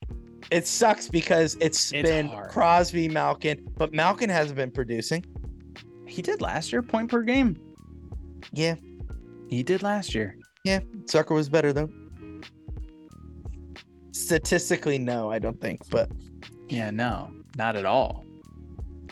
It 0.51 0.67
sucks 0.67 1.09
because 1.09 1.57
it's, 1.61 1.93
It's 1.93 2.09
been 2.09 2.29
hard. 2.29 2.51
Crosby, 2.51 3.09
Malkin, 3.09 3.67
but 3.77 3.93
Malkin 3.93 4.31
hasn't 4.31 4.57
been 4.57 4.71
producing. 4.71 5.25
he 6.07 6.23
did 6.23 6.41
last 6.41 6.73
year, 6.73 6.83
point 6.83 7.11
per 7.11 7.23
game. 7.23 7.57
Yeah, 8.53 8.77
He 9.49 9.63
did 9.63 9.83
last 9.83 10.15
year. 10.15 10.37
Yeah. 10.65 10.81
Zucker 11.07 11.35
was 11.35 11.49
better 11.49 11.73
though. 11.73 11.91
Statistically, 14.13 14.99
no, 14.99 15.31
I 15.31 15.39
don't 15.39 15.61
think. 15.61 15.81
But 15.91 16.11
Yeah, 16.69 16.91
no, 16.91 17.33
not 17.57 17.77
at 17.77 17.85
all. 17.85 18.25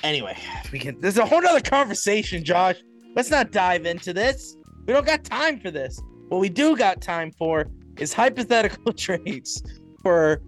anyway, 0.05 0.37
we 0.73 0.79
can. 0.79 1.01
There's 1.01 1.19
a 1.19 1.27
whole 1.27 1.43
nother 1.43 1.61
conversation, 1.61 2.45
Josh. 2.45 2.77
Let's 3.17 3.31
not 3.31 3.51
dive 3.51 3.87
into 3.87 4.13
this. 4.13 4.57
We 4.91 4.95
don't 4.95 5.07
got 5.07 5.23
time 5.23 5.61
for 5.61 5.71
this. 5.71 6.03
What 6.31 6.41
we 6.41 6.49
do 6.49 6.77
got 6.77 7.01
time 7.01 7.31
for 7.39 7.67
is 8.01 8.13
hypothetical 8.13 8.93
trades 8.97 9.63
for 10.03 10.43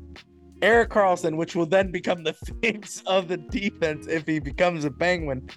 Erik 0.63 0.91
Karlsson, 0.91 1.37
which 1.37 1.55
will 1.55 1.65
then 1.65 1.93
become 1.93 2.25
the 2.25 2.33
face 2.61 3.05
of 3.07 3.29
the 3.29 3.37
defense 3.37 4.09
if 4.09 4.27
he 4.27 4.41
becomes 4.41 4.85
a 4.85 4.91
Penguin. 4.91 5.49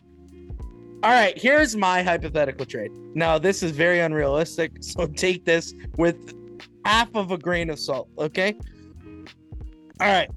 All 1.02 1.10
right, 1.10 1.36
here's 1.36 1.76
my 1.76 2.04
hypothetical 2.04 2.64
trade. 2.68 2.92
Now, 3.16 3.40
this 3.40 3.64
is 3.64 3.72
very 3.72 4.02
unrealistic, 4.02 4.74
so 4.82 5.08
take 5.08 5.46
this 5.46 5.74
with 5.98 6.36
half 6.86 7.10
of 7.16 7.32
a 7.32 7.40
grain 7.40 7.72
of 7.72 7.80
salt, 7.80 8.08
okay? 8.20 8.56
All 10.00 10.08
right. 10.08 10.30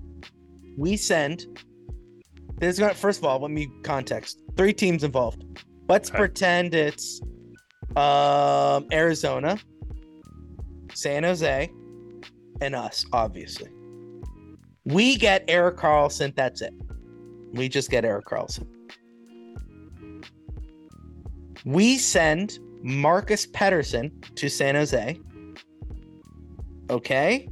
We 0.79 0.97
send 0.97 1.45
there's 2.57 2.79
got 2.79 2.97
first 2.97 3.19
of 3.19 3.27
all, 3.27 3.41
let 3.41 3.51
me 3.51 3.69
context. 3.83 4.41
Three 4.57 4.73
teams 4.73 5.05
involved. 5.05 5.45
Let's 5.87 6.09
Okay. 6.09 6.17
pretend 6.17 6.75
it's 6.75 7.21
um 7.97 8.87
Arizona, 8.93 9.59
San 10.95 11.25
Jose, 11.25 11.71
and 12.61 12.75
us, 12.75 13.05
obviously. 13.13 13.71
We 14.85 15.17
get 15.17 15.45
Erik 15.49 15.77
Karlsson, 15.77 16.35
that's 16.35 16.63
it. 16.63 16.73
We 17.53 17.69
just 17.69 17.91
get 17.91 18.05
Erik 18.05 18.27
Karlsson. 18.27 18.67
We 21.65 21.99
send 21.99 22.59
Marcus 22.83 23.47
Pettersson 23.47 24.11
to 24.37 24.49
San 24.49 24.75
Jose. 24.75 25.19
Okay. 26.91 27.49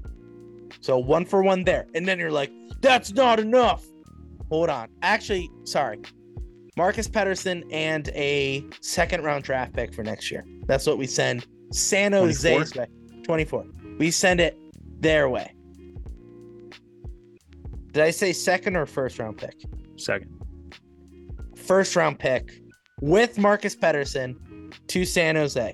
So 0.80 0.99
one 0.99 1.24
for 1.24 1.43
one 1.43 1.64
there. 1.64 1.87
And 1.95 2.07
then 2.07 2.18
you're 2.18 2.30
like, 2.30 2.51
that's 2.80 3.12
not 3.12 3.41
enough. 3.41 3.84
Hold 4.49 4.70
on. 4.70 4.89
Actually, 5.03 5.51
sorry. 5.64 6.01
Marcus 6.77 7.09
Pettersson 7.09 7.64
and 7.72 8.09
a 8.09 8.64
second 8.81 9.24
round 9.24 9.45
draft 9.45 9.72
pick 9.72 9.95
for 9.95 10.03
next 10.03 10.31
year. 10.31 10.45
That's 10.66 10.87
what 10.87 10.99
we 10.99 11.07
send 11.07 11.47
San 11.72 12.12
Jose's 12.12 12.74
way. 12.74 12.87
24. 13.24 13.64
We 13.99 14.11
send 14.11 14.41
it 14.41 14.59
their 15.01 15.29
way. 15.29 15.55
Did 17.93 18.03
I 18.03 18.11
say 18.11 18.33
second 18.35 18.77
or 18.77 18.85
first 18.85 19.18
round 19.18 19.39
pick? 19.39 19.55
Second. 19.97 20.31
First 21.57 21.97
round 21.97 22.18
pick 22.18 22.61
with 23.01 23.39
Marcus 23.39 23.74
Pettersson 23.74 24.37
to 24.89 25.05
San 25.07 25.35
Jose 25.37 25.72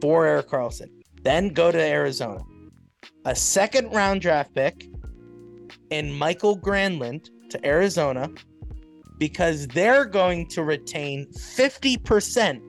for 0.00 0.24
Erik 0.24 0.48
Karlsson. 0.48 0.88
Then 1.22 1.48
go 1.48 1.72
to 1.72 1.80
Arizona. 1.80 2.40
A 3.24 3.34
second 3.34 3.90
round 3.92 4.20
draft 4.20 4.54
pick 4.54 4.86
and 5.90 6.16
Mikael 6.16 6.56
Granlund 6.56 7.28
to 7.50 7.66
Arizona 7.66 8.30
because 9.18 9.66
they're 9.68 10.04
going 10.04 10.46
to 10.48 10.62
retain 10.62 11.26
50% 11.32 12.60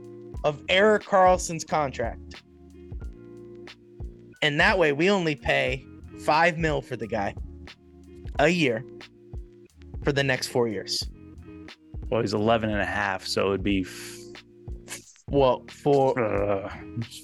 of 0.43 0.62
Erik 0.70 1.04
Karlsson's 1.04 1.64
contract. 1.64 2.43
And 4.41 4.60
that 4.60 4.78
way 4.78 4.91
we 4.91 5.10
only 5.10 5.36
pay 5.36 5.86
5 6.24 6.58
mil 6.58 6.82
for 6.82 6.96
the 6.96 7.08
guy 7.08 7.34
a 8.39 8.48
year 8.50 8.86
for 10.04 10.12
the 10.12 10.24
next 10.24 10.48
4 10.48 10.68
years. 10.68 11.02
Well, 12.10 12.22
he's 12.22 12.34
11 12.36 12.70
and 12.70 12.80
a 12.80 12.86
half, 12.86 13.26
so 13.26 13.48
it 13.48 13.50
would 13.50 13.64
be 13.64 13.82
f- 13.82 14.20
Well, 15.28 15.66
for 15.72 16.20
uh, 16.20 16.70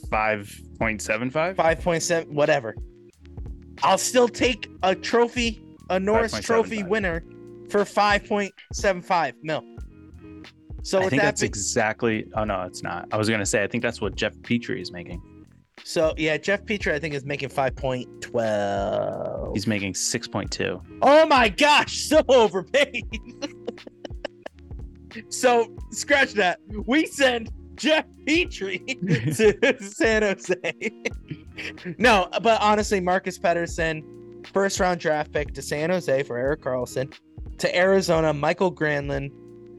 5.75. 0.10 1.56
5.7 1.56 2.28
whatever. 2.30 2.76
I'll 3.84 3.98
still 4.00 4.28
take 4.28 4.68
a 4.82 4.96
trophy, 4.96 5.62
a 5.90 6.00
Norris 6.00 6.40
Trophy 6.40 6.80
5.75. 6.80 6.88
winner 6.88 7.24
for 7.72 7.82
5.75 7.86 9.34
mil. 9.42 9.64
So 10.84 11.00
I 11.00 11.10
think 11.10 11.22
that 11.22 11.28
that's 11.28 11.42
be- 11.42 11.48
exactly. 11.48 12.26
Oh 12.36 12.44
no, 12.44 12.62
it's 12.64 12.82
not. 12.84 13.08
I 13.12 13.18
was 13.18 13.30
gonna 13.30 13.46
say 13.46 13.64
I 13.64 13.68
think 13.68 13.84
that's 13.84 14.02
what 14.02 14.16
Jeff 14.16 14.36
Petry 14.38 14.82
is 14.82 14.92
making. 14.92 15.22
so 15.84 16.14
yeah, 16.18 16.38
Jeff 16.38 16.64
Petry 16.64 16.92
I 16.94 17.00
think 17.00 17.14
is 17.14 17.24
making 17.26 17.50
5.12. 17.50 19.54
He's 19.54 19.68
making 19.68 19.94
6.2. 19.94 20.82
Oh 21.04 21.26
my 21.28 21.50
gosh, 21.50 21.98
so 22.06 22.22
overpaid. 22.30 23.06
so 25.30 25.68
scratch 25.92 26.34
that. 26.34 26.60
We 26.88 27.06
send 27.06 27.52
Jeff 27.76 28.06
Petry 28.28 28.80
to 29.38 29.84
San 29.90 30.24
Jose. 30.24 30.56
no, 32.00 32.28
but 32.42 32.60
honestly, 32.62 33.00
Marcus 33.00 33.38
Pettersson, 33.38 34.48
first 34.48 34.80
round 34.80 35.00
draft 35.00 35.32
pick 35.32 35.54
to 35.54 35.62
San 35.62 35.92
Jose 35.92 36.24
for 36.24 36.38
Erik 36.38 36.62
Karlsson, 36.62 37.14
to 37.62 37.76
Arizona, 37.76 38.34
Mikael 38.34 38.74
Granlund, 38.74 39.32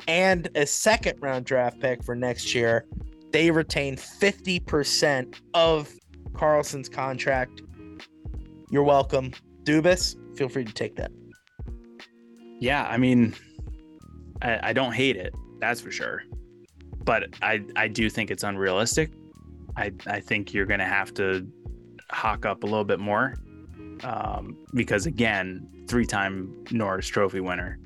and 0.06 0.48
a 0.54 0.64
second 0.66 1.20
round 1.20 1.44
draft 1.44 1.80
pick 1.80 2.02
for 2.02 2.14
next 2.14 2.54
year. 2.54 2.86
They 3.32 3.50
retain 3.50 3.96
50% 3.96 5.34
of 5.54 5.92
Karlsson's 6.32 6.88
contract. 6.88 7.62
You're 8.70 8.84
welcome. 8.84 9.32
Dubas, 9.64 10.16
feel 10.36 10.48
free 10.48 10.64
to 10.64 10.72
take 10.72 10.96
that. 10.96 11.10
Yeah, 12.60 12.86
I 12.88 12.98
mean, 12.98 13.34
I, 14.42 14.70
I 14.70 14.72
don't 14.72 14.92
hate 14.92 15.16
it. 15.16 15.34
That's 15.60 15.80
for 15.80 15.90
sure. 15.90 16.22
But 17.04 17.34
I 17.42 17.64
I 17.74 17.88
do 17.88 18.08
think 18.08 18.30
it's 18.30 18.44
unrealistic. 18.44 19.10
I 19.76 19.92
I 20.06 20.20
think 20.20 20.54
you're 20.54 20.66
gonna 20.66 20.86
have 20.86 21.12
to 21.14 21.44
hawk 22.12 22.46
up 22.46 22.62
a 22.62 22.66
little 22.66 22.84
bit 22.84 23.00
more, 23.00 23.34
um, 24.02 24.56
because 24.74 25.06
again, 25.06 25.68
three-time 25.88 26.64
Norris 26.70 27.06
Trophy 27.06 27.40
winner. 27.40 27.78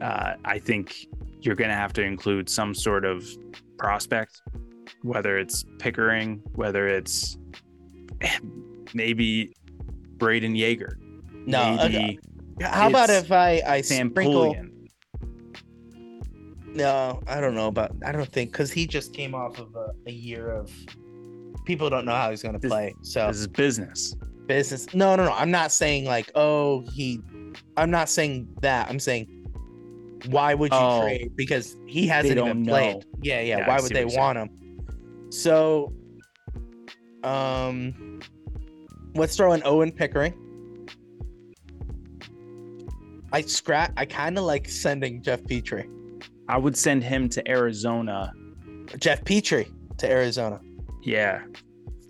Uh, 0.00 0.34
I 0.44 0.58
think 0.58 1.06
you're 1.40 1.54
gonna 1.54 1.74
have 1.74 1.92
to 1.94 2.02
include 2.02 2.48
some 2.48 2.74
sort 2.74 3.04
of 3.04 3.26
prospect, 3.78 4.42
whether 5.02 5.38
it's 5.38 5.64
Pickering, 5.78 6.42
whether 6.54 6.88
it's 6.88 7.38
maybe 8.94 9.54
Brayden 10.18 10.56
Yager, 10.56 10.98
No, 11.46 11.78
okay. 11.80 12.18
How 12.60 12.88
about 12.88 13.10
if 13.10 13.30
I 13.30 13.62
I 13.66 13.80
Sam 13.82 14.10
sprinkle? 14.10 14.54
Poulin. 14.54 14.72
No, 16.68 17.22
I 17.26 17.40
don't 17.40 17.54
know 17.54 17.68
about. 17.68 17.92
I 18.04 18.12
don't 18.12 18.30
think 18.30 18.52
because 18.52 18.70
he 18.70 18.86
just 18.86 19.14
came 19.14 19.34
off 19.34 19.58
of 19.58 19.74
a, 19.76 19.92
a 20.06 20.12
year 20.12 20.50
of. 20.50 20.70
People 21.64 21.90
don't 21.90 22.04
know 22.04 22.12
how 22.14 22.30
he's 22.30 22.42
going 22.42 22.58
to 22.58 22.68
play. 22.68 22.94
So 23.02 23.26
This 23.26 23.38
is 23.38 23.48
business. 23.48 24.14
Business. 24.46 24.92
No, 24.94 25.16
no, 25.16 25.24
no. 25.24 25.32
I'm 25.32 25.50
not 25.50 25.72
saying 25.72 26.04
like, 26.04 26.30
oh, 26.34 26.84
he. 26.92 27.20
I'm 27.76 27.90
not 27.90 28.08
saying 28.08 28.48
that. 28.62 28.88
I'm 28.88 29.00
saying, 29.00 29.26
why 30.28 30.54
would 30.54 30.72
you 30.72 30.78
Oh. 30.78 31.02
trade? 31.02 31.32
Because 31.36 31.76
he 31.86 32.06
hasn't 32.06 32.38
even 32.38 32.64
played. 32.64 32.96
know. 32.96 33.02
Yeah, 33.22 33.40
yeah. 33.40 33.58
Yeah, 33.58 33.68
why 33.68 33.78
see 33.78 33.82
would 33.84 33.92
they 33.92 34.08
saying. 34.08 34.18
want 34.18 34.38
him? 34.38 34.50
So, 35.30 35.92
um, 37.24 38.20
let's 39.14 39.36
throw 39.36 39.52
in 39.52 39.62
Owen 39.64 39.90
Pickering. 39.92 40.34
I 43.32 43.40
scrap. 43.42 43.92
I 43.96 44.04
kind 44.06 44.38
of 44.38 44.44
like 44.44 44.68
sending 44.68 45.22
Jeff 45.22 45.42
Petry. 45.42 45.88
I 46.48 46.58
would 46.58 46.76
send 46.76 47.02
him 47.02 47.28
to 47.30 47.48
Arizona. 47.50 48.32
Jeff 48.98 49.24
Petry 49.24 49.70
to 49.98 50.08
Arizona. 50.10 50.60
Yeah. 51.02 51.42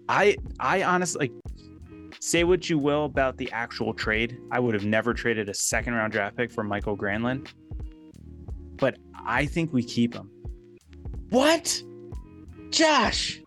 I 0.08 0.36
I 0.60 0.82
honestly 0.82 1.28
like 1.28 1.32
say 2.20 2.44
what 2.44 2.68
you 2.68 2.78
will 2.78 3.04
about 3.04 3.36
the 3.36 3.50
actual 3.52 3.94
trade. 3.94 4.38
I 4.50 4.60
would 4.60 4.74
have 4.74 4.84
never 4.84 5.14
traded 5.14 5.48
a 5.48 5.54
second 5.54 5.94
round 5.94 6.12
draft 6.12 6.36
pick 6.36 6.52
for 6.52 6.64
Mikael 6.64 6.96
Granlund. 6.96 7.48
But 8.76 8.98
I 9.26 9.46
think 9.46 9.72
we 9.72 9.82
keep 9.82 10.14
him. 10.14 10.30
What? 11.30 11.82
Josh. 12.70 13.40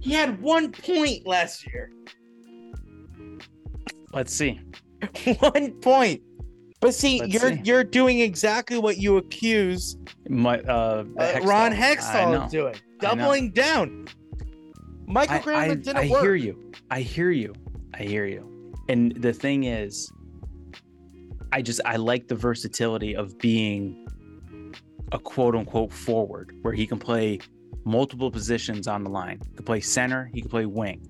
He 0.00 0.12
had 0.12 0.40
one 0.42 0.72
point 0.72 1.26
last 1.26 1.66
year. 1.66 1.90
Let's 4.12 4.34
see. 4.34 4.60
one 5.38 5.72
point. 5.80 6.22
But 6.80 6.94
see, 6.94 7.20
Let's 7.20 7.32
you're 7.32 7.52
see. 7.52 7.60
you're 7.64 7.84
doing 7.84 8.20
exactly 8.20 8.78
what 8.78 8.98
you 8.98 9.16
accuse 9.16 9.96
My, 10.28 10.60
uh, 10.60 10.70
uh, 10.70 11.04
Hextall. 11.04 11.46
Ron 11.46 11.72
Hextall 11.72 12.44
of 12.44 12.50
doing. 12.50 12.74
Doubling 13.00 13.52
down. 13.52 14.06
Michael 15.06 15.54
I, 15.54 15.56
I, 15.56 15.68
didn't 15.68 15.96
I 15.96 16.08
work. 16.08 16.22
hear 16.22 16.34
you. 16.34 16.72
I 16.90 17.00
hear 17.00 17.30
you. 17.30 17.54
I 17.94 18.02
hear 18.02 18.26
you. 18.26 18.72
And 18.88 19.14
the 19.16 19.32
thing 19.32 19.64
is, 19.64 20.10
I 21.52 21.62
just 21.62 21.80
I 21.84 21.96
like 21.96 22.28
the 22.28 22.34
versatility 22.34 23.14
of 23.14 23.38
being 23.38 24.06
a 25.12 25.18
quote 25.18 25.54
unquote 25.54 25.92
forward 25.92 26.56
where 26.62 26.74
he 26.74 26.86
can 26.86 26.98
play 26.98 27.38
multiple 27.84 28.30
positions 28.30 28.88
on 28.88 29.04
the 29.04 29.10
line. 29.10 29.40
He 29.50 29.56
can 29.56 29.64
play 29.64 29.80
center, 29.80 30.30
he 30.32 30.40
can 30.40 30.50
play 30.50 30.66
wing. 30.66 31.06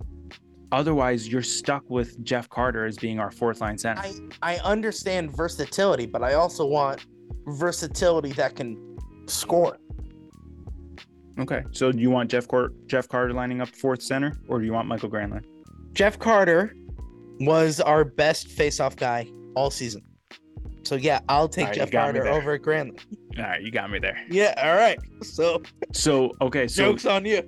Otherwise, 0.72 1.28
you're 1.28 1.42
stuck 1.42 1.88
with 1.88 2.22
Jeff 2.24 2.48
Carter 2.48 2.84
as 2.84 2.98
being 2.98 3.20
our 3.20 3.30
fourth 3.30 3.60
line 3.60 3.78
center. 3.78 4.00
I, 4.00 4.14
I 4.42 4.56
understand 4.64 5.30
versatility, 5.30 6.04
but 6.06 6.22
I 6.22 6.34
also 6.34 6.66
want 6.66 7.06
versatility 7.46 8.32
that 8.32 8.56
can 8.56 8.98
score. 9.26 9.78
Okay. 11.38 11.62
So 11.72 11.90
do 11.92 11.98
you 11.98 12.10
want 12.10 12.30
Jeff 12.30 12.46
Car- 12.48 12.72
Jeff 12.86 13.08
Carter 13.08 13.32
lining 13.32 13.60
up 13.60 13.68
fourth 13.68 14.02
center, 14.02 14.36
or 14.48 14.60
do 14.60 14.64
you 14.66 14.72
want 14.72 14.86
Mikael 14.88 15.10
Granlund? 15.10 15.44
Jeff 15.92 16.18
Carter 16.18 16.74
was 17.40 17.80
our 17.80 18.04
best 18.04 18.48
face-off 18.48 18.94
guy 18.96 19.28
all 19.56 19.70
season. 19.70 20.02
So 20.84 20.94
yeah, 20.96 21.20
I'll 21.28 21.48
take 21.48 21.66
right, 21.66 21.74
Jeff 21.74 21.90
Carter 21.90 22.26
over 22.28 22.58
Granlund. 22.58 23.00
All 23.38 23.42
right, 23.44 23.62
you 23.62 23.70
got 23.72 23.90
me 23.90 23.98
there. 23.98 24.20
Yeah, 24.30 24.54
all 24.62 24.76
right. 24.76 24.98
So 25.22 25.62
So 25.92 26.30
okay, 26.40 26.68
so 26.68 26.84
jokes 26.92 27.06
on 27.06 27.24
you. 27.24 27.42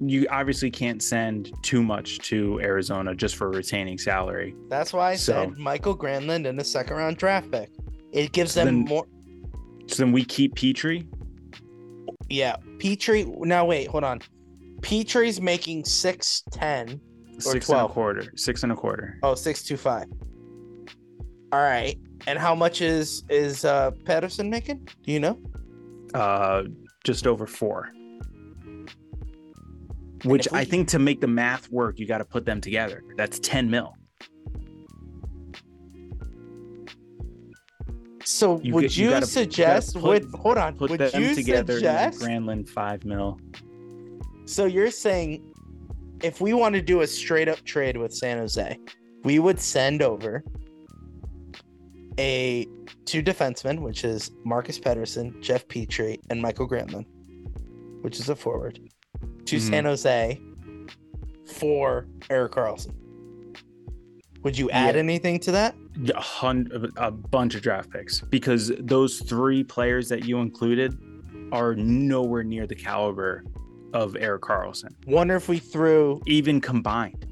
you 0.00 0.26
obviously 0.30 0.70
can't 0.70 1.02
send 1.02 1.52
too 1.62 1.82
much 1.82 2.18
to 2.30 2.60
Arizona 2.60 3.14
just 3.14 3.36
for 3.36 3.50
retaining 3.50 3.98
salary. 3.98 4.54
That's 4.68 4.92
why 4.92 5.10
I 5.12 5.16
So- 5.16 5.32
said 5.32 5.58
Mikael 5.58 5.96
Granlund 5.96 6.46
in 6.46 6.56
the 6.56 6.64
second 6.64 6.96
round 6.96 7.16
draft 7.18 7.50
pick. 7.50 7.70
It 8.12 8.32
gives 8.32 8.52
So 8.52 8.64
them 8.64 8.84
then- 8.84 8.88
more. 8.88 9.06
So 9.88 10.02
then 10.02 10.12
we 10.12 10.24
keep 10.24 10.54
Petry. 10.54 11.06
Yeah, 12.28 12.56
Petry. 12.78 13.26
Now 13.44 13.64
wait, 13.64 13.88
hold 13.88 14.04
on. 14.04 14.20
Petry's 14.80 15.40
making 15.40 15.84
six 15.84 16.42
ten. 16.50 17.00
Six 17.38 17.68
and 17.68 17.80
a 17.80 17.88
quarter. 17.88 18.32
Six 18.34 18.62
and 18.62 18.72
a 18.72 18.76
quarter. 18.76 19.18
Oh, 19.22 19.34
six 19.34 19.62
two 19.62 19.76
five. 19.76 20.06
All 21.52 21.60
right, 21.60 21.96
and 22.26 22.38
how 22.38 22.54
much 22.54 22.80
is 22.80 23.24
is 23.28 23.64
uh 23.64 23.90
Pettersson 24.04 24.48
making? 24.48 24.88
Do 25.04 25.12
you 25.12 25.20
know? 25.20 25.38
Uh, 26.14 26.64
just 27.04 27.26
over 27.26 27.46
four. 27.46 27.90
Which 30.24 30.46
if 30.46 30.52
I 30.52 30.64
think 30.64 30.88
to 30.88 30.98
make 30.98 31.20
the 31.20 31.28
math 31.28 31.70
work, 31.70 31.98
you 31.98 32.06
got 32.06 32.18
to 32.18 32.24
put 32.24 32.46
them 32.46 32.60
together. 32.60 33.02
That's 33.16 33.38
ten 33.38 33.70
mil. 33.70 33.94
So 38.26 38.60
You 38.60 38.74
would 38.74 38.82
get- 38.82 38.96
you 38.96 39.14
you, 39.14 39.20
suggest? 39.22 39.94
put- 39.94 40.02
would 40.02 40.24
hold 40.34 40.58
on? 40.58 40.74
Put 40.76 40.90
would 40.90 40.98
them 41.00 41.22
you 41.22 41.34
together. 41.34 41.74
suggest? 41.74 42.20
Granlund 42.20 42.68
five 42.68 43.04
mil. 43.04 43.38
So 44.46 44.64
you're 44.64 44.90
saying 44.90 45.42
if 46.22 46.40
we 46.40 46.52
want 46.52 46.74
to 46.74 46.82
do 46.82 47.02
a 47.02 47.06
straight 47.06 47.48
up 47.48 47.60
trade 47.64 47.96
with 47.96 48.12
San 48.12 48.38
Jose, 48.38 48.78
we 49.22 49.38
would 49.38 49.60
send 49.60 50.02
over 50.02 50.42
a 52.18 52.66
two 53.04 53.22
defensemen, 53.22 53.80
which 53.80 54.04
is 54.04 54.32
Marcus 54.44 54.78
Pettersson, 54.80 55.40
Jeff 55.40 55.68
Petry, 55.68 56.18
and 56.30 56.40
Mikael 56.42 56.66
Granlund, 56.68 57.04
which 58.02 58.18
is 58.18 58.28
a 58.28 58.34
forward, 58.34 58.80
to 59.44 59.56
Mhm. 59.56 59.60
San 59.60 59.84
Jose 59.84 60.40
for 61.44 62.06
Erik 62.30 62.52
Karlsson. 62.52 62.92
Would 64.46 64.56
you 64.56 64.70
add 64.70 64.94
Yeah. 64.94 65.00
anything 65.00 65.40
to 65.40 65.50
that? 65.50 65.74
a 66.14 66.20
hundred, 66.20 66.92
a 66.98 67.10
bunch 67.10 67.56
of 67.56 67.62
draft 67.62 67.90
picks 67.90 68.20
because 68.20 68.70
those 68.78 69.18
three 69.18 69.64
players 69.64 70.08
that 70.08 70.24
you 70.24 70.38
included 70.38 70.96
are 71.50 71.74
nowhere 71.74 72.44
near 72.44 72.64
the 72.68 72.76
caliber 72.76 73.42
of 73.92 74.14
Erik 74.14 74.42
Karlsson, 74.42 74.90
Wonder 75.08 75.34
if 75.34 75.48
we 75.48 75.58
threw 75.58 76.20
even 76.26 76.60
combined. 76.60 77.26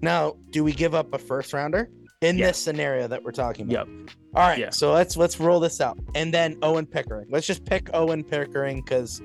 now. 0.00 0.34
Do 0.48 0.64
we 0.64 0.72
give 0.72 0.94
up 0.94 1.12
a 1.12 1.18
first 1.18 1.52
rounder 1.52 1.90
in 2.22 2.38
Yeah. 2.38 2.46
this 2.46 2.56
scenario 2.56 3.06
that 3.08 3.22
we're 3.22 3.32
talking 3.32 3.70
about? 3.70 3.86
Yep. 3.88 4.10
All 4.34 4.48
right, 4.48 4.58
Yeah. 4.58 4.70
so 4.70 4.90
let's 4.94 5.18
let's 5.18 5.38
roll 5.38 5.60
this 5.60 5.82
out, 5.82 5.98
and 6.14 6.32
then 6.32 6.56
Owen 6.62 6.86
Pickering. 6.86 7.26
Let's 7.30 7.46
just 7.46 7.66
pick 7.66 7.90
Owen 7.92 8.24
Pickering 8.24 8.80
because 8.80 9.20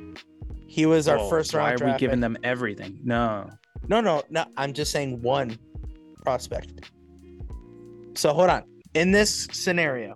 he 0.68 0.86
was 0.86 1.08
our 1.08 1.20
Whoa, 1.20 1.30
first 1.30 1.54
Why 1.54 1.72
are 1.72 1.78
draft. 1.78 1.94
we 1.96 2.00
giving 2.00 2.18
pick. 2.18 2.22
them 2.22 2.38
everything? 2.44 3.00
No. 3.06 3.50
No, 3.88 4.02
no, 4.02 4.24
no. 4.30 4.44
I'm 4.58 4.74
just 4.74 4.92
saying 4.92 5.22
one 5.22 5.58
prospect. 6.26 6.92
So 8.18 8.34
hold 8.34 8.50
on. 8.50 8.64
In 8.96 9.12
this 9.12 9.48
scenario, 9.52 10.16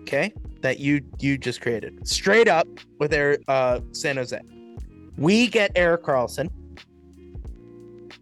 okay, 0.00 0.32
that 0.62 0.80
you 0.80 1.02
you 1.18 1.36
just 1.36 1.60
created, 1.60 2.08
straight 2.08 2.48
up 2.48 2.66
with 2.98 3.12
Eric, 3.12 3.42
uh, 3.48 3.80
San 3.92 4.16
Jose, 4.16 4.40
we 5.18 5.46
get 5.48 5.70
Erik 5.76 6.04
Karlsson. 6.04 6.48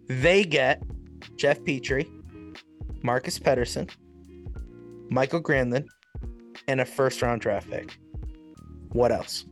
They 0.08 0.42
get 0.42 0.82
Jeff 1.36 1.60
Petry, 1.60 2.10
Marcus 3.04 3.38
Pettersson, 3.38 3.88
Mikael 5.08 5.40
Granlund, 5.40 5.86
and 6.66 6.80
a 6.80 6.84
first 6.84 7.22
round 7.22 7.42
draft 7.42 7.70
pick. 7.70 7.96
What 8.88 9.12
else? 9.12 9.44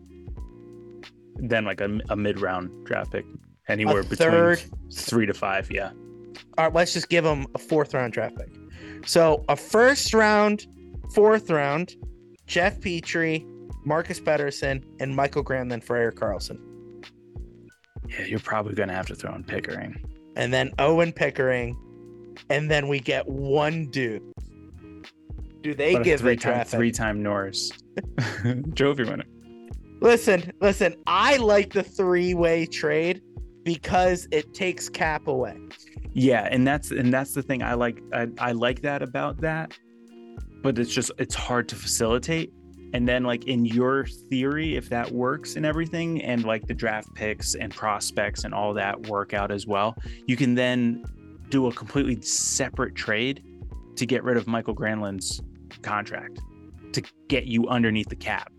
Then 1.36 1.64
like 1.64 1.80
a, 1.80 2.00
a 2.08 2.16
mid 2.16 2.40
round 2.40 2.86
draft 2.86 3.12
pick, 3.12 3.24
anywhere 3.68 4.02
between 4.02 4.30
third. 4.30 4.64
three 4.92 5.26
to 5.26 5.34
five. 5.34 5.70
Yeah. 5.70 5.92
All 6.58 6.64
right, 6.64 6.74
let's 6.74 6.92
just 6.92 7.08
give 7.08 7.22
them 7.22 7.46
a 7.54 7.58
fourth 7.58 7.94
round 7.94 8.12
draft 8.12 8.36
pick. 8.36 8.59
So 9.06 9.44
a 9.48 9.56
first 9.56 10.14
round, 10.14 10.66
fourth 11.14 11.50
round, 11.50 11.96
Jeff 12.46 12.80
Petry, 12.80 13.44
Marcus 13.84 14.20
Pettersson, 14.20 14.84
and 15.00 15.14
Mikael 15.14 15.44
Granlund 15.44 15.82
for 15.84 15.96
Erik 15.96 16.16
Karlsson. 16.16 16.58
Yeah, 18.08 18.24
you're 18.24 18.40
probably 18.40 18.74
gonna 18.74 18.92
have 18.94 19.06
to 19.06 19.14
throw 19.14 19.34
in 19.34 19.44
Pickering. 19.44 20.02
And 20.36 20.52
then 20.52 20.72
Owen 20.78 21.12
Pickering. 21.12 21.76
And 22.48 22.70
then 22.70 22.88
we 22.88 23.00
get 23.00 23.26
one 23.28 23.86
dude. 23.90 24.22
Do 25.60 25.74
they 25.74 25.94
But 25.94 26.04
give 26.04 26.20
a 26.20 26.22
three-time, 26.22 26.52
draft 26.52 26.70
pick? 26.70 26.78
three-time 26.78 27.22
Norris 27.22 27.70
trophy 28.74 29.04
winner. 29.04 29.24
Listen, 30.00 30.50
listen, 30.60 30.94
I 31.06 31.36
like 31.36 31.72
the 31.74 31.82
three-way 31.82 32.64
trade 32.66 33.20
because 33.64 34.26
it 34.30 34.54
takes 34.54 34.88
cap 34.88 35.26
away. 35.28 35.56
Yeah, 36.12 36.48
and 36.50 36.66
that's 36.66 36.90
and 36.90 37.12
that's 37.12 37.34
the 37.34 37.42
thing 37.42 37.62
I 37.62 37.74
like. 37.74 38.00
I, 38.12 38.28
I 38.38 38.52
like 38.52 38.82
that 38.82 39.02
about 39.02 39.38
that, 39.38 39.78
but 40.62 40.78
it's 40.78 40.92
just 40.92 41.12
it's 41.18 41.34
hard 41.34 41.68
to 41.68 41.76
facilitate. 41.76 42.52
And 42.92 43.06
then 43.06 43.22
like 43.22 43.44
in 43.44 43.64
your 43.64 44.06
theory, 44.06 44.76
if 44.76 44.88
that 44.88 45.10
works 45.12 45.54
and 45.54 45.64
everything, 45.64 46.22
and 46.22 46.44
like 46.44 46.66
the 46.66 46.74
draft 46.74 47.14
picks 47.14 47.54
and 47.54 47.74
prospects 47.74 48.44
and 48.44 48.52
all 48.52 48.74
that 48.74 49.06
work 49.06 49.32
out 49.32 49.52
as 49.52 49.66
well, 49.66 49.94
you 50.26 50.36
can 50.36 50.54
then 50.56 51.04
do 51.50 51.68
a 51.68 51.72
completely 51.72 52.20
separate 52.22 52.94
trade 52.94 53.44
to 53.96 54.06
get 54.06 54.24
rid 54.24 54.36
of 54.36 54.46
Mikael 54.46 54.74
Granlund's 54.74 55.40
contract 55.82 56.40
to 56.92 57.02
get 57.28 57.46
you 57.46 57.68
underneath 57.68 58.08
the 58.08 58.16
cap. 58.16 58.52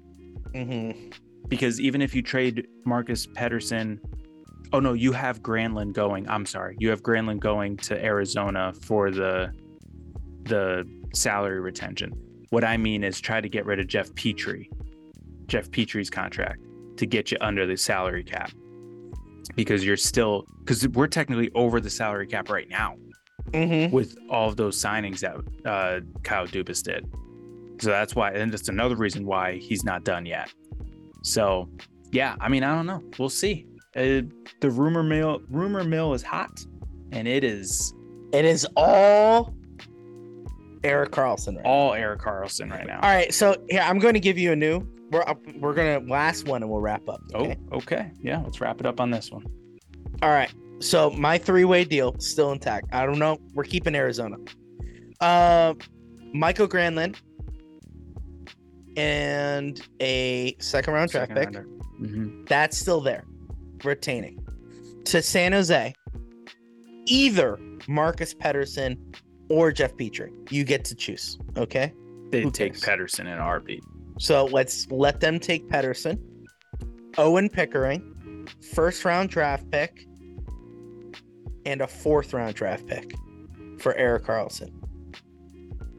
Mm-hmm. 0.53 1.09
Because 1.47 1.81
even 1.81 2.01
if 2.01 2.15
you 2.15 2.21
trade 2.21 2.67
Marcus 2.85 3.27
Pettersson, 3.27 3.99
oh 4.73 4.79
no, 4.79 4.93
you 4.93 5.11
have 5.11 5.41
Granlund 5.41 5.93
going. 5.93 6.29
I'm 6.29 6.45
sorry, 6.45 6.75
you 6.79 6.89
have 6.89 7.01
Granlund 7.03 7.39
going 7.39 7.77
to 7.77 8.03
Arizona 8.03 8.73
for 8.81 9.11
the 9.11 9.51
the 10.43 10.87
salary 11.13 11.59
retention. 11.59 12.11
What 12.49 12.63
I 12.63 12.77
mean 12.77 13.03
is 13.03 13.19
try 13.21 13.39
to 13.41 13.49
get 13.49 13.65
rid 13.65 13.79
of 13.79 13.87
Jeff 13.87 14.11
Petry, 14.13 14.67
Jeff 15.47 15.69
Petry's 15.69 16.09
contract 16.09 16.61
to 16.97 17.05
get 17.05 17.31
you 17.31 17.37
under 17.41 17.65
the 17.65 17.77
salary 17.77 18.23
cap. 18.23 18.51
Because 19.55 19.83
you're 19.85 19.97
still 19.97 20.45
because 20.59 20.87
we're 20.89 21.07
technically 21.07 21.49
over 21.55 21.79
the 21.81 21.89
salary 21.89 22.27
cap 22.27 22.49
right 22.49 22.69
now 22.69 22.95
Mm-hmm. 23.53 23.93
with 23.93 24.17
all 24.29 24.47
of 24.47 24.55
those 24.55 24.81
signings 24.81 25.19
that 25.19 25.35
uh, 25.67 25.99
Kyle 26.23 26.47
Dubas 26.47 26.83
did. 26.83 27.05
So 27.81 27.89
that's 27.89 28.15
why, 28.15 28.31
and 28.31 28.53
that's 28.53 28.69
another 28.69 28.95
reason 28.95 29.25
why 29.25 29.57
he's 29.57 29.83
not 29.83 30.03
done 30.05 30.25
yet. 30.25 30.53
So, 31.23 31.67
yeah, 32.11 32.35
I 32.39 32.47
mean, 32.47 32.63
I 32.63 32.73
don't 32.73 32.85
know. 32.85 33.03
We'll 33.17 33.29
see. 33.29 33.65
Uh, 33.95 34.21
the 34.61 34.69
rumor 34.69 35.03
mill, 35.03 35.41
rumor 35.49 35.83
mill 35.83 36.13
is 36.13 36.23
hot, 36.23 36.65
and 37.11 37.27
it 37.27 37.43
is 37.43 37.93
It 38.31 38.45
is 38.45 38.65
all 38.77 39.53
Erik 40.83 41.11
Karlsson. 41.11 41.55
Right 41.57 41.63
now. 41.65 41.69
all 41.69 41.93
Erik 41.93 42.21
Karlsson 42.21 42.71
right 42.71 42.87
now. 42.87 42.99
All 43.01 43.09
right, 43.09 43.33
so 43.33 43.55
here 43.69 43.81
I'm 43.81 43.99
going 43.99 44.13
to 44.13 44.19
give 44.19 44.37
you 44.37 44.51
a 44.53 44.55
new. 44.55 44.87
We're 45.11 45.25
we're 45.59 45.73
gonna 45.73 45.99
last 46.09 46.47
one 46.47 46.63
and 46.63 46.71
we'll 46.71 46.79
wrap 46.79 47.07
up. 47.09 47.21
Okay? 47.35 47.57
Oh, 47.71 47.77
okay. 47.79 48.11
Yeah, 48.21 48.41
let's 48.43 48.61
wrap 48.61 48.79
it 48.79 48.85
up 48.85 49.01
on 49.01 49.11
this 49.11 49.29
one. 49.29 49.45
All 50.21 50.29
right. 50.29 50.49
So 50.79 51.09
my 51.11 51.37
three 51.37 51.65
way 51.65 51.83
deal 51.83 52.15
still 52.19 52.53
intact. 52.53 52.87
I 52.93 53.05
don't 53.05 53.19
know. 53.19 53.37
We're 53.53 53.65
keeping 53.65 53.93
Arizona. 53.93 54.37
Uh, 55.19 55.73
Mikael 56.33 56.67
Granlund 56.69 57.17
and 58.97 59.81
a 59.99 60.55
second 60.59 60.93
round 60.93 61.11
draft 61.11 61.29
Second 61.31 61.35
pick. 61.35 61.55
rounder. 61.55 61.69
Mhm. 62.01 62.47
That's 62.47 62.77
still 62.77 63.01
there. 63.01 63.25
Retaining 63.83 64.45
to 65.05 65.21
San 65.21 65.51
Jose. 65.51 65.93
Either 67.05 67.59
Marcus 67.87 68.33
Pettersson 68.33 68.97
or 69.49 69.71
Jeff 69.71 69.95
Petry. 69.95 70.31
You 70.51 70.63
get 70.63 70.85
to 70.85 70.95
choose. 70.95 71.37
Okay. 71.57 71.93
They 72.29 72.45
take 72.45 72.73
cares? 72.73 72.83
Pettersson 72.83 73.27
and 73.27 73.39
Arby. 73.39 73.81
So 74.19 74.45
let's 74.45 74.89
let 74.91 75.19
them 75.19 75.39
take 75.39 75.67
Pettersson, 75.67 76.19
Owen 77.17 77.49
Pickering, 77.49 78.47
first 78.73 79.03
round 79.03 79.29
draft 79.29 79.69
pick, 79.71 80.05
and 81.65 81.81
a 81.81 81.87
fourth 81.87 82.33
round 82.33 82.55
draft 82.55 82.85
pick 82.87 83.13
for 83.79 83.95
Erik 83.95 84.23
Karlsson. 84.23 84.71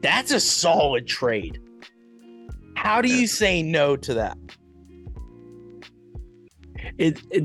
That's 0.01 0.31
a 0.31 0.39
solid 0.39 1.07
trade. 1.07 1.59
How 2.75 3.01
do 3.01 3.09
you 3.09 3.27
say 3.27 3.61
no 3.61 3.95
to 3.97 4.13
that? 4.15 4.37
It, 6.97 7.21
it 7.31 7.43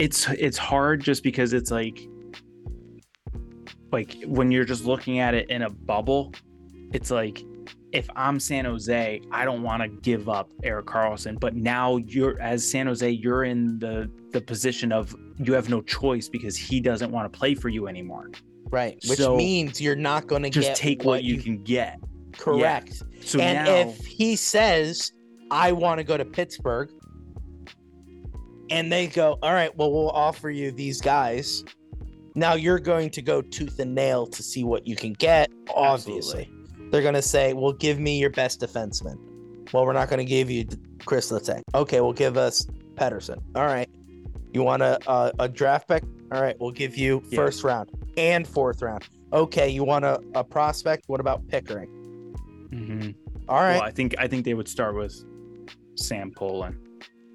it's 0.00 0.28
it's 0.30 0.56
hard 0.58 1.02
just 1.02 1.22
because 1.22 1.52
it's 1.52 1.70
like 1.70 2.00
like 3.92 4.16
when 4.26 4.50
you're 4.50 4.64
just 4.64 4.84
looking 4.84 5.18
at 5.18 5.34
it 5.34 5.50
in 5.50 5.62
a 5.62 5.70
bubble, 5.70 6.32
it's 6.92 7.10
like 7.10 7.42
if 7.92 8.08
I'm 8.14 8.38
San 8.38 8.64
Jose, 8.64 9.20
I 9.32 9.44
don't 9.44 9.62
want 9.62 9.82
to 9.82 9.88
give 9.88 10.28
up 10.28 10.48
Erik 10.62 10.86
Karlsson, 10.86 11.38
but 11.40 11.56
now 11.56 11.96
you're 11.96 12.40
as 12.40 12.68
San 12.68 12.86
Jose, 12.86 13.08
you're 13.10 13.44
in 13.44 13.78
the 13.78 14.10
the 14.30 14.40
position 14.40 14.92
of 14.92 15.14
you 15.38 15.52
have 15.54 15.68
no 15.68 15.82
choice 15.82 16.28
because 16.28 16.56
he 16.56 16.80
doesn't 16.80 17.10
want 17.10 17.30
to 17.32 17.36
play 17.38 17.54
for 17.54 17.68
you 17.68 17.88
anymore. 17.88 18.30
Right. 18.70 18.94
Which 19.08 19.18
So, 19.18 19.36
means 19.36 19.80
you're 19.80 19.96
not 19.96 20.28
going 20.28 20.44
to 20.44 20.50
Just 20.50 20.76
take 20.80 21.02
what 21.04 21.24
you 21.24 21.38
can 21.38 21.62
get. 21.64 21.98
correct. 22.38 23.02
So 23.22 23.40
and 23.40 23.64
now 23.66 23.74
if 23.74 24.06
he 24.06 24.36
says, 24.36 25.10
I 25.50 25.72
want 25.72 25.98
to 25.98 26.04
go 26.04 26.16
to 26.16 26.24
Pittsburgh, 26.24 26.90
and 28.70 28.90
they 28.92 29.06
go, 29.06 29.38
"All 29.42 29.52
right, 29.52 29.74
well, 29.76 29.92
we'll 29.92 30.10
offer 30.10 30.50
you 30.50 30.70
these 30.70 31.00
guys." 31.00 31.64
Now 32.36 32.54
you're 32.54 32.78
going 32.78 33.10
to 33.10 33.22
go 33.22 33.42
tooth 33.42 33.78
and 33.80 33.94
nail 33.94 34.26
to 34.28 34.42
see 34.42 34.62
what 34.64 34.86
you 34.86 34.94
can 34.96 35.12
get. 35.14 35.50
Obviously, 35.74 36.48
they're 36.90 37.02
going 37.02 37.14
to 37.14 37.22
say, 37.22 37.52
"Well, 37.52 37.72
give 37.72 37.98
me 37.98 38.18
your 38.18 38.30
best 38.30 38.60
defenseman." 38.60 39.16
Well, 39.72 39.84
we're 39.86 39.92
not 39.92 40.08
going 40.08 40.18
to 40.18 40.24
give 40.24 40.50
you 40.50 40.66
Chris 41.04 41.30
Letang. 41.30 41.62
Okay, 41.74 42.00
we'll 42.00 42.12
give 42.12 42.36
us 42.36 42.66
Pettersson. 42.94 43.38
All 43.54 43.66
right. 43.66 43.88
You 44.52 44.62
want 44.64 44.82
a, 44.82 44.98
a, 45.08 45.32
a 45.40 45.48
draft 45.48 45.86
pick? 45.88 46.02
All 46.32 46.42
right, 46.42 46.56
we'll 46.58 46.72
give 46.72 46.96
you 46.96 47.22
Yeah. 47.30 47.36
first 47.36 47.62
round 47.62 47.90
and 48.16 48.46
fourth 48.46 48.82
round. 48.82 49.04
Okay, 49.32 49.68
you 49.68 49.84
want 49.84 50.04
a, 50.04 50.20
a 50.34 50.42
prospect? 50.42 51.04
What 51.08 51.20
about 51.20 51.46
Pickering? 51.46 51.88
Mhm. 52.72 53.14
All 53.48 53.60
right. 53.60 53.74
Well, 53.74 53.82
I 53.82 53.90
think 53.92 54.14
I 54.18 54.26
think 54.26 54.44
they 54.44 54.54
would 54.54 54.68
start 54.68 54.96
with 54.96 55.24
Sam 55.96 56.30
Poulin. 56.32 56.76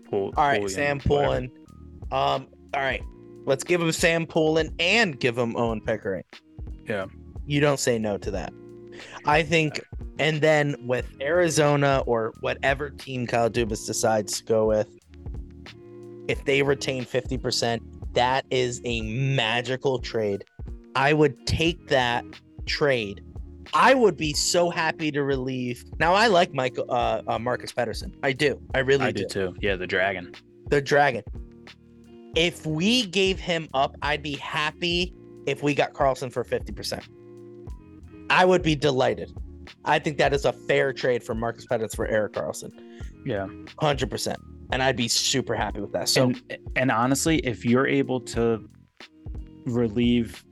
Pol- 0.09 0.33
All 0.37 0.47
right, 0.47 0.69
Sam. 0.69 0.99
Poulin. 0.99 1.51
Um, 2.11 2.47
all 2.73 2.81
right. 2.81 3.03
Let's 3.45 3.63
give 3.63 3.81
him 3.81 3.91
Sam 3.91 4.25
Poulin 4.25 4.73
and 4.79 5.19
give 5.19 5.37
him 5.37 5.55
Owen 5.55 5.81
Pickering. 5.81 6.23
Yeah. 6.87 7.05
You 7.45 7.59
don't 7.59 7.79
say 7.79 7.99
no 7.99 8.17
to 8.17 8.31
that. 8.31 8.53
I 9.25 9.43
think 9.43 9.81
and 10.17 10.41
then 10.41 10.75
with 10.87 11.07
Arizona 11.21 12.03
or 12.05 12.33
whatever 12.39 12.89
team 12.89 13.27
Kyle 13.27 13.49
Dubas 13.49 13.85
decides 13.85 14.39
to 14.39 14.45
go 14.45 14.65
with, 14.67 14.87
if 16.27 16.43
they 16.45 16.63
retain 16.63 17.05
50%, 17.05 17.81
that 18.13 18.45
is 18.49 18.81
a 18.85 19.01
magical 19.01 19.99
trade. 19.99 20.45
I 20.95 21.13
would 21.13 21.45
take 21.45 21.87
that 21.89 22.23
trade. 22.65 23.21
I 23.75 23.93
would 23.93 24.15
be 24.15 24.33
so 24.33 24.69
happy 24.69 25.11
to 25.11 25.23
relieve. 25.23 25.83
Now 25.99 26.13
I 26.13 26.27
like 26.27 26.53
Michael 26.53 26.85
uh, 26.89 27.21
uh 27.27 27.37
Marcus 27.37 27.73
Pettersson. 27.73 28.15
I 28.23 28.31
do. 28.31 28.59
I 28.73 28.79
really 28.79 29.05
I 29.05 29.11
do 29.11 29.23
do 29.23 29.27
too. 29.27 29.55
Yeah, 29.59 29.75
the 29.75 29.85
Dragon. 29.85 30.33
the 30.69 30.81
dragon. 30.81 31.23
If 32.35 32.65
we 32.65 33.05
gave 33.05 33.37
him 33.37 33.67
up, 33.73 33.95
I'd 34.01 34.23
be 34.23 34.35
happy 34.37 35.13
if 35.45 35.61
we 35.61 35.73
got 35.73 35.93
Karlsson 35.93 36.31
for 36.31 36.43
50%. 36.43 37.03
I 38.29 38.45
would 38.45 38.61
be 38.61 38.75
delighted. 38.75 39.31
I 39.83 39.99
think 39.99 40.17
that 40.17 40.33
is 40.33 40.45
a 40.45 40.53
fair 40.53 40.93
trade 40.93 41.23
for 41.23 41.35
Marcus 41.35 41.65
Pettis 41.65 41.93
for 41.93 42.07
Erik 42.07 42.33
Karlsson. 42.33 42.71
Yeah. 43.25 43.47
100%. 43.81 44.35
And 44.71 44.81
I'd 44.81 44.95
be 44.95 45.07
super 45.07 45.53
happy 45.53 45.79
with 45.81 45.91
that. 45.93 46.09
So, 46.09 46.25
and 46.25 46.57
and 46.75 46.91
honestly, 46.91 47.37
if 47.39 47.65
you're 47.65 47.87
able 47.87 48.19
to 48.21 48.67
relieve 49.65 50.43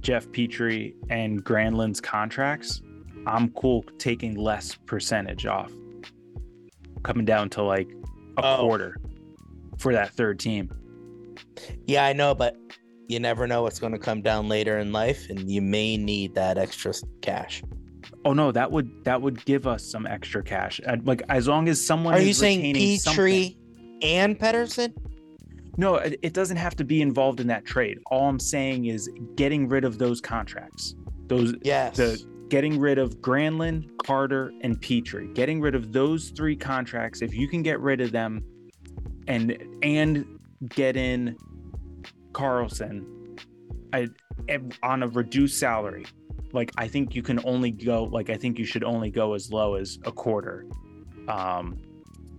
Jeff 0.00 0.26
Petry 0.28 0.94
and 1.10 1.44
Granlund's 1.44 2.00
contracts, 2.00 2.80
I'm 3.26 3.50
cool 3.50 3.84
taking 3.98 4.34
less 4.36 4.74
percentage 4.86 5.44
off, 5.46 5.72
coming 7.02 7.24
down 7.24 7.50
to 7.50 7.62
like 7.62 7.88
a 8.38 8.42
Oh. 8.44 8.60
quarter 8.60 8.96
for 9.78 9.92
that 9.92 10.10
third 10.14 10.38
team. 10.38 10.70
yeah, 11.86 12.04
I 12.04 12.12
know, 12.12 12.34
but 12.34 12.56
you 13.08 13.18
never 13.20 13.46
know 13.46 13.62
what's 13.62 13.78
going 13.78 13.92
to 13.92 13.98
come 13.98 14.22
down 14.22 14.48
later 14.48 14.78
in 14.78 14.92
life, 14.92 15.28
and 15.30 15.50
you 15.50 15.62
may 15.62 15.96
need 15.96 16.34
that 16.34 16.58
extra 16.58 16.92
cash. 17.22 17.62
Oh 18.24 18.32
no, 18.32 18.52
that 18.52 18.70
would 18.70 18.90
that 19.04 19.20
would 19.22 19.44
give 19.44 19.66
us 19.66 19.84
some 19.84 20.06
extra 20.06 20.42
cash. 20.42 20.80
Like 21.04 21.22
as 21.28 21.46
long 21.48 21.68
as 21.68 21.84
someone 21.84 22.14
Are 22.14 22.20
you 22.20 22.32
saying 22.34 22.60
retaining 22.60 22.98
something- 22.98 23.24
Petry 23.24 23.56
and 24.02 24.38
Pettersson? 24.38 24.92
No, 25.78 25.94
it 25.94 26.18
it 26.22 26.32
doesn't 26.34 26.56
have 26.56 26.74
to 26.76 26.84
be 26.84 27.00
involved 27.00 27.40
in 27.40 27.46
that 27.46 27.64
trade. 27.64 27.98
All 28.10 28.28
I'm 28.28 28.40
saying 28.40 28.86
is 28.86 29.08
getting 29.36 29.68
rid 29.68 29.84
of 29.84 29.96
those 29.98 30.20
contracts. 30.20 30.94
Those 31.28 31.54
Yes. 31.62 31.96
the 31.96 32.22
getting 32.48 32.78
rid 32.80 32.98
of 32.98 33.20
Granlund, 33.20 33.88
Carter, 34.04 34.52
and 34.62 34.80
Petry. 34.80 35.32
Getting 35.34 35.60
rid 35.60 35.74
of 35.74 35.92
those 35.92 36.30
three 36.30 36.56
contracts. 36.56 37.22
If 37.22 37.32
you 37.34 37.46
can 37.46 37.62
get 37.62 37.78
rid 37.80 38.00
of 38.00 38.10
them, 38.10 38.42
and 39.28 39.56
and 39.82 40.26
get 40.70 40.96
in 40.96 41.36
Karlsson, 42.32 43.04
I 43.92 44.08
on 44.82 45.02
a 45.04 45.08
reduced 45.08 45.58
salary. 45.58 46.06
Like 46.52 46.72
I 46.76 46.88
think 46.88 47.14
you 47.14 47.22
can 47.22 47.40
only 47.44 47.70
go. 47.70 48.04
Like 48.04 48.30
I 48.30 48.36
think 48.36 48.58
you 48.58 48.64
should 48.64 48.82
only 48.82 49.10
go 49.10 49.34
as 49.34 49.52
low 49.52 49.74
as 49.74 49.98
a 50.04 50.10
quarter. 50.12 50.66
Um, 51.28 51.78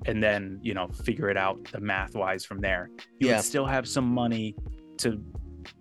and 0.06 0.22
then 0.24 0.60
you 0.62 0.74
know 0.74 0.88
figure 0.88 1.30
it 1.30 1.38
out 1.38 1.58
the 1.72 1.80
math 1.80 2.16
wise 2.16 2.46
from 2.46 2.60
there. 2.60 2.90
You 3.20 3.28
Yeah. 3.30 3.36
would 3.38 3.46
still 3.46 3.66
have 3.66 3.88
some 3.88 4.06
money 4.06 4.56
to. 4.98 5.22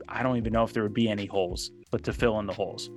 I 0.09 0.23
don't 0.23 0.37
even 0.37 0.53
know 0.53 0.65
if 0.65 0.73
there 0.73 0.83
would 0.83 0.95
be 0.95 1.09
any 1.09 1.27
holes, 1.27 1.71
but 1.91 2.03
to 2.05 2.13
fill 2.13 2.39
in 2.41 2.47
the 2.47 2.53
holes. 2.53 2.91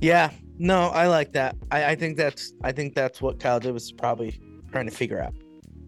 Yeah, 0.00 0.30
no, 0.58 0.88
I 0.88 1.06
like 1.06 1.32
that. 1.32 1.56
I, 1.70 1.84
I 1.92 1.94
think 1.94 2.16
that's 2.16 2.52
I 2.62 2.72
think 2.72 2.94
that's 2.94 3.22
what 3.22 3.38
Kyle 3.40 3.60
Dubas 3.60 3.76
is 3.76 3.92
probably 3.92 4.40
trying 4.72 4.86
to 4.88 4.94
figure 4.94 5.22
out. 5.22 5.34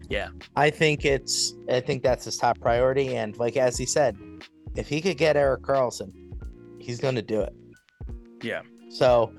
Yeah. 0.09 0.29
I 0.55 0.69
think 0.69 1.03
it's 1.05 1.53
I 1.69 1.81
think 1.81 2.01
that's 2.03 2.25
his 2.25 2.37
top 2.37 2.59
priority. 2.59 3.15
And 3.17 3.37
like 3.37 3.57
as 3.57 3.77
he 3.77 3.85
said, 3.85 4.17
if 4.75 4.87
he 4.87 5.01
could 5.01 5.17
get 5.17 5.35
Erik 5.35 5.61
Karlsson, 5.63 6.11
he's 6.79 6.99
gonna 6.99 7.21
do 7.21 7.41
it. 7.41 7.53
Yeah. 8.41 8.61
So 8.89 9.33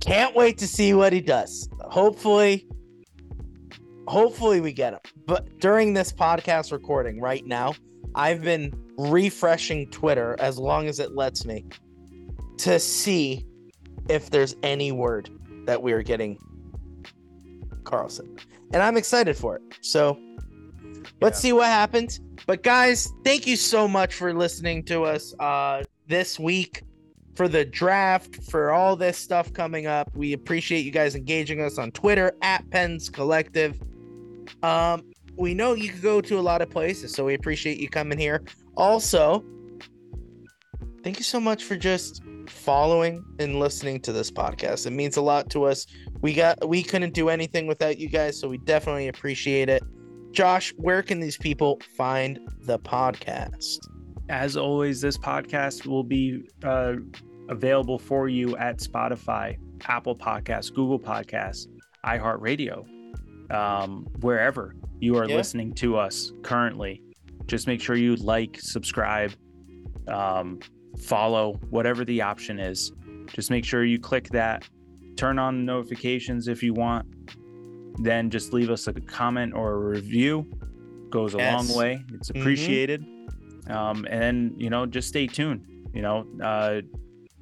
can't 0.00 0.36
wait 0.36 0.58
to 0.58 0.66
see 0.68 0.92
what 0.92 1.12
he 1.12 1.20
does. 1.22 1.68
Hopefully, 1.80 2.68
hopefully 4.06 4.60
we 4.60 4.72
get 4.72 4.92
him. 4.94 5.00
But 5.26 5.58
during 5.60 5.94
this 5.94 6.12
podcast 6.12 6.72
recording 6.72 7.20
right 7.20 7.44
now, 7.46 7.74
I've 8.14 8.42
been 8.42 8.72
refreshing 8.96 9.90
Twitter 9.90 10.36
as 10.38 10.58
long 10.58 10.86
as 10.86 11.00
it 11.00 11.14
lets 11.14 11.44
me 11.44 11.64
to 12.58 12.78
see 12.78 13.44
if 14.08 14.30
there's 14.30 14.54
any 14.62 14.92
word 14.92 15.30
that 15.66 15.82
we 15.82 15.92
are 15.92 16.02
getting 16.02 16.38
Karlsson. 17.82 18.38
And 18.72 18.82
I'm 18.82 18.96
excited 18.96 19.36
for 19.36 19.56
it. 19.56 19.62
So 19.80 20.18
let's 21.20 21.38
Yeah. 21.38 21.42
see 21.48 21.52
what 21.52 21.66
happens. 21.66 22.20
But 22.46 22.62
guys, 22.62 23.12
thank 23.24 23.46
you 23.46 23.56
so 23.56 23.88
much 23.88 24.14
for 24.14 24.32
listening 24.34 24.84
to 24.84 25.04
us 25.04 25.34
uh 25.40 25.82
this 26.06 26.38
week 26.38 26.82
for 27.34 27.48
the 27.48 27.64
draft, 27.64 28.44
for 28.44 28.70
all 28.70 28.94
this 28.94 29.16
stuff 29.18 29.52
coming 29.52 29.86
up. 29.86 30.14
We 30.14 30.34
appreciate 30.34 30.84
you 30.84 30.90
guys 30.92 31.14
engaging 31.16 31.60
us 31.60 31.78
on 31.78 31.90
Twitter 31.90 32.36
at 32.42 32.68
Pens 32.70 33.08
Collective. 33.08 33.80
Um, 34.62 35.02
we 35.36 35.54
know 35.54 35.74
you 35.74 35.90
could 35.90 36.02
go 36.02 36.20
to 36.20 36.38
a 36.38 36.40
lot 36.40 36.62
of 36.62 36.70
places, 36.70 37.12
so 37.12 37.24
we 37.24 37.34
appreciate 37.34 37.78
you 37.78 37.88
coming 37.88 38.18
here. 38.18 38.42
Also, 38.76 39.44
thank 41.02 41.18
you 41.18 41.24
so 41.24 41.40
much 41.40 41.64
for 41.64 41.76
just 41.76 42.22
following 42.48 43.24
and 43.38 43.58
listening 43.58 44.00
to 44.00 44.12
this 44.12 44.30
podcast. 44.30 44.86
It 44.86 44.90
means 44.90 45.16
a 45.16 45.22
lot 45.22 45.50
to 45.50 45.64
us. 45.64 45.86
We 46.20 46.34
got 46.34 46.66
we 46.68 46.82
couldn't 46.82 47.14
do 47.14 47.28
anything 47.28 47.66
without 47.66 47.98
you 47.98 48.08
guys, 48.08 48.38
so 48.38 48.48
we 48.48 48.58
definitely 48.58 49.08
appreciate 49.08 49.68
it. 49.68 49.82
Josh, 50.32 50.72
where 50.76 51.02
can 51.02 51.20
these 51.20 51.36
people 51.36 51.80
find 51.96 52.40
the 52.62 52.78
podcast? 52.78 53.78
As 54.28 54.56
always, 54.56 55.00
this 55.00 55.18
podcast 55.18 55.86
will 55.86 56.02
be 56.02 56.48
uh, 56.64 56.94
available 57.48 57.98
for 57.98 58.28
you 58.28 58.56
at 58.56 58.78
Spotify, 58.78 59.58
Apple 59.86 60.16
Podcasts, 60.16 60.74
Google 60.74 60.98
Podcasts, 60.98 61.68
iHeartRadio, 62.04 62.84
um, 63.50 64.06
wherever 64.20 64.74
you 65.00 65.16
are 65.16 65.28
Yeah. 65.28 65.36
listening 65.36 65.72
to 65.74 65.96
us 65.96 66.32
currently. 66.42 67.02
Just 67.46 67.66
make 67.66 67.80
sure 67.80 67.96
you 67.96 68.16
like, 68.16 68.58
subscribe, 68.60 69.32
um, 70.08 70.60
follow, 71.02 71.54
whatever 71.70 72.04
the 72.04 72.22
option 72.22 72.58
is. 72.58 72.92
Just 73.32 73.50
make 73.50 73.64
sure 73.64 73.84
you 73.84 73.98
click 73.98 74.28
that. 74.30 74.68
Turn 75.16 75.38
on 75.38 75.64
notifications 75.64 76.48
if 76.48 76.62
you 76.62 76.74
want. 76.74 77.06
Then 78.02 78.30
just 78.30 78.52
leave 78.52 78.70
us 78.70 78.86
a 78.88 78.92
comment 78.92 79.54
or 79.54 79.72
a 79.74 79.78
review. 79.78 80.46
Goes 81.10 81.34
a 81.34 81.38
Yes. 81.38 81.68
long 81.68 81.78
way. 81.78 82.04
It's 82.12 82.30
Mhm. 82.32 82.40
appreciated. 82.40 83.04
Um, 83.68 84.06
and 84.10 84.54
you 84.60 84.68
know, 84.70 84.84
just 84.86 85.08
stay 85.08 85.26
tuned. 85.26 85.64
You 85.94 86.02
know, 86.02 86.26
uh, 86.42 86.80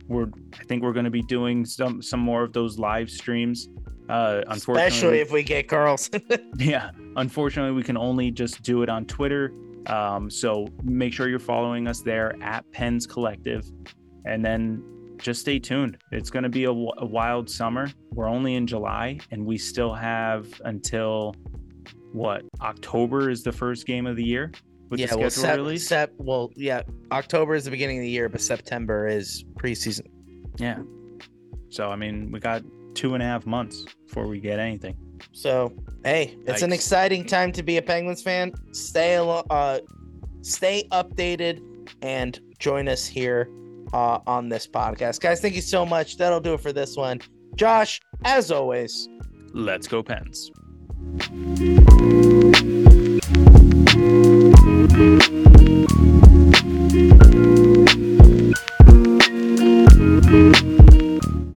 we're 0.08 0.28
I 0.58 0.64
think 0.64 0.82
we're 0.82 0.92
going 0.92 1.04
to 1.06 1.10
be 1.10 1.22
doing 1.22 1.64
some 1.64 2.02
some 2.02 2.20
more 2.20 2.42
of 2.42 2.52
those 2.52 2.78
live 2.78 3.08
streams. 3.10 3.68
Uh, 4.08 4.42
unfortunately, 4.48 4.88
Especially 4.88 5.20
if 5.20 5.30
we 5.30 5.42
get 5.42 5.68
Karlsson. 5.68 6.22
yeah, 6.58 6.90
unfortunately, 7.16 7.72
we 7.72 7.82
can 7.82 7.96
only 7.96 8.30
just 8.30 8.62
do 8.62 8.82
it 8.82 8.88
on 8.88 9.06
Twitter. 9.06 9.52
Um, 9.86 10.30
so 10.30 10.68
make 10.84 11.12
sure 11.12 11.28
you're 11.28 11.38
following 11.38 11.86
us 11.88 12.00
there 12.02 12.34
at 12.42 12.70
Pens 12.72 13.06
Collective, 13.06 13.64
and 14.24 14.44
then 14.44 14.82
just 15.18 15.40
stay 15.40 15.58
tuned. 15.58 15.98
It's 16.10 16.30
going 16.30 16.42
to 16.42 16.48
be 16.48 16.64
a, 16.64 16.68
w- 16.68 16.90
a 16.98 17.06
wild 17.06 17.48
summer. 17.48 17.90
We're 18.10 18.28
only 18.28 18.56
in 18.56 18.66
July, 18.66 19.18
and 19.30 19.46
we 19.46 19.56
still 19.56 19.94
have 19.94 20.48
until 20.64 21.34
what 22.12 22.42
October 22.60 23.30
is 23.30 23.42
the 23.42 23.52
first 23.52 23.86
game 23.86 24.06
of 24.06 24.16
the 24.16 24.24
year 24.24 24.52
with 24.90 25.00
yeah, 25.00 25.06
the 25.06 25.18
well, 25.18 25.30
schedule 25.30 25.48
sep- 25.48 25.56
release. 25.56 25.88
sep- 25.88 26.12
well, 26.18 26.50
yeah, 26.56 26.82
October 27.10 27.54
is 27.54 27.64
the 27.64 27.70
beginning 27.70 27.98
of 27.98 28.02
the 28.02 28.10
year, 28.10 28.28
but 28.28 28.40
September 28.40 29.06
is 29.06 29.44
preseason. 29.54 30.06
Yeah. 30.58 30.80
So 31.70 31.88
I 31.90 31.96
mean, 31.96 32.30
we 32.30 32.38
got 32.40 32.62
two 32.94 33.14
and 33.14 33.22
a 33.22 33.26
half 33.26 33.46
months 33.46 33.84
before 34.06 34.26
we 34.26 34.40
get 34.40 34.58
anything. 34.58 34.96
So 35.32 35.72
hey, 36.04 36.36
it's 36.46 36.60
Yikes. 36.60 36.64
an 36.64 36.72
exciting 36.72 37.24
time 37.24 37.52
to 37.52 37.62
be 37.62 37.76
a 37.76 37.82
Penguins 37.82 38.22
fan. 38.22 38.52
Stay 38.72 39.16
uh, 39.16 39.78
stay 40.42 40.88
updated 40.90 41.62
and 42.02 42.40
join 42.58 42.88
us 42.88 43.06
here 43.06 43.48
uh, 43.92 44.18
on 44.26 44.48
this 44.48 44.66
podcast, 44.66 45.20
guys. 45.20 45.40
Thank 45.40 45.54
you 45.54 45.62
so 45.62 45.86
much. 45.86 46.16
That'll 46.16 46.40
do 46.40 46.54
it 46.54 46.60
for 46.60 46.72
this 46.72 46.96
one. 46.96 47.20
Josh, 47.54 48.00
as 48.24 48.50
always, 48.50 49.08
let's 49.52 49.86
go 49.86 50.02
Pens. 50.02 50.50